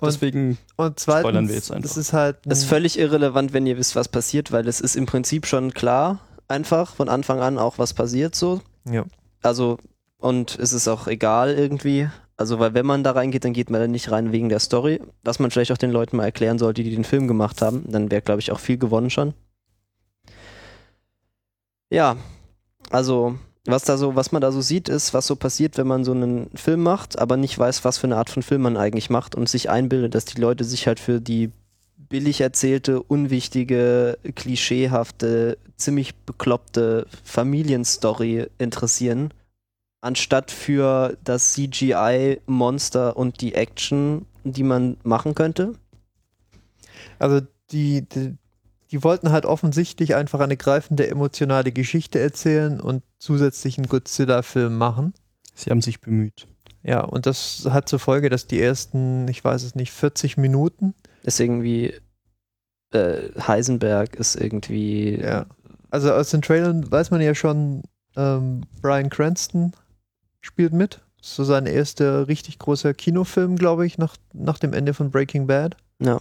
[0.00, 1.82] Und, Deswegen, und zweitens, spoilern wir jetzt einfach.
[1.82, 4.94] das ist halt ein- ist völlig irrelevant, wenn ihr wisst, was passiert, weil es ist
[4.94, 8.60] im Prinzip schon klar, einfach von Anfang an auch, was passiert so.
[8.88, 9.04] Ja.
[9.42, 9.78] Also,
[10.18, 12.08] und es ist auch egal irgendwie.
[12.36, 15.00] Also, weil wenn man da reingeht, dann geht man da nicht rein wegen der Story.
[15.24, 17.84] Was man vielleicht auch den Leuten mal erklären sollte, die den Film gemacht haben.
[17.90, 19.34] Dann wäre, glaube ich, auch viel gewonnen schon.
[21.90, 22.16] Ja,
[22.90, 26.04] also, was da so, was man da so sieht, ist, was so passiert, wenn man
[26.04, 29.10] so einen Film macht, aber nicht weiß, was für eine Art von Film man eigentlich
[29.10, 31.50] macht und sich einbildet, dass die Leute sich halt für die
[32.08, 39.34] billig erzählte, unwichtige, klischeehafte, ziemlich bekloppte Familienstory interessieren,
[40.00, 45.74] anstatt für das CGI-Monster und die Action, die man machen könnte.
[47.18, 48.36] Also die, die,
[48.90, 55.14] die wollten halt offensichtlich einfach eine greifende emotionale Geschichte erzählen und zusätzlich einen Godzilla-Film machen.
[55.54, 56.46] sie haben sich bemüht.
[56.82, 60.94] Ja, und das hat zur Folge, dass die ersten, ich weiß es nicht, 40 Minuten,
[61.22, 61.94] Ist irgendwie
[62.92, 65.46] äh, Heisenberg ist irgendwie ja.
[65.90, 67.82] Also aus den Trailern weiß man ja schon,
[68.16, 69.72] ähm, Brian Cranston
[70.40, 71.00] spielt mit.
[71.20, 75.76] So sein erster richtig großer Kinofilm, glaube ich, nach, nach dem Ende von Breaking Bad.
[76.00, 76.20] Ja.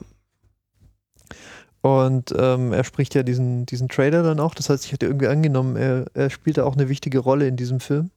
[1.81, 4.55] Und ähm, er spricht ja diesen, diesen Trailer dann auch.
[4.55, 7.55] Das heißt, ich hatte irgendwie angenommen, er, er spielt da auch eine wichtige Rolle in
[7.55, 8.09] diesem Film.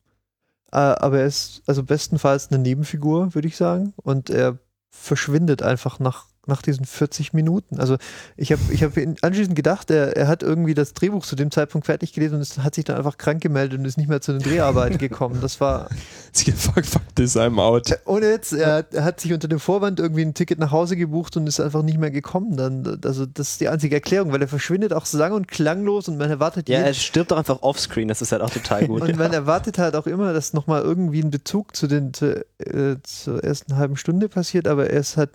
[0.72, 3.92] Äh, aber er ist also bestenfalls eine Nebenfigur, würde ich sagen.
[3.96, 4.58] Und er
[4.90, 7.78] verschwindet einfach nach nach diesen 40 Minuten.
[7.78, 7.96] Also
[8.36, 11.86] ich habe ich hab anschließend gedacht, er, er hat irgendwie das Drehbuch zu dem Zeitpunkt
[11.86, 14.32] fertig gelesen und es hat sich dann einfach krank gemeldet und ist nicht mehr zu
[14.32, 15.40] den Dreharbeiten gekommen.
[15.42, 15.88] Das war.
[16.32, 17.90] fuck, fuck this, I'm out.
[18.06, 21.36] Ohne jetzt, er, er, hat sich unter dem Vorwand irgendwie ein Ticket nach Hause gebucht
[21.36, 22.56] und ist einfach nicht mehr gekommen.
[22.56, 26.16] Dann, also das ist die einzige Erklärung, weil er verschwindet auch sang- und klanglos und
[26.16, 26.68] man erwartet.
[26.68, 29.02] Ja, er stirbt auch einfach offscreen, das ist halt auch total gut.
[29.08, 32.96] und man erwartet halt auch immer, dass nochmal irgendwie ein Bezug zu den zu, äh,
[33.02, 35.30] zur ersten halben Stunde passiert, aber er ist halt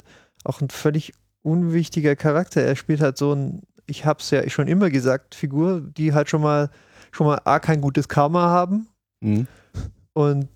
[0.45, 2.61] auch ein völlig unwichtiger Charakter.
[2.61, 6.41] Er spielt halt so ein, ich hab's ja schon immer gesagt, Figur, die halt schon
[6.41, 6.69] mal,
[7.11, 8.87] schon mal A, kein gutes Karma haben
[9.21, 9.47] mhm.
[10.13, 10.49] und,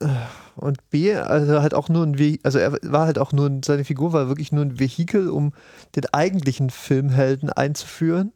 [0.00, 0.08] äh,
[0.56, 3.84] und B, also halt auch nur ein, Ve also er war halt auch nur, seine
[3.84, 5.52] Figur war wirklich nur ein Vehikel, um
[5.94, 8.32] den eigentlichen Filmhelden einzuführen.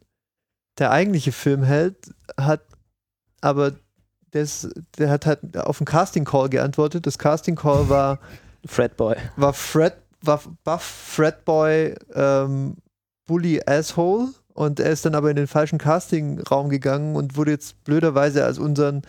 [0.77, 2.61] Der eigentliche Filmheld hat
[3.41, 3.73] aber
[4.33, 7.05] des, der hat halt auf einen Casting Call geantwortet.
[7.05, 8.19] Das Casting Call war
[8.65, 9.15] Fred Boy.
[9.35, 12.77] War Fred war Buff Fredboy ähm,
[13.25, 17.83] Bully Asshole und er ist dann aber in den falschen Casting-Raum gegangen und wurde jetzt
[17.83, 19.01] blöderweise als unseren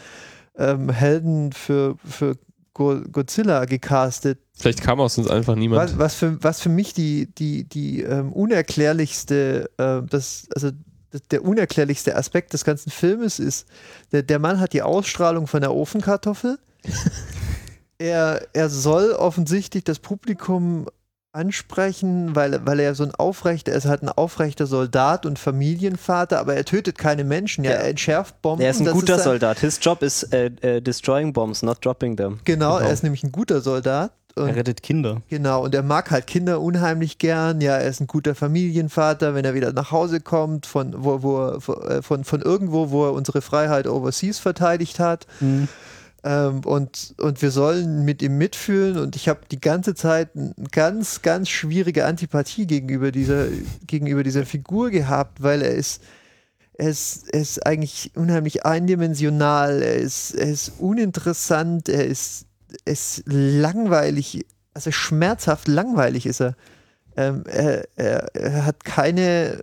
[0.57, 2.37] ähm, Helden für, für
[2.75, 4.41] Godzilla gecastet.
[4.57, 5.83] Vielleicht kam aus uns einfach niemand.
[5.83, 10.71] Was, was, für, was für mich die, die, die ähm, unerklärlichste, äh, das, also
[11.31, 13.69] der unerklärlichste Aspekt des ganzen Filmes ist,
[14.11, 16.59] der, der Mann hat die Ausstrahlung von der Ofenkartoffel.
[17.99, 20.87] er, er soll offensichtlich das Publikum
[21.35, 26.39] ansprechen, weil, weil er so ein aufrechter, er ist halt ein aufrechter Soldat und Familienvater,
[26.39, 27.77] aber er tötet keine Menschen, ja, ja.
[27.79, 28.63] er entschärft Bomben.
[28.63, 29.59] Er ist ein guter ist Soldat.
[29.59, 32.41] His job is uh, uh, destroying bombs, not dropping them.
[32.45, 32.87] Genau, genau.
[32.87, 34.13] er ist nämlich ein guter Soldat.
[34.37, 35.23] Und, er rettet Kinder.
[35.29, 37.61] Genau, und er mag halt Kinder unheimlich gern.
[37.61, 41.49] Ja, er ist ein guter Familienvater, wenn er wieder nach Hause kommt, von, wo, wo,
[41.83, 45.27] äh, von, von irgendwo, wo er unsere Freiheit overseas verteidigt hat.
[45.41, 45.69] Mhm.
[46.25, 48.97] Ähm, und, und wir sollen mit ihm mitfühlen.
[48.97, 53.49] Und ich habe die ganze Zeit eine ganz, ganz schwierige Antipathie gegenüber dieser,
[53.87, 56.03] gegenüber dieser Figur gehabt, weil er ist,
[56.73, 62.47] er ist, er ist eigentlich unheimlich eindimensional, er ist, er ist uninteressant, er ist,
[62.87, 66.57] er ist langweilig, also schmerzhaft langweilig ist er.
[67.17, 69.61] Ähm, er, er, er hat keine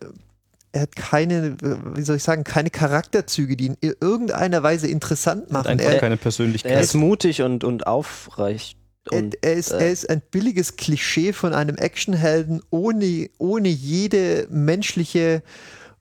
[0.74, 1.57] er hat keine,
[1.95, 5.80] wie soll ich sagen, keine Charakterzüge, die ihn in irgendeiner Weise interessant machen.
[5.80, 6.72] Er, keine Persönlichkeit.
[6.72, 8.78] Er ist mutig und, und aufrecht.
[9.09, 13.67] Und, er, er, ist, äh, er ist ein billiges Klischee von einem Actionhelden ohne, ohne
[13.67, 15.43] jede menschliche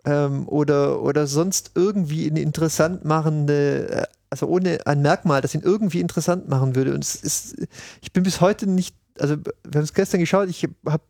[0.05, 5.63] ähm, oder, oder sonst irgendwie eine interessant machende, äh, also ohne ein Merkmal, das ihn
[5.63, 6.95] irgendwie interessant machen würde.
[6.95, 7.57] Und es ist,
[8.03, 11.03] ich bin bis heute nicht, also wir haben es gestern geschaut, ich habe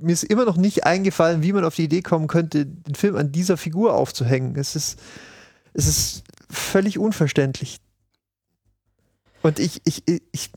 [0.00, 3.16] mir ist immer noch nicht eingefallen, wie man auf die Idee kommen könnte, den Film
[3.16, 4.56] an dieser Figur aufzuhängen.
[4.56, 4.98] Es ist,
[5.74, 7.78] es ist völlig unverständlich.
[9.42, 10.50] Und ich, ich, ich,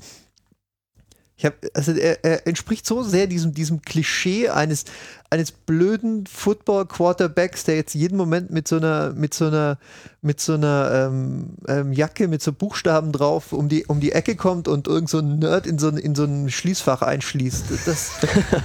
[1.36, 4.86] ich habe, also er, er, entspricht so sehr diesem, diesem Klischee eines,
[5.32, 9.78] eines blöden Football-Quarterbacks, der jetzt jeden Moment mit so einer, mit so einer,
[10.22, 14.36] mit so einer ähm, ähm, Jacke mit so Buchstaben drauf um die, um die Ecke
[14.36, 17.64] kommt und irgend so ein Nerd in so ein, in so ein Schließfach einschließt.
[17.86, 18.12] Das,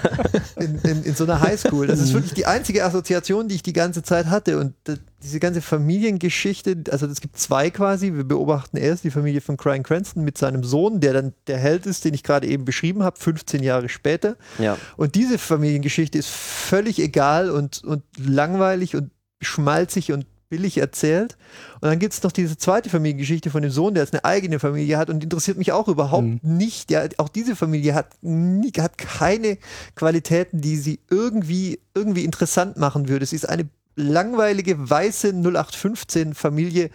[0.56, 1.86] in, in, in so einer Highschool.
[1.86, 4.58] Das ist wirklich die einzige Assoziation, die ich die ganze Zeit hatte.
[4.58, 4.74] Und
[5.22, 8.12] diese ganze Familiengeschichte, also es gibt zwei quasi.
[8.12, 11.86] Wir beobachten erst die Familie von Crying Cranston mit seinem Sohn, der dann der Held
[11.86, 14.36] ist, den ich gerade eben beschrieben habe, 15 Jahre später.
[14.58, 14.76] Ja.
[14.96, 21.36] Und diese Familiengeschichte ist völlig egal und, und langweilig und schmalzig und billig erzählt.
[21.80, 24.58] Und dann gibt es noch diese zweite Familiengeschichte von dem Sohn, der jetzt eine eigene
[24.58, 26.40] Familie hat und interessiert mich auch überhaupt mhm.
[26.42, 26.90] nicht.
[26.90, 29.58] Ja, auch diese Familie hat, nie, hat keine
[29.94, 33.26] Qualitäten, die sie irgendwie, irgendwie interessant machen würde.
[33.26, 36.90] Sie ist eine langweilige weiße 0815 Familie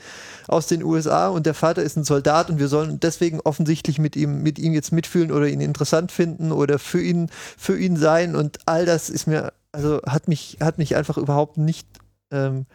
[0.47, 4.15] aus den USA und der Vater ist ein Soldat und wir sollen deswegen offensichtlich mit
[4.15, 8.35] ihm mit ihm jetzt mitfühlen oder ihn interessant finden oder für ihn für ihn sein
[8.35, 11.87] und all das ist mir also hat mich hat mich einfach überhaupt nicht
[12.31, 12.65] ähm,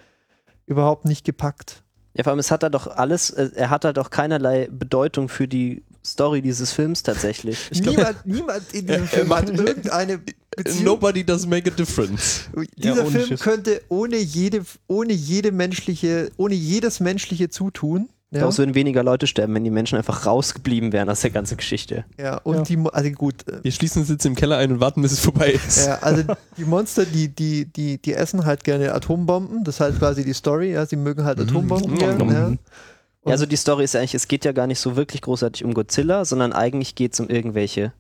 [0.67, 1.83] überhaupt nicht gepackt.
[2.15, 5.29] Ja, vor allem, es hat er doch alles, äh, er hat halt auch keinerlei Bedeutung
[5.29, 7.71] für die Story dieses Films tatsächlich.
[7.73, 10.21] niemand, niemand in diesem Film hat irgendeine
[10.57, 10.85] Beziehung.
[10.85, 12.49] Nobody does make a difference.
[12.77, 13.41] Dieser ja, Film Schiss.
[13.41, 18.41] könnte ohne jede, ohne jede menschliche, ohne jedes menschliche Zutun ja.
[18.41, 22.05] Daraus würden weniger Leute sterben, wenn die Menschen einfach rausgeblieben wären aus der ganzen Geschichte.
[22.19, 22.63] Ja, und ja.
[22.63, 23.47] die, also gut.
[23.47, 25.87] Äh, Wir schließen uns jetzt im Keller ein und warten, bis es vorbei ist.
[25.87, 26.25] Ja, also
[26.57, 29.63] die Monster, die, die, die, die essen halt gerne Atombomben.
[29.63, 30.85] Das ist halt quasi die Story, ja.
[30.87, 31.49] Sie mögen halt mhm.
[31.49, 31.99] Atombomben mhm.
[31.99, 32.49] gerne, ja.
[32.49, 35.75] Ja, also die Story ist eigentlich, es geht ja gar nicht so wirklich großartig um
[35.75, 37.93] Godzilla, sondern eigentlich geht es um irgendwelche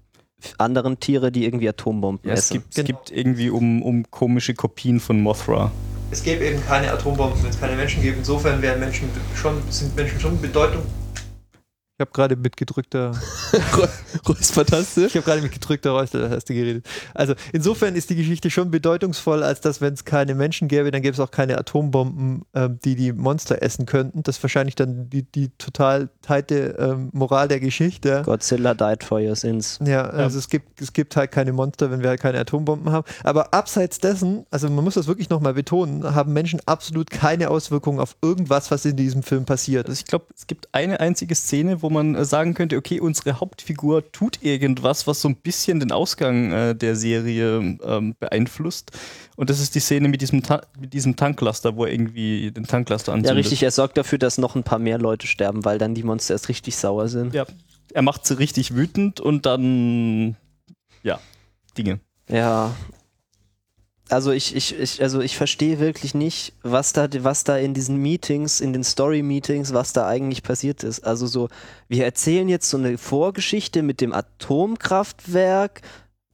[0.59, 2.43] anderen Tiere, die irgendwie Atombomben ja, essen.
[2.43, 2.83] Es gibt, genau.
[2.83, 5.73] es gibt irgendwie um, um komische Kopien von Mothra
[6.11, 8.19] es gäbe eben keine Atombomben, wenn es keine Menschen gäbe.
[8.19, 10.83] Insofern wären Menschen schon, sind Menschen schon Bedeutung.
[11.99, 13.13] Ich habe gerade mit gedrückter,
[14.29, 15.07] Räuspertaste.
[15.07, 16.87] ich habe gerade mit gedrückter Räuspertaste geredet.
[17.15, 21.01] Also insofern ist die Geschichte schon bedeutungsvoll, als dass wenn es keine Menschen gäbe, dann
[21.01, 24.23] gäbe es auch keine Atombomben, ähm, die die Monster essen könnten.
[24.25, 28.21] Das ist wahrscheinlich dann die, die total teite ähm, Moral der Geschichte.
[28.27, 29.79] Godzilla died for your sins.
[29.83, 33.07] Ja, also es gibt es gibt halt keine Monster, wenn wir halt keine Atombomben haben.
[33.25, 38.01] Aber abseits dessen, also man muss das wirklich nochmal betonen, haben Menschen absolut keine Auswirkungen
[38.01, 39.87] auf irgendwas, was in diesem Film passiert.
[39.89, 43.41] Also ich glaube, es gibt eine einzige Szene, wo man äh, sagen könnte, okay, unsere
[43.41, 48.93] Hauptfigur tut irgendwas, was so ein bisschen den Ausgang äh, der Serie ähm, beeinflusst.
[49.37, 52.65] Und das ist die Szene mit diesem, Ta mit diesem Tanklaster, wo er irgendwie den
[52.65, 53.45] Tanklaster Ja, anzündet.
[53.45, 56.35] richtig, er sorgt dafür, dass noch ein paar mehr Leute sterben, weil dann die Monster
[56.35, 57.35] erst richtig sauer sind.
[57.35, 57.45] Ja,
[57.93, 60.37] er macht sie richtig wütend und dann,
[61.03, 61.19] ja,
[61.79, 62.01] Dinge.
[62.29, 62.75] Ja.
[64.09, 67.97] Also ich, ich, ich, also ich verstehe wirklich nicht, was da, was da in diesen
[67.97, 71.01] Meetings, in den Story-Meetings, was da eigentlich passiert ist.
[71.05, 71.49] Also so,
[71.89, 75.83] wir erzählen jetzt so eine Vorgeschichte mit dem Atomkraftwerk,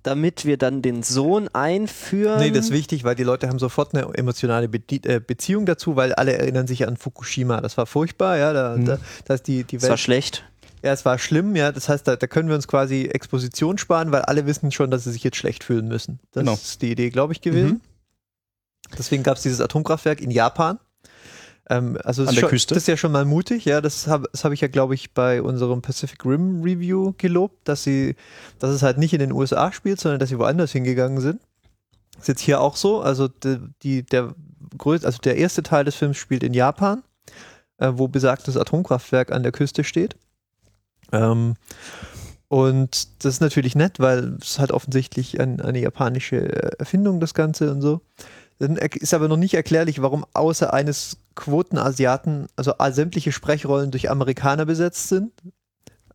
[0.03, 2.41] damit wir dann den Sohn einführen.
[2.41, 5.95] Nee, das ist wichtig, weil die Leute haben sofort eine emotionale Be äh, Beziehung dazu,
[5.97, 7.61] weil alle erinnern sich an Fukushima.
[7.61, 8.53] Das war furchtbar, ja.
[8.53, 8.85] Da, Mhm.
[8.85, 10.01] da, da ist die, die das war Welt.
[10.01, 10.45] schlecht.
[10.83, 11.71] Ja, es war schlimm, ja.
[11.73, 15.05] Das heißt, da, da können wir uns quasi Exposition sparen, weil alle wissen schon, dass
[15.05, 16.19] sie sich jetzt schlecht fühlen müssen.
[16.33, 16.55] Das Genau.
[16.55, 17.81] ist die Idee, glaube ich, gewesen.
[18.99, 20.79] Deswegen gab es dieses Atomkraftwerk in Japan.
[21.71, 22.75] Ähm, also An ist der schon, Küste.
[22.75, 23.81] Das ist ja schon mal mutig, ja.
[23.81, 27.85] Das habe das hab ich ja, glaube ich, bei unserem Pacific Rim Review gelobt, dass
[27.85, 28.17] sie,
[28.59, 31.41] dass es halt nicht in den USA spielt, sondern dass sie woanders hingegangen sind.
[32.19, 33.01] Ist jetzt hier auch so.
[33.01, 34.35] Also die, die, der
[34.77, 37.03] größte, also der erste Teil des Films spielt in Japan,
[37.79, 40.17] äh, wo besagtes Atomkraftwerk an der Küste steht.
[41.13, 41.55] Ähm,
[42.49, 47.71] und das ist natürlich nett, weil es halt offensichtlich ein, eine japanische Erfindung, das Ganze
[47.71, 48.03] und so.
[48.59, 54.67] Dann ist aber noch nicht erklärlich, warum außer eines Quotenasiaten, also sämtliche Sprechrollen durch Amerikaner
[54.67, 55.33] besetzt sind.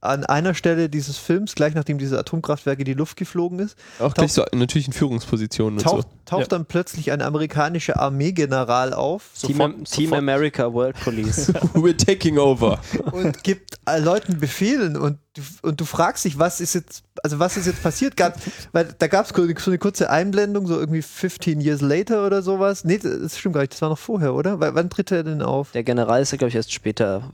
[0.02, 4.14] An einer Stelle dieses Films, gleich nachdem dieses Atomkraftwerk in die Luft geflogen ist, Auch
[4.14, 5.96] gleich so natürlich in Führungspositionen und so.
[5.98, 11.50] taucht, taucht dann plötzlich ein amerikanischer Armeegeneral auf Team, Am- Team America World Police.
[11.74, 12.80] We're taking over.
[13.12, 17.40] und gibt äh, Leuten Befehlen und, du- und du fragst dich, was ist jetzt, also
[17.40, 18.16] was ist jetzt passiert?
[18.18, 18.36] Gab,
[18.74, 19.34] weil da gab es
[19.64, 22.84] so eine kurze Einblendung, so irgendwie 15 years later oder sowas.
[22.84, 24.60] Nee, das stimmt gar nicht, das war noch vorher, oder?
[24.60, 25.72] Weil, wann tritt er denn auf?
[25.72, 27.32] Der General ist ja, glaube ich, erst später.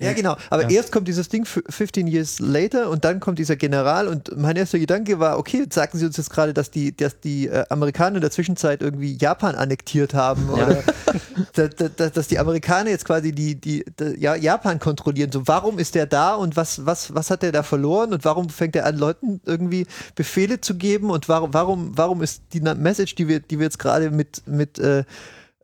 [0.00, 0.36] Ja, genau.
[0.48, 0.70] Aber Ja.
[0.70, 4.56] erst kommt dieses Ding f- 15 years later und dann kommt dieser General und mein
[4.56, 8.16] erster Gedanke war, okay, sagen sie uns jetzt gerade, dass die, dass die äh, Amerikaner
[8.16, 10.64] in der Zwischenzeit irgendwie Japan annektiert haben Ja.
[10.66, 10.82] oder
[11.54, 15.30] da, da, da, dass die Amerikaner jetzt quasi die, die, die ja, Japan kontrollieren.
[15.32, 18.48] So, warum ist der da und was, was, was hat der da verloren und warum
[18.48, 23.14] fängt er an, Leuten irgendwie Befehle zu geben und warum, warum, warum ist die Message,
[23.16, 25.04] die wir, die wir jetzt gerade mit, mit äh,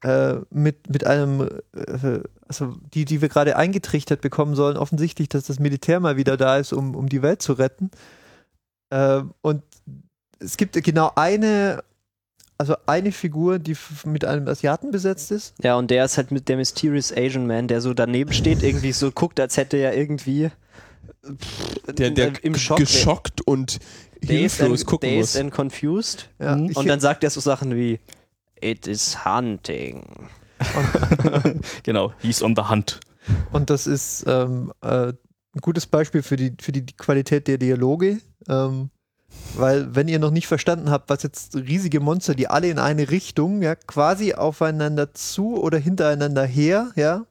[0.02, 5.44] äh, mit, mit einem, äh, also die, die wir gerade eingetrichtert bekommen sollen, offensichtlich, dass
[5.46, 7.90] das Militär mal wieder da ist, um, um die Welt zu retten.
[8.90, 9.62] Äh, und
[10.38, 11.82] es gibt genau eine,
[12.58, 15.54] also eine Figur, die mit einem Asiaten besetzt ist.
[15.62, 18.92] Ja, und der ist halt mit der Mysterious Asian Man, der so daneben steht, irgendwie
[18.92, 20.50] so guckt, als hätte er irgendwie
[21.98, 22.78] Der, der im Schock.
[22.78, 23.78] geschockt und
[24.22, 25.36] Dazed hilflos and, gucken dazed muss.
[25.36, 26.28] and confused.
[26.38, 26.70] Ja, Mhm.
[26.74, 27.98] Und dann sagt er so Sachen wie
[28.60, 30.02] It is hunting.
[31.82, 33.00] genau, he's on the hunt.
[33.52, 38.20] Und das ist ähm, äh, ein gutes Beispiel für die, für die Qualität der Dialoge.
[38.48, 38.90] Ähm,
[39.54, 43.10] weil, wenn ihr noch nicht verstanden habt, was jetzt riesige Monster, die alle in eine
[43.10, 47.26] Richtung, ja, quasi aufeinander zu oder hintereinander her, ja,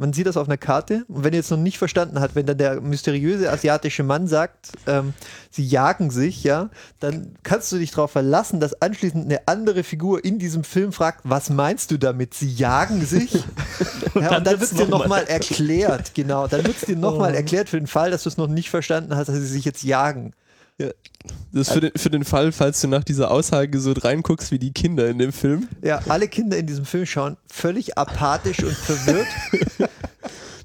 [0.00, 1.04] man sieht das auf einer Karte.
[1.08, 4.72] Und wenn ihr jetzt noch nicht verstanden habt, wenn dann der mysteriöse asiatische Mann sagt,
[4.86, 5.12] ähm,
[5.50, 6.70] sie jagen sich, ja,
[7.00, 11.20] dann kannst du dich darauf verlassen, dass anschließend eine andere Figur in diesem Film fragt,
[11.24, 12.32] was meinst du damit?
[12.32, 13.34] Sie jagen sich?
[14.14, 16.46] ja, und dann, wird's wird es dir noch mal nochmal erklärt, genau.
[16.46, 19.14] Dann wird es dir nochmal erklärt für den Fall, dass du es noch nicht verstanden
[19.14, 20.32] hast, dass sie sich jetzt jagen.
[21.52, 24.58] Das ist für den, für den Fall, falls du nach dieser Aussage so reinguckst wie
[24.58, 25.68] die Kinder in dem Film.
[25.82, 29.26] Ja, alle Kinder in diesem Film schauen völlig apathisch und verwirrt.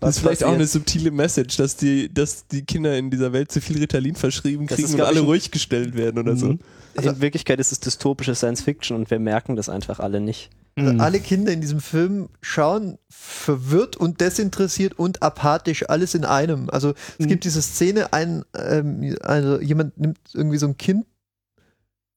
[0.02, 0.88] Das ist vielleicht auch eine passiert?
[0.88, 4.84] subtile Message, dass die, dass die Kinder in dieser Welt zu viel Ritalin verschrieben kriegen
[4.84, 6.48] ist, und alle ruhig gestellt werden oder so.
[6.48, 6.60] Mhm.
[7.02, 10.50] in Wirklichkeit ist es dystopische Science Fiction und wir merken das einfach alle nicht.
[10.78, 11.00] Also Mhm.
[11.02, 16.70] alle Kinder in diesem Film schauen verwirrt und desinteressiert und apathisch, alles in einem.
[16.70, 17.30] Also es Mhm.
[17.30, 21.06] gibt diese Szene, ein, ähm, also jemand nimmt irgendwie so ein Kind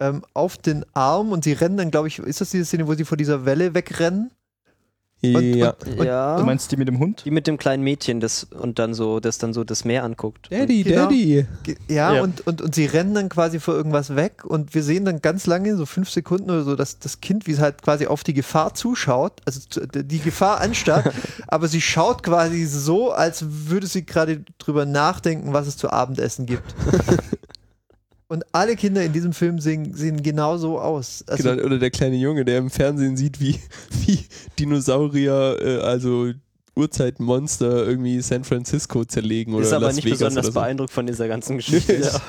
[0.00, 2.94] ähm, auf den Arm und sie rennen dann, glaube ich, ist das diese Szene, wo
[2.94, 4.30] sie vor dieser Welle wegrennen?
[5.20, 5.74] Ja.
[5.96, 6.36] ja.
[6.38, 7.24] Du meinst die mit dem Hund?
[7.24, 10.46] die mit dem kleinen Mädchen, das und dann so, das dann so das Meer anguckt.
[10.50, 11.04] Daddy, Genau.
[11.04, 11.46] Daddy.
[11.88, 12.22] Ja, Ja.
[12.22, 15.46] Und, und, und sie rennen dann quasi vor irgendwas weg und wir sehen dann ganz
[15.46, 18.34] lange, so fünf Sekunden oder so, dass das Kind, wie es halt quasi auf die
[18.34, 21.12] Gefahr zuschaut, also die Gefahr anstarrt,
[21.48, 26.46] aber sie schaut quasi so, als würde sie gerade drüber nachdenken, was es zu Abendessen
[26.46, 26.74] gibt.
[28.30, 31.24] Und alle Kinder in diesem Film sehen, sehen genau so aus.
[31.26, 33.58] Also, Genau, oder der kleine Junge, der im Fernsehen sieht, wie,
[34.06, 34.18] wie
[34.58, 36.32] Dinosaurier, äh, also
[36.78, 40.52] Urzeitmonster irgendwie San Francisco zerlegen oder ist aber Las nicht Vegas besonders so.
[40.52, 42.10] beeindruckt von dieser ganzen Geschichte.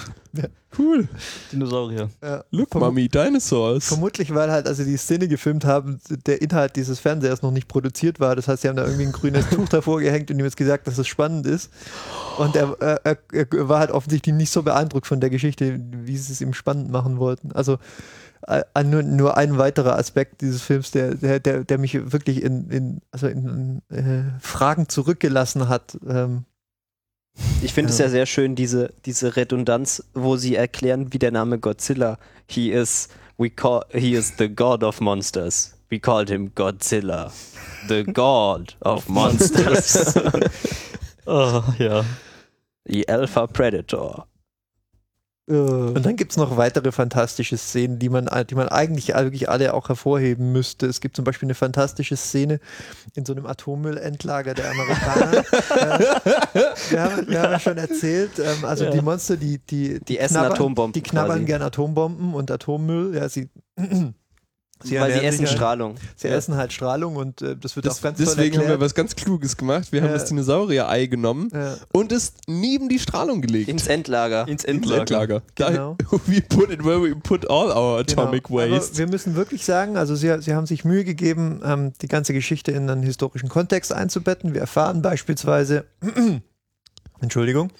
[0.78, 1.08] Cool.
[1.52, 2.10] Dinosaurier.
[2.22, 3.88] ja, Look, vermu- Mommy, Dinosaurs.
[3.88, 7.68] Vermutlich, weil halt, als sie die Szene gefilmt haben, der Inhalt dieses Fernsehers noch nicht
[7.68, 8.36] produziert war.
[8.36, 10.86] Das heißt, sie haben da irgendwie ein grünes Tuch davor gehängt und ihm jetzt gesagt,
[10.86, 11.72] dass es spannend ist.
[12.38, 16.32] Und er, er, er, war halt offensichtlich nicht so beeindruckt von der Geschichte, wie sie
[16.32, 17.52] es ihm spannend machen wollten.
[17.52, 17.80] Also
[18.84, 23.02] nur, nur ein weiterer Aspekt dieses Films, der, der, der, der mich wirklich in, in,
[23.12, 25.98] also in äh, Fragen zurückgelassen hat.
[26.08, 26.46] Ähm,
[27.62, 28.06] Ich finde es Ja.
[28.06, 32.18] ja sehr schön, diese, diese Redundanz, wo sie erklären, wie der Name Godzilla,
[32.48, 35.76] he is, we call, he is the god of monsters.
[35.90, 37.32] We called him Godzilla.
[37.88, 40.16] The god of monsters.
[41.26, 42.06] Oh, ja.
[42.86, 44.28] The Alpha Predator.
[45.50, 49.74] Und dann gibt es noch weitere fantastische Szenen, die man, die man eigentlich wirklich alle
[49.74, 50.86] auch hervorheben müsste.
[50.86, 52.60] Es gibt zum Beispiel eine fantastische Szene
[53.16, 55.38] in so einem Atommüllendlager der Amerikaner.
[56.54, 58.91] äh, wir haben, wir haben ja schon erzählt, ähm, also Ja.
[58.91, 61.45] die Monster, die, die, Die essen knabbern, Atombomben Die knabbern quasi.
[61.45, 63.16] gern Atombomben und Atommüll.
[63.16, 63.50] Ja, sie,
[64.84, 65.96] sie Weil sie essen halt, Strahlung.
[66.16, 68.80] Sie essen halt Strahlung und äh, das wird Das, auch ganz toll deswegen haben wir
[68.80, 69.92] was ganz Kluges gemacht.
[69.92, 70.14] Wir haben Ja.
[70.14, 71.76] das Dinosaurier-Ei genommen Ja.
[71.92, 73.68] und es neben die Strahlung gelegt.
[73.70, 74.48] Ins Endlager.
[74.48, 75.00] Ins Ins Endlager.
[75.02, 75.42] Endlager.
[75.56, 75.96] Genau.
[75.98, 78.60] Da, we put it where we put all our atomic Genau.
[78.62, 78.98] Aber waste.
[78.98, 82.72] wir müssen wirklich sagen, also sie, sie haben sich Mühe gegeben, ähm, die ganze Geschichte
[82.72, 84.54] in einen historischen Kontext einzubetten.
[84.54, 85.86] Wir erfahren beispielsweise,
[87.22, 87.72] Entschuldigung,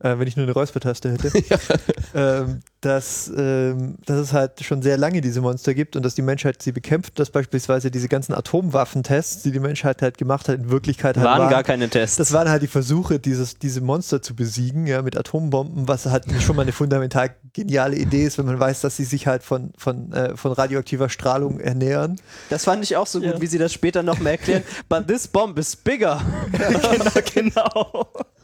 [0.00, 1.32] äh, wenn ich nur eine Räuspertaste hätte,
[2.14, 6.22] ähm, dass, ähm, dass es halt schon sehr lange diese Monster gibt und dass die
[6.22, 10.70] Menschheit sie bekämpft, dass beispielsweise diese ganzen Atomwaffentests, die die Menschheit halt gemacht hat, in
[10.70, 12.16] Wirklichkeit halt Waren waren, gar keine Tests.
[12.16, 16.26] das waren halt die Versuche, dieses, diese Monster zu besiegen, ja, mit Atombomben, was halt
[16.40, 19.72] schon mal eine fundamental geniale Idee ist, wenn man weiß, dass sie sich halt von,
[19.76, 22.20] von, äh, von radioaktiver Strahlung ernähren.
[22.50, 23.40] Das fand ich auch so gut, Ja.
[23.40, 24.62] wie sie das später noch mal erklären.
[24.88, 26.20] But this bomb is bigger.
[26.52, 28.08] genau, genau.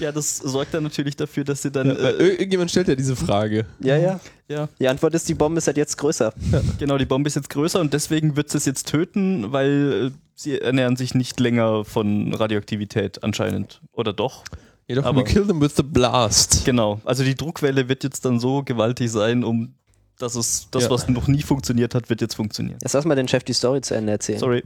[0.00, 1.88] Ja, das sorgt dann natürlich dafür, dass sie dann.
[1.88, 3.66] Ja, äh, irgendjemand stellt ja diese Frage.
[3.80, 4.20] Ja, ja.
[4.48, 6.32] ja, Die Antwort ist, die Bombe ist halt jetzt größer.
[6.78, 10.18] genau, die Bombe ist jetzt größer und deswegen wird sie es jetzt töten, weil äh,
[10.34, 13.80] sie ernähren sich nicht länger von Radioaktivität anscheinend.
[13.92, 14.44] Oder doch?
[14.86, 16.64] Jedoch, Aber- we kill them with the blast.
[16.64, 17.00] Genau.
[17.04, 19.74] Also die Druckwelle wird jetzt dann so gewaltig sein, um
[20.18, 20.90] dass es das, Ja.
[20.90, 22.78] was noch nie funktioniert hat, wird jetzt funktionieren.
[22.82, 24.40] Jetzt lass mal den Chef die Story zu Ende erzählen.
[24.40, 24.64] Sorry.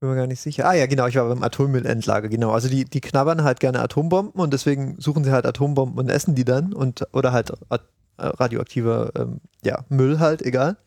[0.00, 0.66] Bin mir gar nicht sicher.
[0.66, 2.52] Ah ja, genau, ich war beim Atommüllendlager, genau.
[2.52, 6.34] Also die, die knabbern halt gerne Atombomben und deswegen suchen sie halt Atombomben und essen
[6.34, 7.78] die dann und oder halt äh,
[8.16, 10.78] radioaktiver ähm, ja, Müll halt, egal.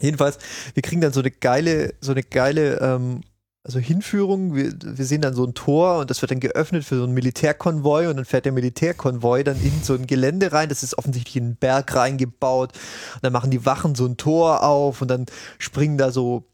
[0.00, 0.38] Jedenfalls,
[0.74, 3.22] wir kriegen dann so eine geile, so eine geile ähm,
[3.66, 4.54] also Hinführung.
[4.54, 7.14] Wir, wir sehen dann so ein Tor und das wird dann geöffnet für so einen
[7.14, 10.68] Militärkonvoi und dann fährt der Militärkonvoi dann in so ein Gelände rein.
[10.68, 12.72] Das ist offensichtlich in einen Berg reingebaut.
[13.14, 15.26] Und dann machen die Wachen so ein Tor auf und dann
[15.58, 16.44] springen da so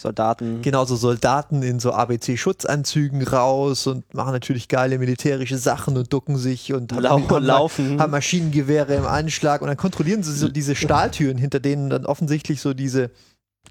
[0.00, 0.62] Soldaten.
[0.62, 6.72] genauso Soldaten in so ABC-Schutzanzügen raus und machen natürlich geile militärische Sachen und ducken sich
[6.72, 8.00] und haben, Lau haben, laufen.
[8.00, 12.60] haben Maschinengewehre im Anschlag und dann kontrollieren sie so diese Stahltüren, hinter denen dann offensichtlich
[12.60, 13.10] so diese,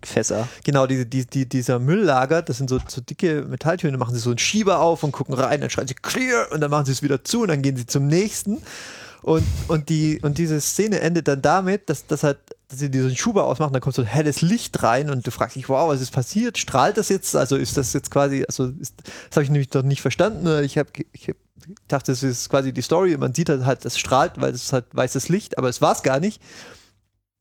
[0.03, 0.47] Fässer.
[0.63, 4.22] genau, diese, die, die, dieser Müll das sind so, so dicke Metalltüren, dann machen sie
[4.22, 6.91] so einen Schieber auf und gucken rein, dann schreien sie clear und dann machen sie
[6.91, 8.61] es wieder zu und dann gehen sie zum nächsten.
[9.22, 12.39] Und, und, die, und diese Szene endet dann damit, dass, dass halt
[12.72, 15.55] dass sie diesen Schuber ausmachen, dann kommt so ein helles Licht rein und du fragst
[15.55, 16.57] dich, wow, was ist passiert?
[16.57, 17.36] Strahlt das jetzt?
[17.36, 18.95] Also ist das jetzt quasi, also ist,
[19.30, 20.63] das habe ich nämlich noch nicht verstanden.
[20.63, 21.36] Ich habe ich hab
[21.88, 23.15] gedacht, das ist quasi die Story.
[23.17, 26.01] Man sieht halt, halt das strahlt, weil es halt weißes Licht, aber es war es
[26.01, 26.41] gar nicht.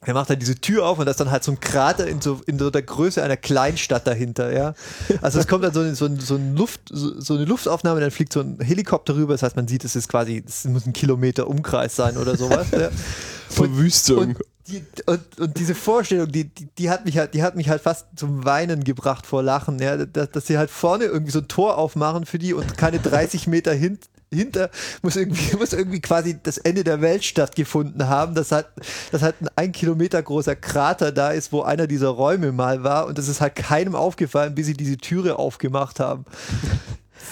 [0.03, 2.23] Er macht halt diese Tür auf und da ist dann halt so ein Krater in
[2.23, 4.73] so, in so der Größe einer Kleinstadt dahinter, ja.
[5.21, 8.01] Also es kommt dann so, eine- so, ein- so, ein Luft, so, so eine Luftaufnahme,
[8.01, 10.87] dann fliegt so ein Helikopter rüber, das heißt, man sieht, es ist quasi, es muss
[10.87, 12.69] ein Kilometer Umkreis sein oder sowas.
[12.73, 12.89] ja.
[13.51, 14.19] Verwüstung.
[14.37, 14.39] Und,
[14.71, 17.83] die, und, und diese Vorstellung, die, die, die, hat mich halt, die hat mich halt
[17.83, 21.49] fast zum Weinen gebracht vor Lachen, ja, dass, dass sie halt vorne irgendwie so ein
[21.49, 23.99] Tor aufmachen für die und keine 30 Meter hin,
[24.33, 24.71] hinter
[25.03, 28.67] muss irgendwie, muss irgendwie quasi das Ende der Welt stattgefunden haben, dass halt,
[29.13, 33.07] dass halt ein ein Kilometer großer Krater da ist, wo einer dieser Räume mal war
[33.07, 36.25] und das ist halt keinem aufgefallen, bis sie diese Türe aufgemacht haben.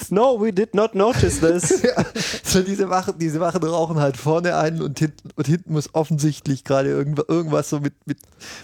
[0.09, 1.83] No, we did not notice this.
[1.89, 2.05] Ja,
[2.43, 6.63] so diese Wachen, diese Wachen rauchen halt vorne ein und hinten, und hinten muss offensichtlich
[6.63, 8.17] gerade irgendwas, irgendwas so mit, mit,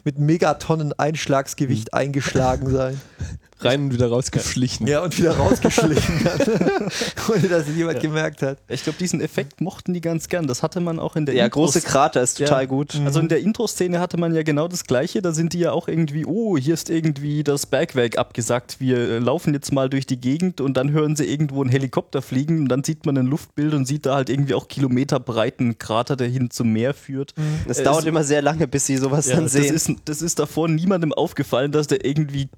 [0.04, 3.00] mit Megatonnen Einschlagsgewicht eingeschlagen sein.
[3.60, 4.86] rein und wieder rausgeschlichen.
[4.88, 6.48] Ja, und wieder rausgeschlichen hat.
[7.30, 8.02] Ohne dass es jemand Ja.
[8.02, 8.58] gemerkt hat.
[8.68, 10.46] Ich glaube, diesen Effekt mochten die ganz gern.
[10.48, 12.68] Das hatte man auch in der Der Intros- große Krater ist total Ja.
[12.68, 12.96] gut.
[13.06, 15.22] Also in der Intro-Szene hatte man ja genau das Gleiche.
[15.22, 18.78] Da sind die ja auch irgendwie, oh, hier ist irgendwie das Bergwerk abgesagt.
[18.80, 22.22] Wir äh, laufen jetzt mal durch die Gegend und dann hören sie irgendwo einen Helikopter
[22.22, 26.16] fliegen und dann sieht man ein Luftbild und sieht da halt irgendwie auch kilometerbreiten Krater,
[26.16, 27.34] der hin zum Meer führt.
[27.68, 29.74] Es Äh, dauert immer sehr lange, bis sie sowas Ja, dann das, sehen.
[29.74, 32.50] ist, das ist davor niemandem aufgefallen, dass da irgendwie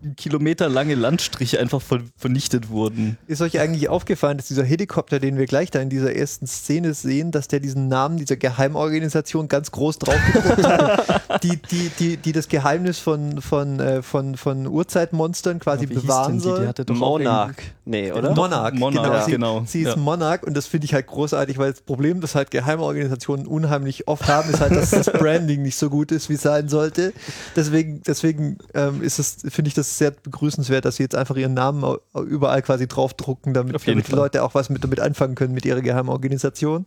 [0.88, 3.18] kilometerlange Landstriche einfach ver vernichtet wurden.
[3.28, 6.94] Ist euch eigentlich aufgefallen, dass dieser Helikopter, den wir gleich da in dieser ersten Szene
[6.94, 12.32] sehen, dass der diesen Namen dieser Geheimorganisation ganz groß drauf hat, die, die, die, die
[12.32, 16.44] das Geheimnis von, von, äh, von, von Urzeitmonstern quasi Wie hieß bewahren denn die?
[16.44, 16.62] soll?
[16.62, 17.56] Die hatte doch Monarch.
[17.86, 18.34] Nee, oder?
[18.34, 19.14] Monarch, Monarch, genau.
[19.14, 19.24] ja.
[19.24, 19.64] Sie, genau.
[19.66, 19.96] sie ist Ja.
[19.96, 24.28] Monarch und das finde ich halt großartig, weil das Problem, das halt Geheimorganisationen unheimlich oft
[24.28, 27.14] haben, ist halt, dass das Branding nicht so gut ist, wie es sein sollte.
[27.56, 31.54] Deswegen, deswegen ähm, ist es, finde ich das sehr begrüßenswert, dass sie jetzt einfach ihren
[31.54, 34.12] Namen überall quasi draufdrucken, damit, damit die.
[34.12, 36.86] Leute auch was mit, damit anfangen können mit ihrer Geheimorganisation.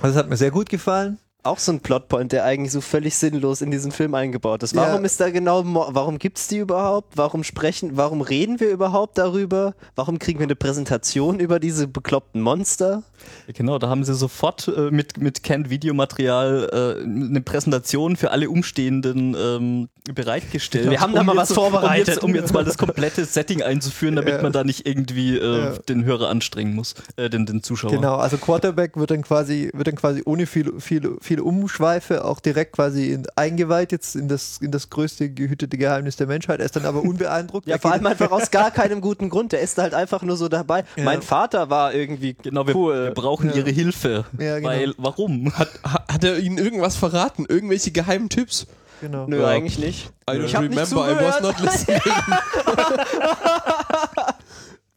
[0.00, 1.18] Also das hat mir sehr gut gefallen.
[1.44, 4.74] Auch so ein Plotpoint, der eigentlich so völlig sinnlos in diesen Film eingebaut ist.
[4.74, 4.82] Ja.
[4.82, 7.16] Warum ist da genau, warum gibt's die überhaupt?
[7.16, 9.74] Warum sprechen, warum reden wir überhaupt darüber?
[9.94, 13.04] Warum kriegen wir eine Präsentation über diese bekloppten Monster?
[13.46, 16.68] Ja, Genau, da haben sie sofort äh, mit, mit Canned Videomaterial
[16.98, 20.90] äh, eine Präsentation für alle Umstehenden ähm, bereitgestellt.
[20.90, 22.08] Wir haben da mal was vorbereitet.
[22.08, 24.42] Um jetzt, um jetzt mal das komplette Setting einzuführen, damit Ja.
[24.42, 25.70] man da nicht irgendwie äh, Ja.
[25.88, 27.90] den Hörer anstrengen muss, äh, den, den Zuschauer.
[27.92, 32.40] Genau, also Quarterback wird dann quasi, wird dann quasi ohne viele, viele, viele Umschweife auch
[32.40, 36.58] direkt quasi in, eingeweiht jetzt in das, in das größte gehütete Geheimnis der Menschheit.
[36.58, 37.68] Er ist dann aber unbeeindruckt.
[37.68, 39.52] Ja, vor allem einfach aus gar keinem guten Grund.
[39.52, 40.84] Der ist halt einfach nur so dabei.
[40.96, 41.04] Ja.
[41.04, 43.04] Mein Vater war irgendwie Genau, wir, cool.
[43.04, 43.56] wir brauchen Ja.
[43.56, 44.24] ihre Hilfe.
[44.38, 44.68] Ja, genau.
[44.70, 45.52] Weil, warum?
[45.56, 47.44] Hat, ha- hat er ihnen irgendwas verraten?
[47.48, 48.66] Irgendwelche geheimen Tipps?
[49.00, 49.26] Genau.
[49.28, 49.46] Nö, Ja.
[49.48, 50.10] eigentlich nicht.
[50.28, 51.42] I don't Ich hab nicht remember, I was zugehört.
[51.42, 52.00] not listening.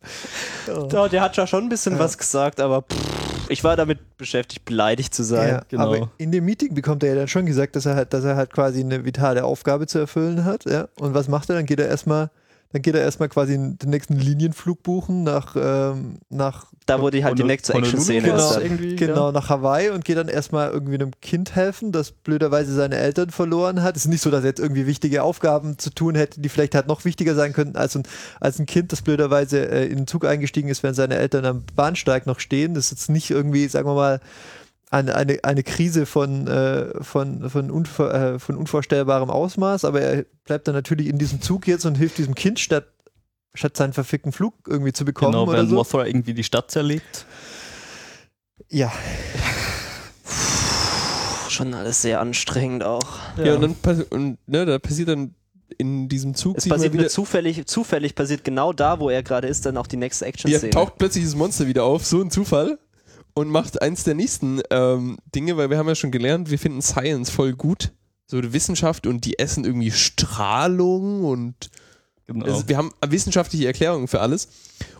[0.91, 4.65] Ja, der hat ja schon ein bisschen was gesagt, aber pff, ich war damit beschäftigt,
[4.65, 5.49] beleidigt zu sein.
[5.49, 5.95] Ja, genau.
[5.95, 8.35] Aber in dem Meeting bekommt er ja dann schon gesagt, dass er halt, dass er
[8.35, 10.65] halt quasi eine vitale Aufgabe zu erfüllen hat.
[10.65, 10.87] Ja?
[10.99, 11.55] Und was macht er?
[11.55, 12.29] Dann geht er erstmal,
[12.73, 17.25] dann geht er erstmal quasi den nächsten Linienflug buchen nach, ähm, nach Da wurde die
[17.25, 18.31] halt die nächste Action-Szene.
[18.31, 19.31] Honolulu ist Genau, ja.
[19.31, 23.83] nach Hawaii und geht dann erstmal irgendwie einem Kind helfen, das blöderweise seine Eltern verloren
[23.83, 23.97] hat.
[23.97, 26.75] Es ist nicht so, dass er jetzt irgendwie wichtige Aufgaben zu tun hätte, die vielleicht
[26.75, 28.03] halt noch wichtiger sein könnten als ein,
[28.39, 31.63] als ein Kind, das blöderweise äh, in den Zug eingestiegen ist, während seine Eltern am
[31.75, 32.73] Bahnsteig noch stehen.
[32.73, 34.21] Das ist jetzt nicht irgendwie, sagen wir mal,
[34.91, 40.25] eine, eine, eine Krise von, äh, von, von, unver, äh, von unvorstellbarem Ausmaß, aber er
[40.43, 42.85] bleibt dann natürlich in diesem Zug jetzt und hilft diesem Kind, statt,
[43.53, 45.75] statt seinen verfickten Flug irgendwie zu bekommen Genau, während so.
[45.75, 47.25] Mothra irgendwie die Stadt zerlegt.
[48.69, 48.91] Ja,
[51.51, 53.19] Schon alles sehr anstrengend auch.
[53.37, 55.35] Ja, und dann passi- und, ne, da passiert dann
[55.77, 59.47] in diesem Zug Es passiert wieder, nur zufällig, zufällig passiert genau da, wo er gerade
[59.49, 60.69] ist, dann auch die nächste ja, Action-Szene.
[60.69, 62.79] taucht plötzlich dieses Monster wieder auf, so ein Zufall.
[63.33, 66.81] Und macht eins der nächsten ähm, Dinge, weil wir haben ja schon gelernt, wir finden
[66.81, 67.91] Science voll gut.
[68.27, 71.69] So die Wissenschaft und die essen irgendwie Strahlung und
[72.33, 72.45] Genau.
[72.45, 74.47] Also wir haben wissenschaftliche Erklärungen für alles.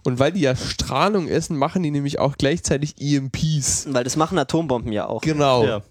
[0.03, 3.87] Und weil die ja Strahlung essen, machen die nämlich auch gleichzeitig EMPs.
[3.89, 5.21] Weil das machen Atombomben ja auch.
[5.21, 5.63] Genau.
[5.65, 5.81] ja.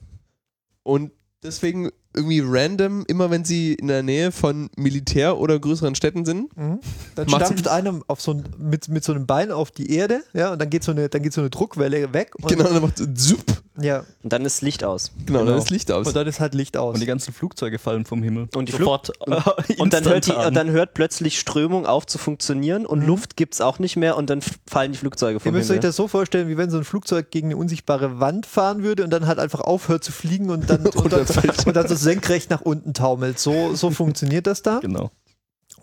[0.83, 1.13] Und
[1.43, 6.57] deswegen irgendwie random, immer wenn sie in der Nähe von Militär oder größeren Städten sind.
[6.57, 6.81] Mhm.
[7.15, 10.53] Dann stampft einer auf so ein, mit, mit so einem Bein auf die Erde, ja,
[10.53, 12.33] und dann geht so eine, dann geht so eine Druckwelle weg.
[12.41, 13.45] Und, Genau, dann macht so zup.
[13.83, 15.13] Ja, Und dann ist Licht aus.
[15.27, 15.51] Genau, Genau.
[15.53, 16.07] dann ist Licht aus.
[16.07, 16.95] und dann ist halt Licht aus.
[16.95, 18.49] Und die ganzen Flugzeuge fallen vom Himmel.
[18.55, 19.11] Und die Sofort.
[19.27, 23.07] äh, Und dann, hört die, und dann hört plötzlich Strömung auf zu funktionieren und Mhm.
[23.07, 25.77] Luft gibt es auch nicht mehr und dann fallen die Flugzeuge Ihr vom müsst euch
[25.77, 25.89] Himmel.
[25.89, 29.11] das so vorstellen, wie wenn so ein Flugzeug gegen eine unsichtbare Wand fahren würde und
[29.11, 31.27] dann halt einfach aufhört zu fliegen und dann, und dann,
[31.67, 33.39] und dann so senkrecht nach unten taumelt.
[33.39, 34.81] So, so funktioniert das da.
[34.81, 35.11] Genau.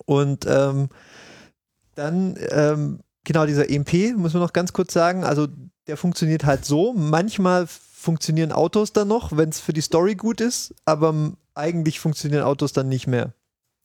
[0.05, 0.89] Und ähm,
[1.95, 5.47] dann, ähm, genau, dieser EMP, muss man noch ganz kurz sagen, also
[5.87, 6.93] der funktioniert halt so.
[6.93, 7.67] Manchmal
[7.99, 12.71] funktionieren Autos dann noch, wenn es für die Story gut ist, aber eigentlich funktionieren Autos
[12.71, 13.33] dann nicht mehr.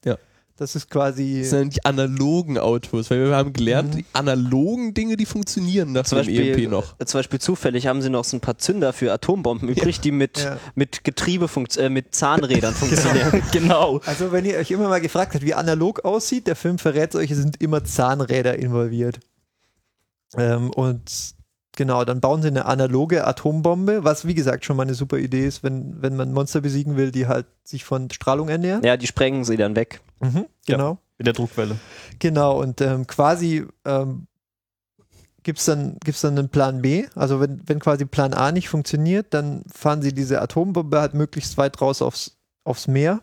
[0.05, 0.19] Ja.
[0.57, 1.39] Das ist quasi.
[1.41, 3.99] Das sind die analogen Autos, weil wir haben gelernt, Mhm.
[3.99, 6.95] die analogen Dinge, die funktionieren nach Zum dem Beispiel, EMP noch.
[7.01, 10.13] äh, zum Beispiel zufällig haben sie noch so ein paar Zünder für Atombomben übrig, die
[10.13, 10.59] mit, Ja.
[10.75, 12.75] mit Getriebe, funkt- äh, mit Zahnrädern
[13.33, 13.43] funktionieren.
[13.51, 14.01] genau.
[14.05, 17.31] Also, wenn ihr euch immer mal gefragt habt, wie analog aussieht, der Film verrät euch,
[17.31, 19.21] es sind immer Zahnräder involviert.
[20.37, 21.35] Ähm, und
[21.77, 25.47] genau, dann bauen sie eine analoge Atombombe, was wie gesagt schon mal eine super Idee
[25.47, 28.85] ist, wenn, wenn man Monster besiegen will, die halt sich von Strahlung ernähren.
[28.85, 30.01] Ja, die sprengen sie dann weg.
[30.21, 30.99] Mhm, genau.
[31.19, 31.77] Mit der Druckwelle.
[32.19, 34.27] Genau, und ähm, quasi ähm,
[35.43, 37.07] gibt es dann, gibt's dann einen Plan B.
[37.15, 41.59] Also wenn, wenn quasi Plan A nicht funktioniert, dann fahren sie diese Atombombe halt möglichst
[41.59, 43.23] weit raus aufs, aufs Meer.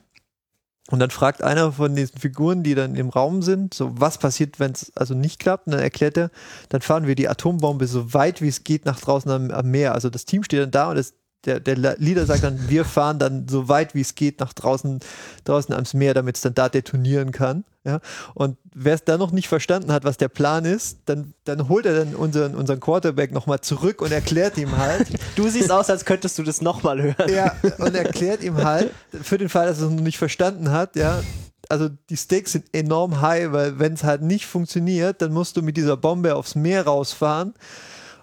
[0.91, 4.59] Und dann fragt einer von diesen Figuren, die dann im Raum sind, so was passiert,
[4.59, 5.67] wenn es also nicht klappt.
[5.67, 6.31] Und dann erklärt er,
[6.69, 9.93] dann fahren wir die Atombombe so weit wie es geht nach draußen am, am Meer.
[9.93, 11.13] Also das Team steht dann da und das,
[11.45, 14.99] der, der Leader sagt dann, wir fahren dann so weit wie es geht nach draußen,
[15.45, 17.63] draußen ans Meer, damit es dann da detonieren kann.
[17.85, 18.01] Ja?
[18.33, 21.85] Und wer es dann noch nicht verstanden hat, was der Plan ist, dann, dann holt
[21.85, 25.07] er dann unseren, unseren Quarterback nochmal zurück und erklärt ihm halt.
[25.35, 27.33] Du siehst aus, als könntest du das nochmal hören.
[27.33, 30.97] ja, und erklärt ihm halt, für den Fall, dass er es noch nicht verstanden hat,
[30.97, 31.21] ja,
[31.69, 35.61] also die Stakes sind enorm high, weil wenn es halt nicht funktioniert, dann musst du
[35.61, 37.53] mit dieser Bombe aufs Meer rausfahren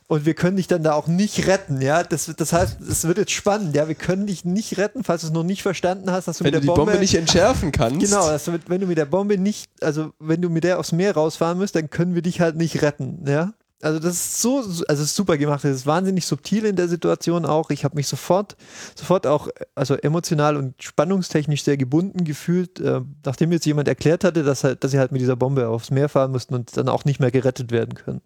[0.09, 2.05] und wir können dich dann da auch nicht retten, ja.
[2.05, 3.89] Das, das heißt, es wird jetzt spannend, ja.
[3.89, 6.53] Wir können dich nicht retten, falls du es noch nicht verstanden hast, dass du Wenn
[6.53, 8.01] mit du der die Bombe, nicht entschärfen kannst.
[8.01, 10.79] Genau, dass du mit, wenn du mit der Bombe nicht, also wenn du mit der
[10.79, 13.53] aufs Meer rausfahren musst, dann können wir dich halt nicht retten, ja.
[13.83, 15.63] Also das ist so, also ist super gemacht.
[15.63, 17.69] Das ist wahnsinnig subtil in der Situation auch.
[17.71, 18.57] Ich habe mich sofort,
[18.95, 24.45] sofort auch, also emotional und spannungstechnisch sehr gebunden gefühlt, äh, nachdem jetzt jemand erklärt hatte,
[24.45, 27.05] dass, halt, dass sie halt mit dieser Bombe aufs Meer fahren mussten und dann auch
[27.05, 28.23] nicht mehr gerettet werden können.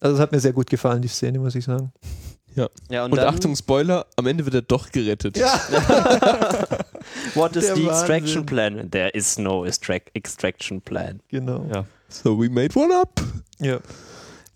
[0.00, 1.92] Also es hat mir sehr gut gefallen, die Szene, muss ich sagen.
[2.56, 2.68] Ja.
[2.90, 5.36] Ja, und, Und Achtung, Spoiler, am Ende wird er doch gerettet.
[5.36, 5.52] Ja,
[7.34, 7.88] what is der the Wahnsinn.
[7.90, 8.90] extraction plan?
[8.90, 11.20] There is no extract extraction plan.
[11.28, 11.64] genau.
[11.72, 11.84] Ja.
[12.08, 13.20] So we made one up.
[13.60, 13.78] Ja.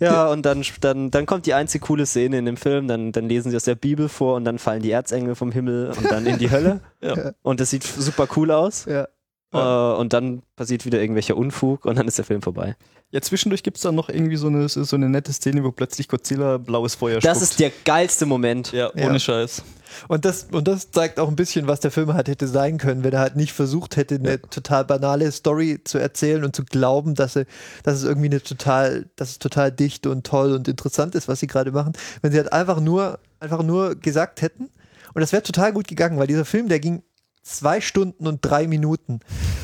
[0.00, 3.28] Ja, und dann, dann, dann kommt die einzige coole Szene in dem Film, dann, dann
[3.28, 6.26] lesen sie aus der Bibel vor und dann fallen die Erzengel vom Himmel und dann
[6.26, 6.80] in die Hölle.
[7.00, 7.32] Ja.
[7.42, 8.86] Und das sieht super cool aus.
[8.86, 9.06] Ja.
[9.54, 12.76] Äh, und dann passiert wieder irgendwelcher Unfug und dann ist der Film vorbei.
[13.10, 16.08] Ja, zwischendurch gibt es dann noch irgendwie so eine, so eine nette Szene, wo plötzlich
[16.08, 17.42] Godzilla blaues Feuer Das spuckt.
[17.50, 18.72] ist der geilste Moment.
[18.72, 19.08] ja, Ja.
[19.08, 19.62] ohne Scheiß.
[20.08, 23.04] Und das, und das zeigt auch ein bisschen, was der Film halt hätte sein können,
[23.04, 27.14] wenn er halt nicht versucht hätte, eine total banale Story zu erzählen und zu glauben,
[27.14, 27.44] dass, er,
[27.84, 31.38] dass es irgendwie eine total, dass es total dicht und toll und interessant ist, was
[31.38, 31.92] sie gerade machen.
[32.22, 34.70] Wenn sie halt einfach nur, einfach nur gesagt hätten,
[35.14, 37.04] und das wäre total gut gegangen, weil dieser Film, der ging
[37.44, 39.20] zwei Stunden und drei Minuten.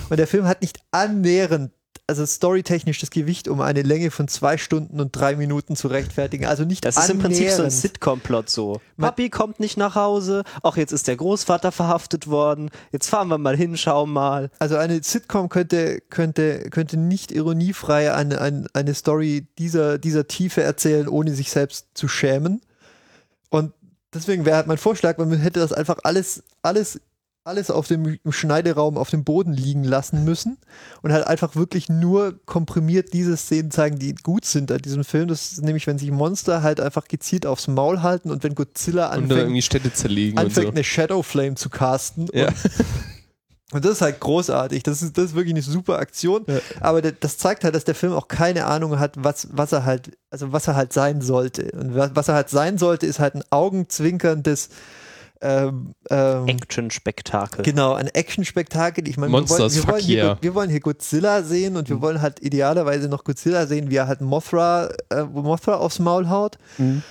[0.09, 1.73] Und der Film hat nicht annähernd,
[2.07, 6.45] also storytechnisch das Gewicht, um eine Länge von zwei Stunden und drei Minuten zu rechtfertigen.
[6.45, 7.73] Also nicht Das ist im Prinzip so ein annähernd.
[7.73, 8.81] Sitcom-Plot so.
[8.99, 13.39] Papi kommt nicht nach Hause, ach, jetzt ist der Großvater verhaftet worden, jetzt fahren wir
[13.39, 14.51] mal hin, schauen mal.
[14.59, 20.63] Also eine Sitcom könnte, könnte, könnte nicht ironiefrei eine, eine, eine Story dieser, dieser Tiefe
[20.63, 22.61] erzählen, ohne sich selbst zu schämen.
[23.51, 23.73] Und
[24.13, 27.01] deswegen wäre halt mein Vorschlag, man hätte das einfach alles, alles,
[27.45, 30.59] alles auf dem Schneideraum auf dem Boden liegen lassen müssen
[31.03, 35.29] und halt einfach wirklich nur komprimiert diese Szenen zeigen, die gut sind an diesem Film.
[35.29, 39.07] Das ist nämlich, wenn sich Monster halt einfach gezielt aufs Maul halten und wenn Godzilla
[39.09, 40.73] Und anfängt, irgendwie Städte zerlegen und anfängt so.
[40.73, 42.49] eine Shadow Flame zu casten Ja.
[42.49, 42.55] und
[43.73, 44.83] und das ist halt großartig.
[44.83, 46.45] Das ist, das ist wirklich eine super Aktion.
[46.47, 46.59] Ja.
[46.81, 50.11] Aber das zeigt halt, dass der Film auch keine Ahnung hat, was, was er halt,
[50.29, 51.71] also was er halt sein sollte.
[51.73, 54.69] Und was, was er halt sein sollte, ist halt ein augenzwinkerndes
[55.43, 57.65] ähm, ähm, Action-Spektakel.
[57.65, 59.09] Genau, ein Action-Spektakel.
[59.09, 60.39] Ich meine, wir wollen, wir, wollen hier, yeah.
[60.41, 64.07] wir wollen hier Godzilla sehen und wir wollen halt idealerweise noch Godzilla sehen, wie er
[64.07, 66.59] halt Mothra, äh, Mothra aufs Maul haut.
[66.79, 67.03] Mhm.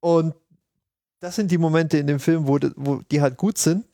[0.00, 0.34] Und
[1.20, 3.84] das sind die Momente in dem Film, wo, wo die halt gut sind.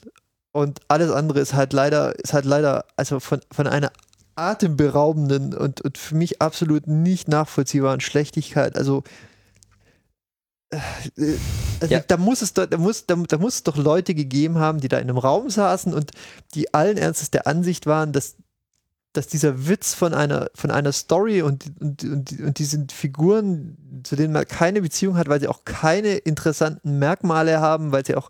[0.53, 3.91] Und alles andere ist halt leider, ist halt leider, also von, von einer
[4.37, 8.77] atemberaubenden und, und für mich absolut nicht nachvollziehbaren Schlechtigkeit.
[8.77, 9.05] Also,
[11.81, 12.01] also Ja.
[12.01, 14.89] da muss es doch, da muss, da, da muss es doch Leute gegeben haben, die
[14.89, 16.13] da in einem Raum saßen und
[16.55, 18.37] die allen Ernstes der Ansicht waren, dass
[19.13, 24.17] dass dieser Witz von einer, von einer Story und, und, und, und diesen Figuren, zu
[24.17, 28.29] denen man keine Beziehung hat, weil sie auch keine interessanten Merkmale haben, weil sie auch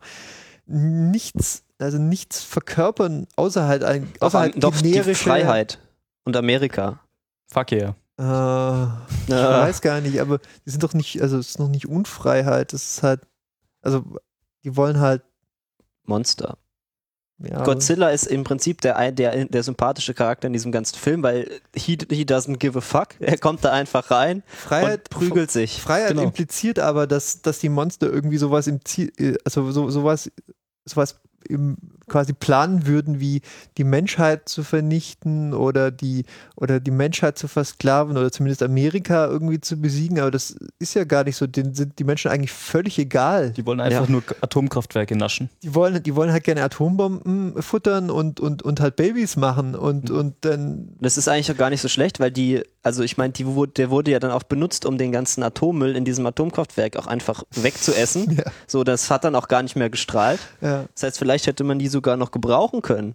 [0.66, 5.78] nichts, also nichts verkörpern, außer halt ein Doch, außer doch die generische- Freiheit
[6.24, 7.00] und Amerika.
[7.50, 7.96] Fuck yeah.
[8.18, 9.62] Äh, ich Ja.
[9.62, 12.92] weiß gar nicht, aber die sind doch nicht, also es ist noch nicht Unfreiheit, es
[12.96, 13.22] ist halt,
[13.82, 14.04] also
[14.62, 15.22] die wollen halt,
[16.04, 16.58] Monster.
[17.38, 21.50] ja, Godzilla ist im Prinzip der, der, der sympathische Charakter in diesem ganzen Film, weil
[21.74, 23.08] he, he doesn't give a fuck.
[23.20, 25.80] Er kommt da einfach rein Freiheit und prügelt sich.
[25.82, 26.22] Freiheit Genau.
[26.22, 30.30] impliziert aber, dass, dass die Monster irgendwie sowas im Ziel, äh, also so, sowas,
[30.84, 31.76] sowas im,
[32.08, 33.40] quasi planen würden, wie
[33.78, 36.24] die Menschheit zu vernichten oder die,
[36.56, 40.18] oder die Menschheit zu versklaven oder zumindest Amerika irgendwie zu besiegen.
[40.20, 41.46] Aber das ist ja gar nicht so.
[41.46, 43.50] Denen sind die Menschen eigentlich völlig egal.
[43.50, 44.10] Die wollen einfach Ja.
[44.10, 45.50] nur Atomkraftwerke naschen.
[45.62, 50.10] Die wollen, die wollen halt gerne Atombomben futtern und, und, und halt Babys machen und,
[50.10, 53.32] und dann Das ist eigentlich auch gar nicht so schlecht, weil die, also ich meine,
[53.32, 56.96] die wurde, der wurde ja dann auch benutzt, um den ganzen Atommüll in diesem Atomkraftwerk
[56.96, 58.24] auch einfach wegzuessen.
[58.34, 58.44] Ja.
[58.66, 60.40] So, das hat dann auch gar nicht mehr gestrahlt.
[60.60, 60.84] ja.
[60.94, 63.14] Das heißt, vielleicht hätte man die sogar noch gebrauchen können.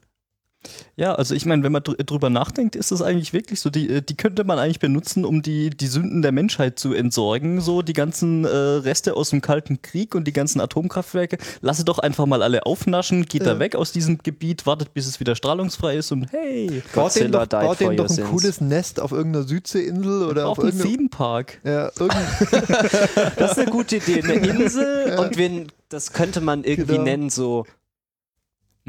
[0.98, 3.90] Ja, also ich meine, wenn man dr drüber nachdenkt, ist das eigentlich wirklich so, die,
[3.90, 7.62] äh, die könnte man eigentlich benutzen, um die, die Sünden der Menschheit zu entsorgen.
[7.62, 11.38] So die ganzen äh, Reste aus dem Kalten Krieg und die ganzen Atomkraftwerke.
[11.62, 13.54] Lasse doch einfach mal alle aufnaschen, geht Ja.
[13.54, 17.32] da weg aus diesem Gebiet, wartet, bis es wieder strahlungsfrei ist und hey, Baut denen
[17.32, 18.28] doch, died baut denen doch ein sins.
[18.30, 20.92] cooles Nest auf irgendeiner Südseeinsel oder auf, auf einem irgendeinem.
[20.98, 21.62] Themenpark.
[21.64, 21.90] Ja,
[23.38, 24.22] Das ist eine gute Idee.
[24.24, 27.04] Eine Insel und wenn, das könnte man irgendwie Genau.
[27.04, 27.66] nennen, so,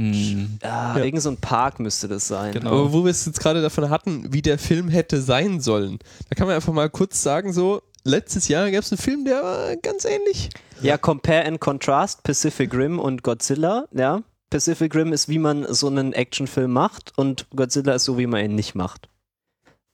[0.01, 0.59] Mhm.
[0.63, 1.05] ah, Ja.
[1.05, 2.53] irgend so ein Park müsste das sein.
[2.53, 2.71] Genau.
[2.71, 5.99] Aber wo wir es jetzt gerade davon hatten, wie der Film hätte sein sollen,
[6.29, 9.43] da kann man einfach mal kurz sagen, so, letztes Jahr gab es einen Film, der
[9.43, 10.49] war ganz ähnlich.
[10.81, 14.23] Ja, Compare and Contrast, Pacific Rim und Godzilla, ja.
[14.49, 18.45] Pacific Rim ist, wie man so einen Actionfilm macht und Godzilla ist so, wie man
[18.45, 19.09] ihn nicht macht.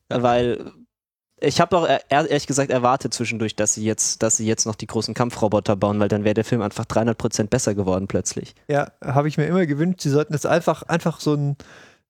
[0.08, 0.72] Weil
[1.40, 4.74] ich habe auch ehr- ehrlich gesagt erwartet zwischendurch, dass sie jetzt, dass sie jetzt noch
[4.74, 8.54] die großen Kampfroboter bauen, weil dann wäre der Film einfach 300% besser geworden plötzlich.
[8.68, 11.56] ja, habe ich mir immer gewünscht, sie sollten jetzt einfach, einfach so einen,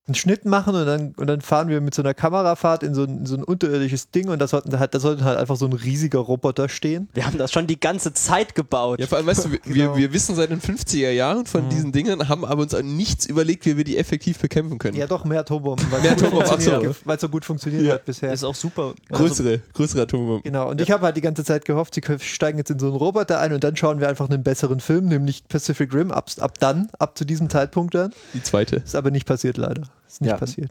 [0.09, 3.03] einen Schnitt machen und dann, und dann fahren wir mit so einer Kamerafahrt in so
[3.03, 5.67] ein, in so ein unterirdisches Ding und da sollten halt, da sollten halt einfach so
[5.67, 7.09] ein riesiger Roboter stehen.
[7.15, 9.01] Wir haben das schon die ganze Zeit gebaut.
[9.01, 9.75] Ja, vor allem, weißt du, wir, Genau.
[9.75, 11.71] wir, wir wissen seit den 50er Jahren von Mhm.
[11.71, 14.97] diesen Dingen, haben aber uns an nichts überlegt, wie wir die effektiv bekämpfen können.
[14.97, 16.95] Ja, doch, mehr Atombomben, weil Mehr Atombomben, so.
[17.05, 17.95] weil es so gut funktioniert Ja.
[17.95, 18.33] hat bisher.
[18.33, 18.95] Ist auch super.
[19.11, 20.43] größere, größere Atombomben.
[20.45, 22.97] Genau, und ich habe halt die ganze Zeit gehofft, sie steigen jetzt in so einen
[22.97, 26.59] Roboter ein und dann schauen wir einfach einen besseren Film, nämlich Pacific Rim, ab, ab
[26.61, 28.13] dann, ab zu diesem Zeitpunkt dann.
[28.35, 28.77] Die zweite.
[28.77, 29.83] Ist aber nicht passiert, leider.
[30.07, 30.37] Ist nicht Ja.
[30.37, 30.71] passiert.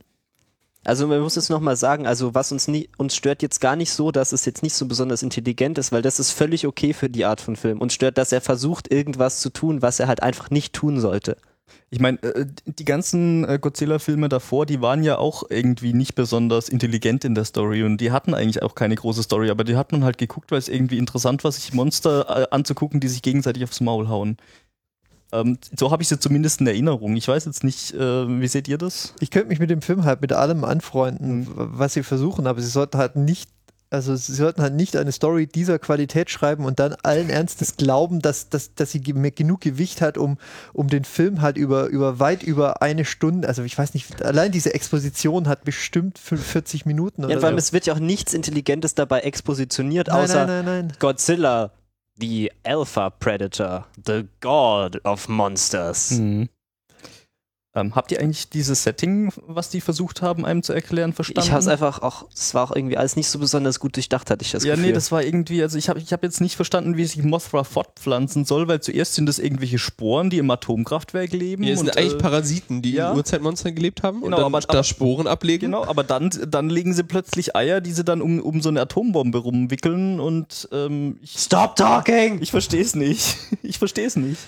[0.84, 3.92] Also man muss es nochmal sagen, also was uns nie, uns stört jetzt gar nicht
[3.92, 7.10] so, dass es jetzt nicht so besonders intelligent ist, weil das ist völlig okay für
[7.10, 7.82] die Art von Film.
[7.82, 11.38] Uns stört, dass er versucht, irgendwas zu tun, was er halt einfach nicht tun sollte.
[11.90, 16.70] Ich meine, äh, die ganzen äh, Godzilla-Filme davor, die waren ja auch irgendwie nicht besonders
[16.70, 19.92] intelligent in der Story und die hatten eigentlich auch keine große Story, aber die hat
[19.92, 23.64] man halt geguckt, weil es irgendwie interessant war, sich Monster äh, anzugucken, die sich gegenseitig
[23.64, 24.38] aufs Maul hauen.
[25.42, 27.16] Ähm, so habe ich sie zumindest in Erinnerung.
[27.16, 29.14] Ich weiß jetzt nicht, äh, wie seht ihr das?
[29.20, 31.48] Ich könnte mich mit dem Film halt mit allem anfreunden, Mhm.
[31.56, 33.50] was sie versuchen, aber sie sollten halt nicht,
[33.92, 38.20] also sie sollten halt nicht eine Story dieser Qualität schreiben und dann allen Ernstes glauben,
[38.20, 40.38] dass, dass, dass sie genug Gewicht hat, um,
[40.74, 44.52] um den Film halt über, über weit über eine Stunde, also ich weiß nicht, allein
[44.52, 47.60] diese Exposition hat bestimmt fün- 40 Minuten Ja, oder vor allem, so.
[47.60, 50.94] es wird ja auch nichts Intelligentes dabei expositioniert, Nein, außer nein, nein, nein.
[51.00, 51.72] Godzilla,
[52.18, 56.20] the Alpha Predator, the God of Monsters.
[56.20, 56.50] Mhm.
[57.76, 61.46] Ähm, habt ihr eigentlich dieses Setting, was die versucht haben, einem zu erklären, verstanden?
[61.46, 64.32] Ich habe es einfach auch, es war auch irgendwie alles nicht so besonders gut durchdacht,
[64.32, 64.88] hatte ich das ja, Gefühl.
[64.88, 67.66] nee, das war irgendwie, also ich habe ich hab jetzt nicht verstanden, wie sich Mothra
[67.66, 71.64] fortpflanzen soll, weil zuerst sind das irgendwelche Sporen, die im Atomkraftwerk leben.
[71.64, 73.12] Hier sind und, eigentlich äh, Parasiten, die ja.
[73.12, 75.72] in Urzeitmonstern gelebt haben Genau, und dann aber- da aber- Sporen ablegen.
[75.72, 78.80] Genau, aber dann, dann legen sie plötzlich Eier, die sie dann um, um so eine
[78.82, 82.42] Atombombe rumwickeln und ähm, ich, Stop talking!
[82.42, 83.36] ich verstehe es nicht.
[83.64, 84.40] Ich verstehe es nicht.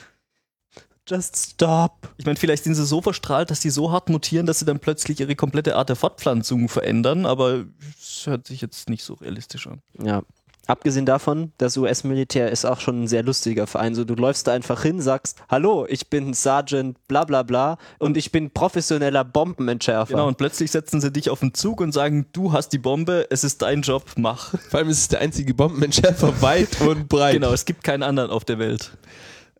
[1.07, 2.09] Just stop.
[2.17, 4.79] Ich meine, vielleicht sind sie so verstrahlt, dass sie so hart mutieren, dass sie dann
[4.79, 7.65] plötzlich ihre komplette Art der Fortpflanzung verändern, aber
[7.97, 9.81] es hört sich jetzt nicht so realistisch an.
[10.01, 10.23] Ja.
[10.67, 13.95] Abgesehen davon, das US-Militär ist auch schon ein sehr lustiger Verein.
[13.95, 18.17] So, du läufst da einfach hin, sagst, hallo, ich bin Sergeant bla bla bla und
[18.17, 20.11] ich bin professioneller Bombenentschärfer.
[20.11, 23.27] Genau, und plötzlich setzen sie dich auf den Zug und sagen, du hast die Bombe,
[23.29, 24.59] es ist dein Job, mach.
[24.69, 27.35] Vor allem ist es der einzige Bombenentschärfer weit und breit.
[27.35, 28.91] Genau, es gibt keinen anderen auf der Welt.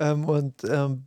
[0.01, 1.05] Ähm, und ähm,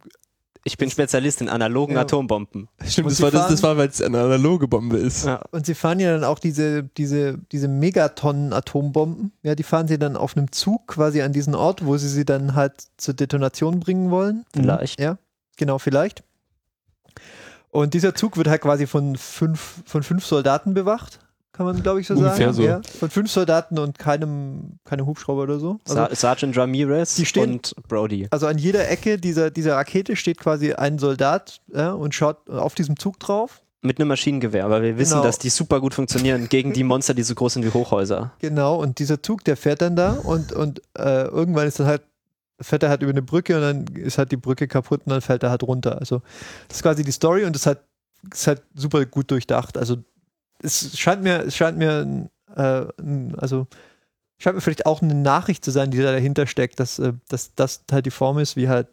[0.64, 2.02] Ich bin Spezialist in analogen Ja.
[2.02, 2.68] Atombomben.
[2.86, 5.24] Stimmt, das war, das, das war, weil es eine analoge Bombe ist.
[5.24, 5.42] Ja.
[5.52, 10.16] Und sie fahren ja dann auch diese, diese, diese Megatonnen-Atombomben, ja, die fahren sie dann
[10.16, 14.10] auf einem Zug quasi an diesen Ort, wo sie sie dann halt zur Detonation bringen
[14.10, 14.44] wollen.
[14.52, 15.00] Vielleicht.
[15.00, 15.18] Ja,
[15.56, 16.22] genau, vielleicht.
[17.70, 21.20] Und dieser Zug wird halt quasi von fünf, von fünf Soldaten bewacht,
[21.60, 22.54] kann man glaube ich so Ungefähr sagen.
[22.54, 22.62] so.
[22.62, 25.78] Ja, von fünf Soldaten und keinem, keinem Hubschrauber oder so.
[25.86, 28.28] Also, Sa Sergeant Ramirez die stehen- und Brody.
[28.30, 32.74] also an jeder Ecke dieser, dieser Rakete steht quasi ein Soldat ja, und schaut auf
[32.74, 33.60] diesem Zug drauf.
[33.82, 35.22] Mit einem Maschinengewehr, aber wir wissen, Genau.
[35.24, 38.32] dass die super gut funktionieren gegen die Monster, die so groß sind wie Hochhäuser.
[38.38, 42.02] Genau, und dieser Zug, der fährt dann da und, und äh, irgendwann ist dann halt,
[42.58, 45.20] fährt er halt über eine Brücke und dann ist halt die Brücke kaputt und dann
[45.20, 45.98] fällt er halt runter.
[45.98, 46.22] Also
[46.68, 47.82] das ist quasi die Story und das hat,
[48.32, 49.76] ist halt super gut durchdacht.
[49.78, 49.96] Also
[50.62, 52.86] es scheint mir, es scheint mir, äh,
[53.36, 53.66] also
[54.38, 57.54] scheint mir vielleicht auch eine Nachricht zu sein, die da dahinter steckt, dass, äh, dass
[57.54, 58.88] das halt die Form ist, wie halt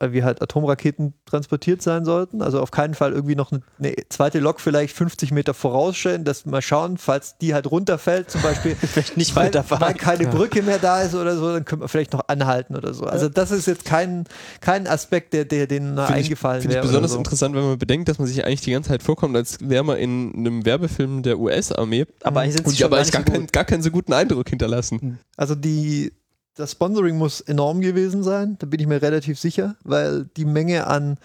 [0.00, 2.42] wie halt Atomraketen transportiert sein sollten.
[2.42, 6.46] Also auf keinen Fall irgendwie noch eine, eine zweite Lok vielleicht 50 Meter vorausstellen, dass
[6.46, 9.86] mal schauen, falls die halt runterfällt, zum Beispiel, Vielleicht nicht weil, weiterfahren.
[9.86, 12.94] weil keine Brücke mehr da ist oder so, dann können wir vielleicht noch anhalten oder
[12.94, 13.04] so.
[13.04, 14.24] Also das ist jetzt kein,
[14.60, 16.82] kein Aspekt, der, der denen Finde ich- eingefallen wäre.
[16.82, 17.18] besonders so.
[17.18, 19.98] interessant, wenn man bedenkt, dass man sich eigentlich die ganze Zeit vorkommt, als wäre man
[19.98, 23.52] in einem Werbefilm der US-Armee aber eigentlich sind und sie aber gar so gut.
[23.52, 25.18] gar keinen so guten Eindruck hinterlassen.
[25.36, 26.12] Also die,
[26.54, 30.86] das Sponsoring muss enorm gewesen sein, da bin ich mir relativ sicher, weil die Menge
[30.86, 31.18] an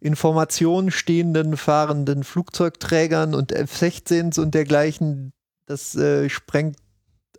[0.00, 5.32] Informationen stehenden, fahrenden Flugzeugträgern und F-16s und dergleichen,
[5.66, 6.76] das äh, sprengt,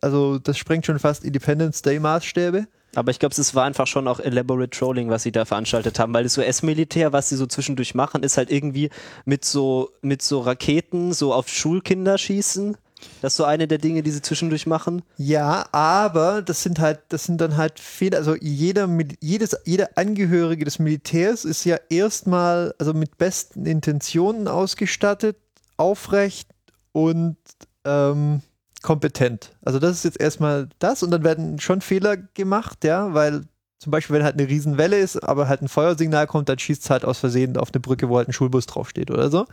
[0.02, 2.68] also das sprengt schon fast Independence Day Maßstäbe.
[2.94, 6.14] Aber ich glaube, es war einfach schon auch elaborate Trolling, was sie da veranstaltet haben,
[6.14, 8.90] weil das US-Militär, was sie so zwischendurch machen, ist halt irgendwie
[9.24, 12.76] mit so, mit so Raketen so auf Schulkinder schießen.
[13.22, 15.04] Das ist so eine der Dinge, die sie zwischendurch machen.
[15.18, 18.18] Ja, aber das sind halt, das sind dann halt Fehler.
[18.18, 25.38] Also jeder, jedes, jeder Angehörige des Militärs ist ja erstmal, also mit besten Intentionen ausgestattet,
[25.78, 26.50] aufrecht
[26.92, 27.38] und
[27.86, 28.42] ähm,
[28.82, 29.56] kompetent.
[29.64, 33.44] Also das ist jetzt erstmal das und dann werden schon Fehler gemacht, ja, weil
[33.82, 36.90] zum Beispiel, wenn halt eine Riesenwelle ist, aber halt ein Feuersignal kommt, dann schießt es
[36.92, 39.48] halt aus Versehen auf eine Brücke, wo halt ein Schulbus draufsteht oder so.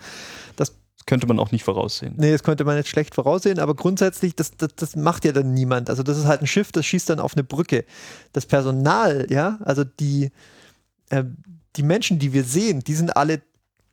[0.56, 0.74] Das
[1.08, 2.14] könnte man auch nicht voraussehen.
[2.16, 5.54] Nee, das konnte man jetzt schlecht voraussehen, aber grundsätzlich, das, das, das macht ja dann
[5.54, 5.90] niemand.
[5.90, 7.84] Also das ist halt ein Schiff, das schießt dann auf eine Brücke.
[8.32, 10.30] Das Personal, ja, also die,
[11.08, 11.24] äh,
[11.76, 13.40] die Menschen, die wir sehen, die sind alle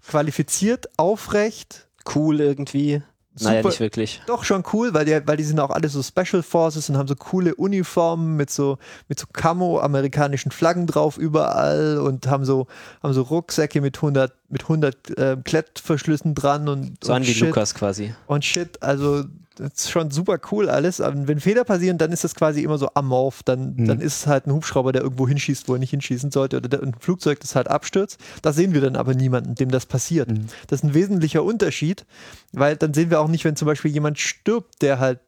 [0.01, 3.01] qualifiziert, aufrecht, Cool irgendwie.
[3.41, 3.69] Naja, Super.
[3.69, 4.21] nicht wirklich.
[4.27, 7.07] doch schon cool, weil die, weil die sind auch alle so Special Forces und haben
[7.07, 8.77] so coole Uniformen mit so,
[9.09, 12.67] mit so Camo, amerikanischen Flaggen drauf überall und haben so,
[13.03, 17.33] haben so Rucksäcke mit 100, mit 100 äh, Klettverschlüssen dran und, So und an wie
[17.33, 18.13] Shit Lukas quasi.
[18.27, 19.25] und shit, also
[19.55, 21.01] das ist schon super cool alles.
[21.01, 23.43] Aber wenn Fehler passieren, dann ist das quasi immer so amorph.
[23.43, 23.85] Dann, Mhm.
[23.87, 26.69] dann ist es halt ein Hubschrauber, der irgendwo hinschießt, wo er nicht hinschießen sollte, oder
[26.69, 28.19] der, ein Flugzeug, das halt abstürzt.
[28.41, 30.29] Da sehen wir dann aber niemanden, dem das passiert.
[30.29, 30.47] Mhm.
[30.67, 32.05] Das ist ein wesentlicher Unterschied,
[32.51, 35.19] weil dann sehen wir auch nicht, wenn zum Beispiel jemand stirbt, der halt,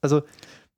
[0.00, 0.22] also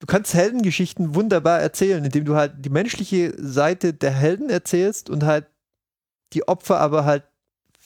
[0.00, 5.24] du kannst Heldengeschichten wunderbar erzählen, indem du halt die menschliche Seite der Helden erzählst und
[5.24, 5.46] halt
[6.32, 7.24] die Opfer aber halt,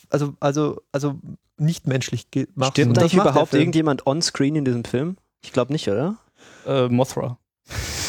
[0.09, 1.19] also, also, also
[1.57, 2.73] nicht menschlich ge- machst.
[2.73, 5.17] Stimmt eigentlich überhaupt irgendjemand on-screen in diesem Film?
[5.43, 6.17] Ich glaube nicht, oder?
[6.65, 7.37] Äh, Mothra.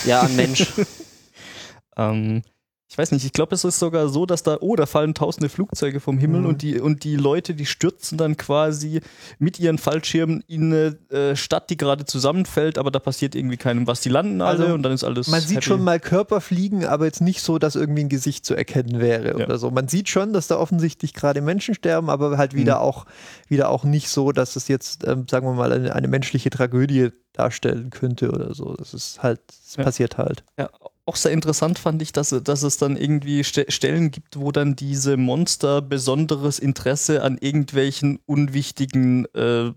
[0.07, 0.73] Ja, ein Mensch.
[1.97, 2.43] Ähm,
[2.86, 5.48] ich weiß nicht, ich glaube, es ist sogar so, dass da, oh, da fallen tausende
[5.48, 6.47] Flugzeuge vom Himmel Mhm.
[6.47, 9.01] und, die, und die Leute, die stürzen dann quasi
[9.39, 13.86] mit ihren Fallschirmen in eine äh, Stadt, die gerade zusammenfällt, aber da passiert irgendwie keinem
[13.86, 14.02] was.
[14.02, 15.28] Die landen alle Also, und dann ist alles.
[15.28, 15.66] Man sieht happy.
[15.66, 19.39] schon mal Körper fliegen, aber jetzt nicht so, dass irgendwie ein Gesicht zu erkennen wäre
[19.39, 19.44] Ja.
[19.47, 19.70] oder so.
[19.70, 22.81] Man sieht schon, dass da offensichtlich gerade Menschen sterben, aber halt wieder Mhm.
[22.82, 23.06] auch
[23.48, 27.11] wieder auch nicht so, dass es jetzt, ähm, sagen wir mal, eine, eine menschliche Tragödie
[27.32, 28.74] darstellen könnte oder so.
[28.74, 29.85] Das ist halt, es Ja.
[29.85, 30.44] passiert halt.
[30.59, 30.69] Ja,
[31.06, 34.74] auch sehr interessant fand ich, dass, dass es dann irgendwie Ste Stellen gibt, wo dann
[34.74, 39.72] diese Monster besonderes Interesse an irgendwelchen unwichtigen äh,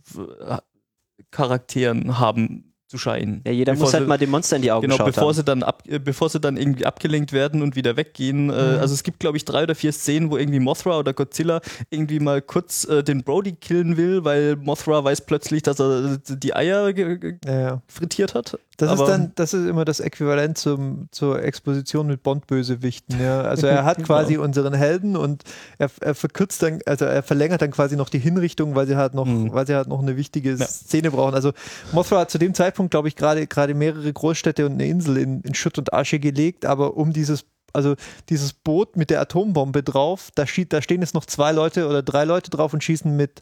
[1.31, 3.41] Charakteren haben zu scheinen.
[3.45, 5.33] Ja, jeder muss halt sie- mal dem Monster in die Augen Genau, geschaut bevor haben.
[5.35, 8.49] sie, dann ab, äh, bevor sie dann irgendwie abgelenkt werden und wieder weggehen.
[8.49, 8.79] Äh, Mhm.
[8.79, 11.59] also es gibt, glaube ich, drei oder vier Szenen, wo irgendwie Mothra oder Godzilla
[11.89, 16.17] irgendwie mal kurz äh, den Brody killen will, weil Mothra weiß plötzlich, dass er äh,
[16.37, 17.81] die Eier ge- ge- Ja, ja.
[17.87, 18.57] frittiert hat.
[18.77, 23.19] Das ist Aber- dann, das ist immer das Äquivalent zum, zur Exposition mit Bond-Bösewichten.
[23.19, 23.41] Ja.
[23.41, 24.07] Also er hat Genau.
[24.07, 25.43] quasi unseren Helden und
[25.77, 29.13] er, er verkürzt dann, also er verlängert dann quasi noch die Hinrichtung, weil sie halt
[29.13, 29.51] noch, Mhm.
[29.51, 30.65] weil sie halt noch eine wichtige Ja.
[30.67, 31.33] Szene brauchen.
[31.33, 31.51] Also
[31.91, 35.41] Mothra hat zu dem Zeitpunkt, glaube ich, gerade gerade mehrere Großstädte und eine Insel in,
[35.41, 37.95] in Schutt und Asche gelegt, aber um dieses also
[38.29, 42.25] dieses Boot mit der Atombombe drauf, da, da stehen jetzt noch zwei Leute oder drei
[42.25, 43.41] Leute drauf und schießen mit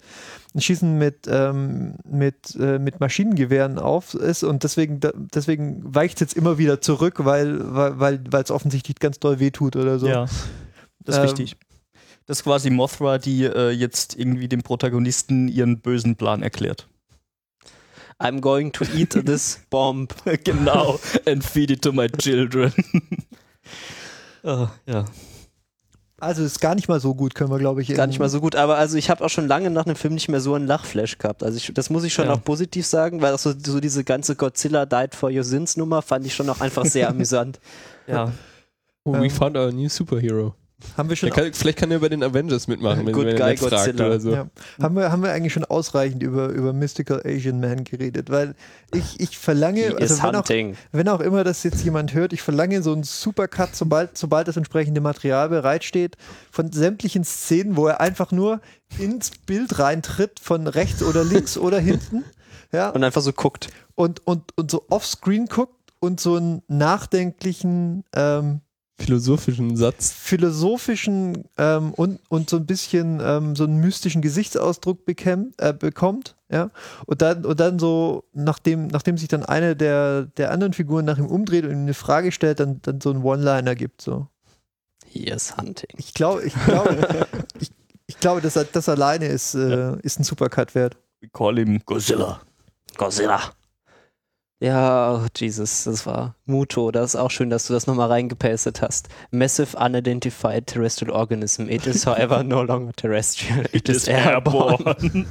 [0.57, 6.21] schießen mit ähm, mit äh, mit Maschinengewehren auf ist und deswegen da, deswegen weicht es
[6.21, 10.07] jetzt immer wieder zurück, weil weil weil weil es offensichtlich ganz doll wehtut oder so.
[10.07, 10.25] Ja,
[11.03, 11.57] das ist Ähm, wichtig.
[12.25, 16.87] Das ist quasi Mothra, die äh, jetzt irgendwie dem Protagonisten ihren bösen Plan erklärt.
[18.19, 20.07] I'm going to eat this bomb.
[20.43, 20.99] genau.
[21.25, 22.71] And feed it to my children.
[24.43, 25.05] Ah, ja.
[26.17, 27.89] Also ist gar nicht mal so gut, können wir glaube ich.
[27.93, 30.13] Gar nicht mal so gut, aber also ich habe auch schon lange nach einem Film
[30.13, 31.43] nicht mehr so einen Lachflash gehabt.
[31.43, 32.33] Also ich, das muss ich schon Ja.
[32.33, 36.01] auch positiv sagen, weil auch so, so diese ganze Godzilla Died for Your Sins Nummer
[36.01, 37.59] fand ich schon auch einfach sehr amüsant.
[38.07, 38.31] ja.
[39.03, 40.55] Oh, Ähm, we found our new superhero.
[40.97, 43.55] Haben wir schon kann, vielleicht kann er bei den Avengers mitmachen, wenn, Good wenn er
[43.55, 44.07] guy Godzilla.
[44.07, 44.31] oder so.
[44.31, 44.47] Ja.
[44.81, 48.55] Haben, wir, haben wir eigentlich schon ausreichend über, über Mystical Asian Man geredet, weil
[48.93, 50.75] ich, ich verlange, also wenn auch, hunting.
[50.91, 54.57] wenn auch immer das jetzt jemand hört, ich verlange so einen Supercut, sobald, sobald das
[54.57, 56.17] entsprechende Material bereitsteht,
[56.51, 58.59] von sämtlichen Szenen, wo er einfach nur
[58.99, 62.25] ins Bild reintritt, von rechts oder links oder hinten,
[62.73, 63.69] ja, Und einfach so guckt.
[63.95, 68.61] und, und, und so offscreen guckt und so einen nachdenklichen, ähm,
[68.97, 70.13] Philosophischen Satz.
[70.13, 76.35] philosophischen ähm, und, und so ein bisschen ähm, so einen mystischen Gesichtsausdruck bekäm, äh, bekommt,
[76.49, 76.71] ja,
[77.05, 81.17] und dann, und dann so, nachdem, nachdem sich dann eine der, der anderen Figuren nach
[81.17, 84.27] ihm umdreht und ihm eine Frage stellt, dann, dann so einen One-Liner gibt, so.
[85.05, 85.89] He is hunting.
[85.97, 87.27] Ich glaube, ich glaube,
[87.59, 87.71] ich,
[88.07, 90.97] ich glaube, das, das alleine ist, äh, ist ein Supercut wert.
[91.19, 92.41] We call him Godzilla.
[92.97, 93.41] Godzilla.
[94.65, 96.89] Ja, oh, Jesus, das war Muto.
[96.89, 99.09] Das ist auch schön, dass du das nochmal reingepastet hast.
[99.29, 101.69] Massive Unidentified Terrestrial Organism.
[101.69, 103.65] It is, however, no longer terrestrial.
[103.73, 105.27] It, is airborne.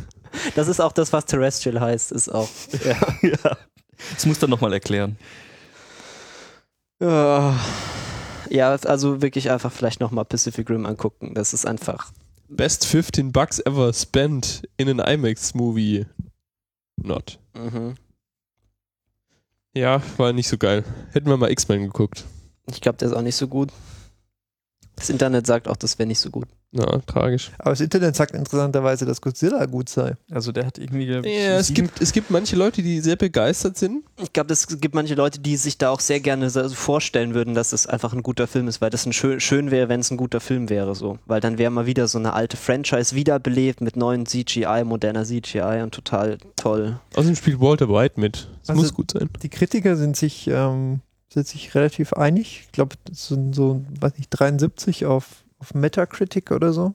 [0.54, 2.12] Das ist auch das, was terrestrial heißt.
[2.12, 2.48] Ist auch.
[2.84, 3.28] ja.
[3.28, 3.56] ja.
[4.14, 5.16] Das muss dann nochmal erklären.
[7.00, 7.58] Ja.
[8.50, 11.34] ja, also wirklich einfach vielleicht nochmal Pacific Rim angucken.
[11.34, 12.12] Das ist einfach.
[12.48, 16.06] Best 15 Bucks ever spent in an IMAX-Movie.
[17.02, 17.38] Not.
[17.54, 17.94] Mhm.
[19.74, 20.84] Ja, war nicht so geil.
[21.12, 22.24] Hätten wir mal X-Men geguckt.
[22.70, 23.70] Ich glaube, der ist auch nicht so gut.
[24.96, 26.46] Das Internet sagt auch, das wäre nicht so gut.
[26.76, 27.52] Na, tragisch.
[27.58, 30.16] Aber das Internet sagt interessanterweise, dass Godzilla gut sei.
[30.28, 31.06] Also der hat irgendwie.
[31.06, 34.02] Ja, es gibt, es gibt manche Leute, die sehr begeistert sind.
[34.20, 37.54] Ich glaube, es gibt manche Leute, die sich da auch sehr gerne so vorstellen würden,
[37.54, 40.10] dass es einfach ein guter Film ist, weil das ein schön, schön wäre, wenn es
[40.10, 41.18] ein guter Film wäre, so.
[41.26, 45.80] Weil dann wäre mal wieder so eine alte Franchise wiederbelebt mit neuen CGI, moderner CGI
[45.84, 46.98] und total toll.
[47.14, 48.48] Außerdem spielt Walter White mit.
[48.62, 49.30] Das Also- muss gut sein.
[49.44, 51.02] Die Kritiker sind sich, ähm,
[51.32, 52.62] sind sich relativ einig.
[52.66, 56.94] Ich glaube, das sind so, weiß nicht, 73 auf, auf Metacritic oder so.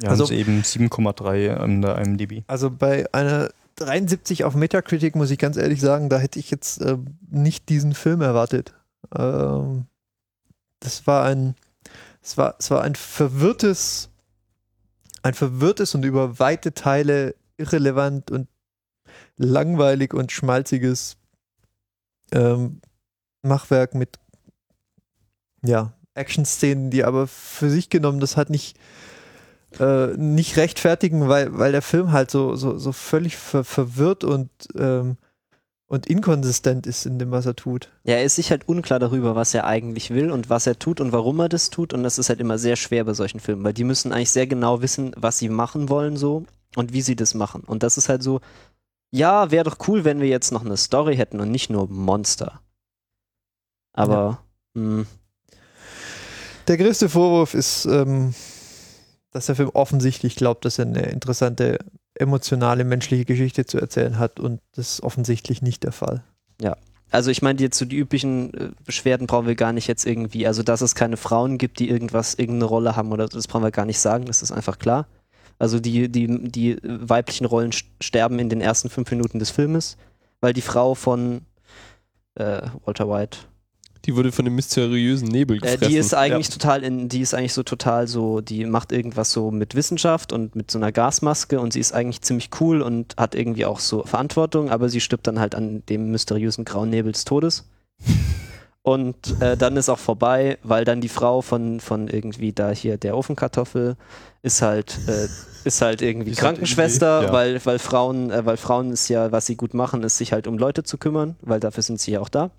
[0.00, 2.42] Ja, Also- eben 7,3 an der IMDb.
[2.48, 6.80] Also bei einer 73 auf Metacritic muss ich ganz ehrlich sagen, da hätte ich jetzt
[6.80, 6.98] äh,
[7.30, 8.74] nicht diesen Film erwartet.
[9.16, 9.86] Ähm,
[10.80, 11.54] das war ein,
[12.22, 14.10] es war, es war ein verwirrtes,
[15.22, 18.48] ein verwirrtes und über weite Teile irrelevant und
[19.36, 21.16] langweilig und schmalziges
[22.32, 22.80] ähm,
[23.42, 24.18] Machwerk mit
[25.62, 28.76] ja, Action-Szenen, die aber für sich genommen das hat nicht
[29.80, 34.48] äh, nicht rechtfertigen, weil, weil der Film halt so, so, so völlig ver verwirrt und,
[34.76, 35.16] ähm,
[35.86, 37.90] und inkonsistent ist in dem, was er tut.
[38.04, 41.00] Ja, er ist sich halt unklar darüber, was er eigentlich will und was er tut
[41.00, 41.92] und warum er das tut.
[41.92, 44.46] Und das ist halt immer sehr schwer bei solchen Filmen, weil die müssen eigentlich sehr
[44.46, 46.44] genau wissen, was sie machen wollen so
[46.74, 47.62] und wie sie das machen.
[47.62, 48.40] Und das ist halt so,
[49.10, 52.60] ja, wäre doch cool, wenn wir jetzt noch eine Story hätten und nicht nur Monster.
[53.92, 54.42] Aber,
[54.74, 55.06] hm,
[56.68, 58.34] Der größte Vorwurf ist, ähm,
[59.30, 61.78] dass der Film offensichtlich glaubt, dass er eine interessante,
[62.14, 66.22] emotionale, menschliche Geschichte zu erzählen hat und das ist offensichtlich nicht der Fall.
[67.10, 70.46] also ich meine, jetzt so die üblichen äh, Beschwerden brauchen wir gar nicht jetzt irgendwie.
[70.46, 73.70] Also, dass es keine Frauen gibt, die irgendwas, irgendeine Rolle haben oder das brauchen wir
[73.70, 75.06] gar nicht sagen, das ist einfach klar.
[75.58, 79.96] Also die, die, die weiblichen Rollen st- sterben in den ersten fünf Minuten des Filmes,
[80.40, 81.42] weil die Frau von
[82.34, 83.38] äh, Walter White,
[84.06, 85.88] Die wurde von dem mysteriösen Nebel äh, gefressen.
[85.88, 89.50] die ist eigentlich total in, die ist eigentlich so total so, die macht irgendwas so
[89.50, 93.34] mit Wissenschaft und mit so einer Gasmaske und sie ist eigentlich ziemlich cool und hat
[93.34, 97.24] irgendwie auch so Verantwortung, aber sie stirbt dann halt an dem mysteriösen grauen Nebel des
[97.24, 97.68] Todes.
[98.86, 102.96] Und äh, dann ist auch vorbei, weil dann die Frau von, von irgendwie da hier
[102.98, 103.96] der Ofenkartoffel
[104.42, 105.26] ist halt, äh,
[105.64, 107.32] ist halt irgendwie Ist halt Krankenschwester, irgendwie, ja.
[107.32, 110.46] weil, weil Frauen, äh, weil Frauen ist ja, was sie gut machen, ist sich halt
[110.46, 112.52] um Leute zu kümmern, weil dafür sind sie ja auch da.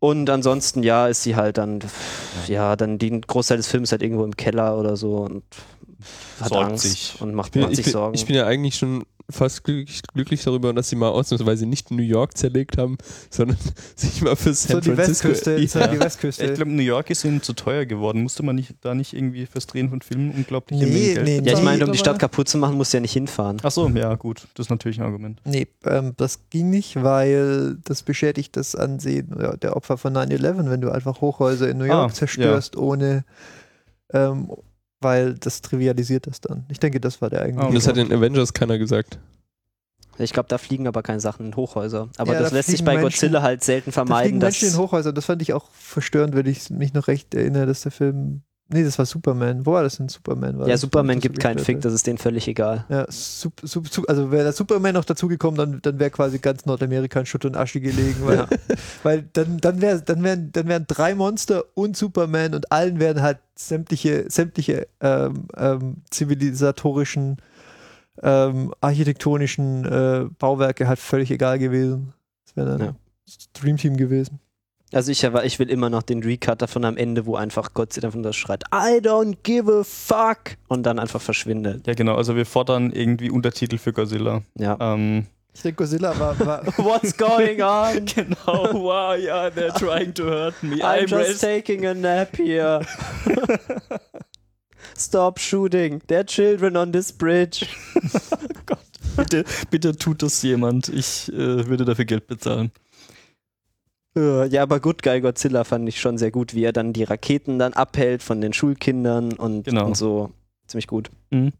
[0.00, 1.80] Und ansonsten, ja, ist sie halt dann,
[2.46, 5.42] ja, dann den Großteil des Films halt irgendwo im Keller oder so und
[6.40, 7.16] hat Sorgt Angst sich.
[7.20, 8.14] und macht, ich, bin, macht ich, sich bin, Sorgen.
[8.14, 12.02] ich bin ja eigentlich schon fast glücklich, glücklich darüber, dass sie mal ausnahmsweise nicht New
[12.02, 12.96] York zerlegt haben,
[13.30, 13.58] sondern
[13.94, 15.28] sich mal für San So die Francisco.
[15.28, 15.86] Westküste, so ja.
[15.88, 16.44] die Westküste.
[16.46, 18.22] Ich glaube, New York ist ihnen zu teuer geworden.
[18.22, 21.50] Musste man nicht, da nicht irgendwie fürs Drehen von Filmen unglaublich Nee, Mengen Geld nee,
[21.50, 23.58] ja, ich meine, um die Stadt kaputt zu machen, musst du ja nicht hinfahren.
[23.62, 24.48] Ach so, ja, gut.
[24.54, 25.40] Das ist natürlich ein Argument.
[25.44, 30.70] Nee, ähm, das ging nicht, weil das beschädigt das Ansehen ja, der Opfer von 9-11,
[30.70, 33.24] wenn du einfach Hochhäuser in New York Ah, zerstörst, ohne,
[34.12, 34.50] ähm,
[35.00, 36.64] weil das trivialisiert das dann.
[36.68, 39.18] Ich denke, das war der eigentliche Und das hat den Avengers keiner gesagt.
[40.20, 42.08] Ich glaube, da fliegen aber keine Sachen in Hochhäuser.
[42.16, 44.24] Aber Ja, das da lässt sich fliegen bei Menschen- Godzilla halt selten Da vermeiden.
[44.24, 47.34] fliegen Dass, Menschen in Hochhäusern, das fand ich auch verstörend, wenn ich mich noch recht
[47.34, 48.42] erinnere, dass der Film.
[48.70, 49.64] Nee, das war Superman.
[49.64, 50.10] Wo war das denn?
[50.10, 52.84] Superman war ja, das, Superman das gibt keinen Fick, das ist denen völlig egal.
[52.90, 56.66] Ja, sup, sup, sup, also wäre der Superman noch dazugekommen, dann, dann wäre quasi ganz
[56.66, 58.48] Nordamerika in Schutt und Asche gelegen, weil, Ja.
[59.02, 63.22] weil dann, dann, wär, dann, wären, dann wären drei Monster und Superman und allen wären
[63.22, 67.38] halt sämtliche, sämtliche ähm, ähm, zivilisatorischen,
[68.22, 72.12] ähm, architektonischen äh, Bauwerke halt völlig egal gewesen.
[72.44, 72.94] Das wäre dann Ja.
[73.24, 74.40] das Dreamteam gewesen.
[74.92, 78.10] Also ich, aber ich will immer noch den Recut davon am Ende, wo einfach Godzilla
[78.10, 81.86] von das schreit, I don't give a fuck und dann einfach verschwindet.
[81.86, 82.14] Ja, genau.
[82.14, 84.42] Also wir fordern irgendwie Untertitel für Godzilla.
[84.54, 84.78] Ja.
[84.80, 88.06] Ähm, Ich denke, Godzilla war, war What's going on?
[88.14, 88.72] genau.
[88.72, 90.80] Wow, yeah, they're trying to hurt me.
[90.82, 92.80] I'm just taking a nap here.
[94.96, 96.00] Stop shooting.
[96.06, 97.66] There are children on this bridge.
[99.16, 100.88] bitte, bitte tut das jemand.
[100.88, 102.72] Ich äh, würde dafür Geld bezahlen.
[104.16, 107.04] Äh, Ja, aber Good Guy Godzilla fand ich schon sehr gut, wie er dann die
[107.04, 109.86] Raketen dann abhält von den Schulkindern und, Genau.
[109.86, 110.30] und so.
[110.66, 111.10] Ziemlich gut.
[111.30, 111.50] Äh,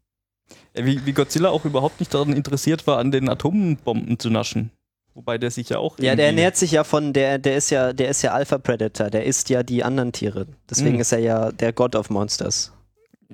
[0.75, 4.71] Wie, wie Godzilla auch überhaupt nicht daran interessiert war, an den Atombomben zu naschen.
[5.15, 5.97] Wobei der sich ja auch.
[5.99, 9.09] Ja, der ernährt sich ja von, der, der ist ja, der ist ja Alpha Predator,
[9.09, 10.47] der isst ja die anderen Tiere.
[10.69, 11.01] Deswegen Mhm.
[11.01, 12.71] ist er ja der God of Monsters.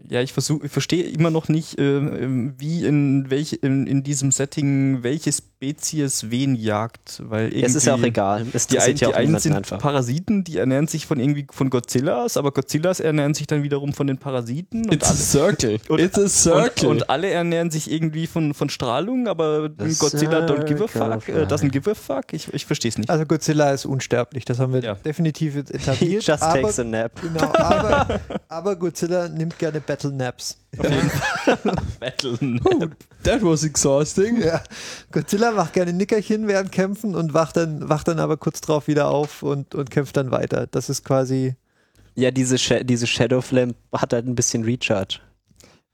[0.09, 4.03] Ja, ich versuche, ich verstehe immer noch nicht, äh, ähm, wie in, welch, in, in
[4.03, 8.45] diesem Setting welche Spezies wen jagt, weil irgendwie Es ist ja auch egal.
[8.51, 9.79] Es Die, ein, ja die auch einen sind einfach.
[9.79, 14.05] Parasiten, die ernähren sich von irgendwie von Godzillas, aber Godzillas ernähren sich dann wiederum von
[14.07, 15.79] den Parasiten und It's a alle, circle.
[15.87, 16.89] und- It's a circle.
[16.89, 20.87] und, und alle ernähren sich irgendwie von, von Strahlung, aber The Godzilla don't give a
[20.87, 22.33] fuck, äh, doesn't give a fuck.
[22.33, 23.09] Ich, ich verstehe es nicht.
[23.09, 24.95] Also Godzilla ist unsterblich, das haben wir Ja.
[24.95, 26.23] definitiv jetzt He etabliert.
[26.27, 27.11] just aber, takes a nap.
[27.21, 28.19] genau, aber,
[28.49, 30.57] aber Godzilla nimmt gerne Battle Naps.
[31.99, 32.59] Battlen.
[33.23, 34.41] That was exhausting.
[34.41, 34.61] Ja.
[35.11, 39.09] Godzilla macht gerne Nickerchen während Kämpfen und wacht dann, wacht dann aber kurz drauf wieder
[39.09, 40.67] auf und, und kämpft dann weiter.
[40.67, 41.55] Das ist quasi.
[42.15, 45.19] Ja, diese, Sha diese Shadow Flame hat halt ein bisschen Recharge.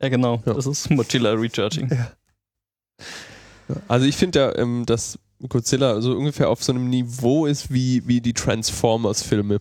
[0.01, 0.41] Ja, genau.
[0.45, 0.53] Ja.
[0.53, 1.89] Das ist Mozilla Recharging.
[3.87, 5.17] Also ich finde ja, ähm, dass
[5.47, 9.59] Godzilla so ungefähr auf so einem Niveau ist wie, wie die Transformers-Filme.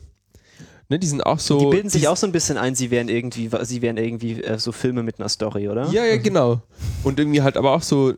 [0.89, 1.59] Ne, die sind auch so.
[1.61, 4.43] die bilden sich die- auch so ein bisschen ein, sie wären irgendwie, sie wären irgendwie
[4.43, 5.89] äh, so Filme mit einer Story, oder?
[5.91, 6.61] Ja, ja, genau.
[7.05, 8.13] Und irgendwie halt aber auch so.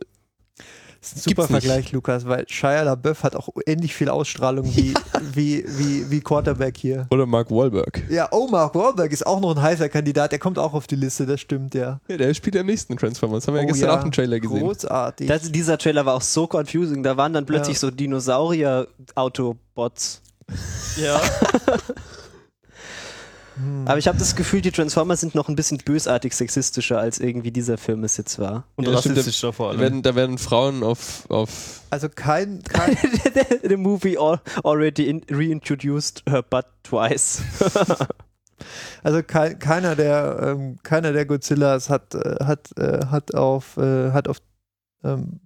[1.03, 1.65] Das ist ein super Gibt's nicht.
[1.65, 4.95] Vergleich, Lukas, weil Shia LaBeouf hat auch ähnlich viel Ausstrahlung wie,
[5.35, 7.09] wie, wie, wie Quarterback hier.
[7.11, 8.05] Oder Mark Wahlberg.
[8.09, 10.95] Ja, oh, Mark Wahlberg ist auch noch ein heißer Kandidat, der kommt auch auf die
[10.95, 11.99] Liste, das stimmt, ja.
[12.07, 13.49] Ja, der spielt ja im nächsten Transformers.
[13.49, 13.99] Haben wir ja oh, gestern ja.
[13.99, 14.61] auch einen Trailer gesehen.
[14.61, 15.27] Großartig.
[15.27, 17.03] Das, dieser Trailer war auch so confusing.
[17.03, 17.81] Da waren dann plötzlich Ja.
[17.81, 20.23] so Dinosaurier-Autobots.
[20.99, 21.21] Ja.
[23.57, 23.87] Hm.
[23.87, 27.51] Aber ich habe das Gefühl, die Transformers sind noch ein bisschen bösartig sexistischer, als irgendwie
[27.51, 28.65] dieser Film es jetzt war.
[28.77, 29.81] Und Ja, stimmt, rassistischer vor Da allem.
[29.81, 32.97] werden, da werden Frauen auf, auf also kein, kein
[33.69, 37.43] The movie al already in reintroduced her butt twice.
[39.03, 44.13] Also kein, keiner der ähm, keiner der Godzillas hat äh, hat äh, hat auf äh,
[44.13, 44.39] hat auf
[45.03, 45.41] ähm,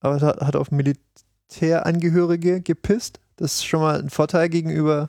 [0.00, 3.20] aber hat, hat auf Militärangehörige gepisst.
[3.36, 5.08] Das ist schon mal ein Vorteil gegenüber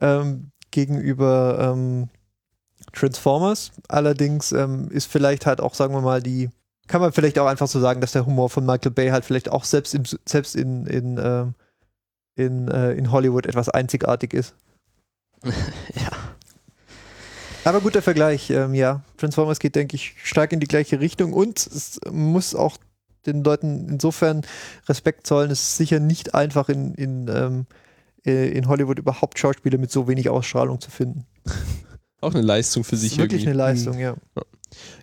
[0.00, 2.08] ähm, gegenüber ähm,
[2.92, 3.70] Transformers.
[3.88, 6.50] Allerdings ähm, ist vielleicht halt auch sagen wir mal die
[6.88, 9.50] kann man vielleicht auch einfach so sagen, dass der Humor von Michael Bay halt vielleicht
[9.50, 11.54] auch selbst im, selbst in in ähm,
[12.34, 14.54] in, äh, in Hollywood etwas einzigartig ist.
[15.44, 16.10] ja.
[17.64, 19.02] Aber guter Vergleich, ähm, ja.
[19.18, 22.76] Transformers geht, denke ich, stark in die gleiche Richtung und es muss auch
[23.26, 24.42] den Leuten insofern
[24.88, 25.50] Respekt zollen.
[25.50, 27.66] Es ist sicher nicht einfach in, in, ähm,
[28.26, 31.26] äh, in Hollywood überhaupt Schauspieler mit so wenig Ausstrahlung zu finden.
[32.20, 33.60] auch eine Leistung für Das sich ist wirklich irgendwie.
[33.60, 34.16] eine Leistung, ja.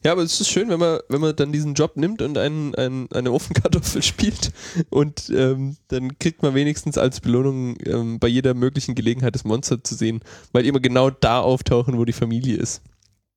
[0.03, 2.73] Ja, aber es ist schön, wenn man, wenn man dann diesen Job nimmt und einen,
[2.73, 4.51] einen, eine Ofenkartoffel spielt
[4.89, 9.83] und ähm, dann kriegt man wenigstens als Belohnung ähm, bei jeder möglichen Gelegenheit das Monster
[9.83, 10.21] zu sehen,
[10.53, 12.81] weil die immer genau da auftauchen, wo die Familie ist.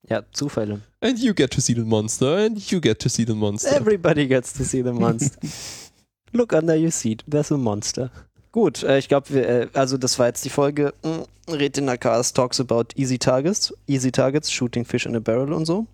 [0.09, 0.81] ja, Zufälle.
[1.01, 3.77] And you get to see the monster, and you get to see the monster.
[3.77, 5.39] Everybody gets to see the monster.
[6.33, 8.11] Look under your seat, there's a monster.
[8.53, 12.61] Gut, äh, ich glaube, äh, also das war jetzt die Folge mm, Retina Cast talks
[12.61, 15.87] about easy targets, easy targets, shooting fish in a barrel und so.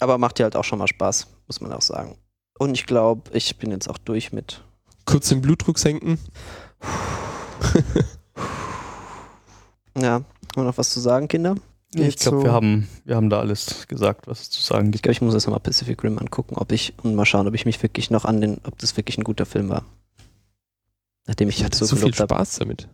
[0.00, 2.16] Aber macht ja halt auch schon mal Spaß, muss man auch sagen.
[2.58, 4.62] Und ich glaube, ich bin jetzt auch durch mit.
[5.04, 6.18] Kurz den Blutdruck senken.
[9.98, 10.24] Ja, haben
[10.54, 11.54] wir noch was zu sagen, Kinder?
[11.94, 14.86] ich Jetzt glaube, so- wir, haben, wir haben da alles gesagt, was es zu sagen
[14.86, 15.02] Ich gibt.
[15.04, 17.64] glaube, ich muss erst mal Pacific Rim angucken, ob ich und mal schauen, ob ich
[17.64, 19.84] mich wirklich noch an den, ob das wirklich ein guter Film war.
[21.26, 22.30] Nachdem ich Ich hatte so, so viel gelobt hab.
[22.30, 22.88] Spaß damit.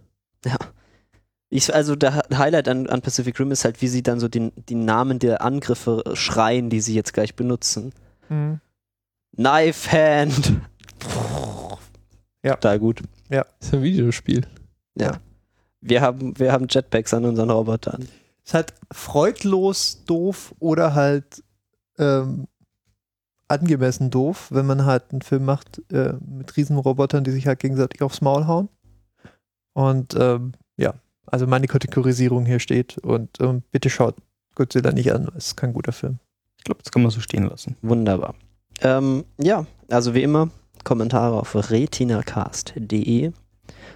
[1.51, 4.53] Ich, also der Highlight an, an Pacific Rim ist halt, wie sie dann so den,
[4.71, 7.93] die Namen der Angriffe schreien, die sie jetzt gleich benutzen.
[8.31, 8.61] Mhm.
[9.37, 10.53] Knife Hand.
[12.43, 12.55] Ja.
[12.55, 13.03] Total gut.
[13.29, 14.47] Das ist ein Videospiel.
[14.97, 15.21] Ja.
[15.81, 18.09] Wir haben, wir haben Jetpacks an unseren Robotern.
[18.45, 21.45] Ist halt freudlos doof oder halt
[21.99, 22.47] ähm,
[23.53, 28.03] angemessen doof, wenn man halt einen Film macht äh, mit Riesenrobotern, die sich halt gegenseitig
[28.03, 28.69] aufs Maul hauen.
[29.75, 30.95] Und ähm, ja,
[31.27, 34.17] also meine Kategorisierung hier steht und ähm, bitte schaut
[34.55, 36.19] Godzilla nicht an, es ist kein guter Film.
[36.59, 37.77] Ich glaube, das kann man so stehen lassen.
[37.83, 38.35] Wunderbar.
[38.81, 40.51] Ähm, ja, also wie immer,
[40.85, 43.33] Kommentare auf retinacast.de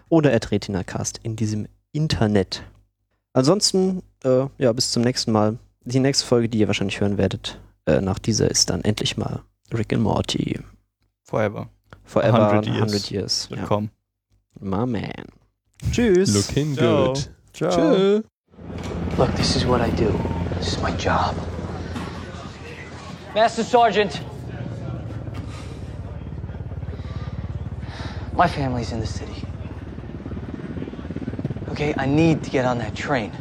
[0.09, 2.63] oder at retinacast in diesem Internet.
[3.33, 5.59] Ansonsten, äh, ja, bis zum nächsten Mal.
[5.85, 9.43] Die nächste Folge, die ihr wahrscheinlich hören werdet, äh, nach dieser ist dann endlich mal
[9.73, 10.61] Rick and Morty.
[11.25, 11.69] Forever.
[12.05, 13.11] Forever 100 100 years.
[13.11, 13.49] Years.
[13.51, 13.57] Ja.
[13.59, 13.91] Willkommen.
[14.61, 15.27] My man.
[15.93, 16.35] Tschüss.
[16.35, 17.07] Looking Ciao.
[17.07, 17.31] good.
[17.53, 17.71] Ciao.
[17.71, 18.23] Tschö.
[19.19, 20.13] Look, this is what I do.
[20.59, 21.35] This is my job.
[23.35, 24.21] Master Sergeant.
[28.35, 29.45] My family's in the city.
[31.71, 33.33] Okay, I need to get on that train.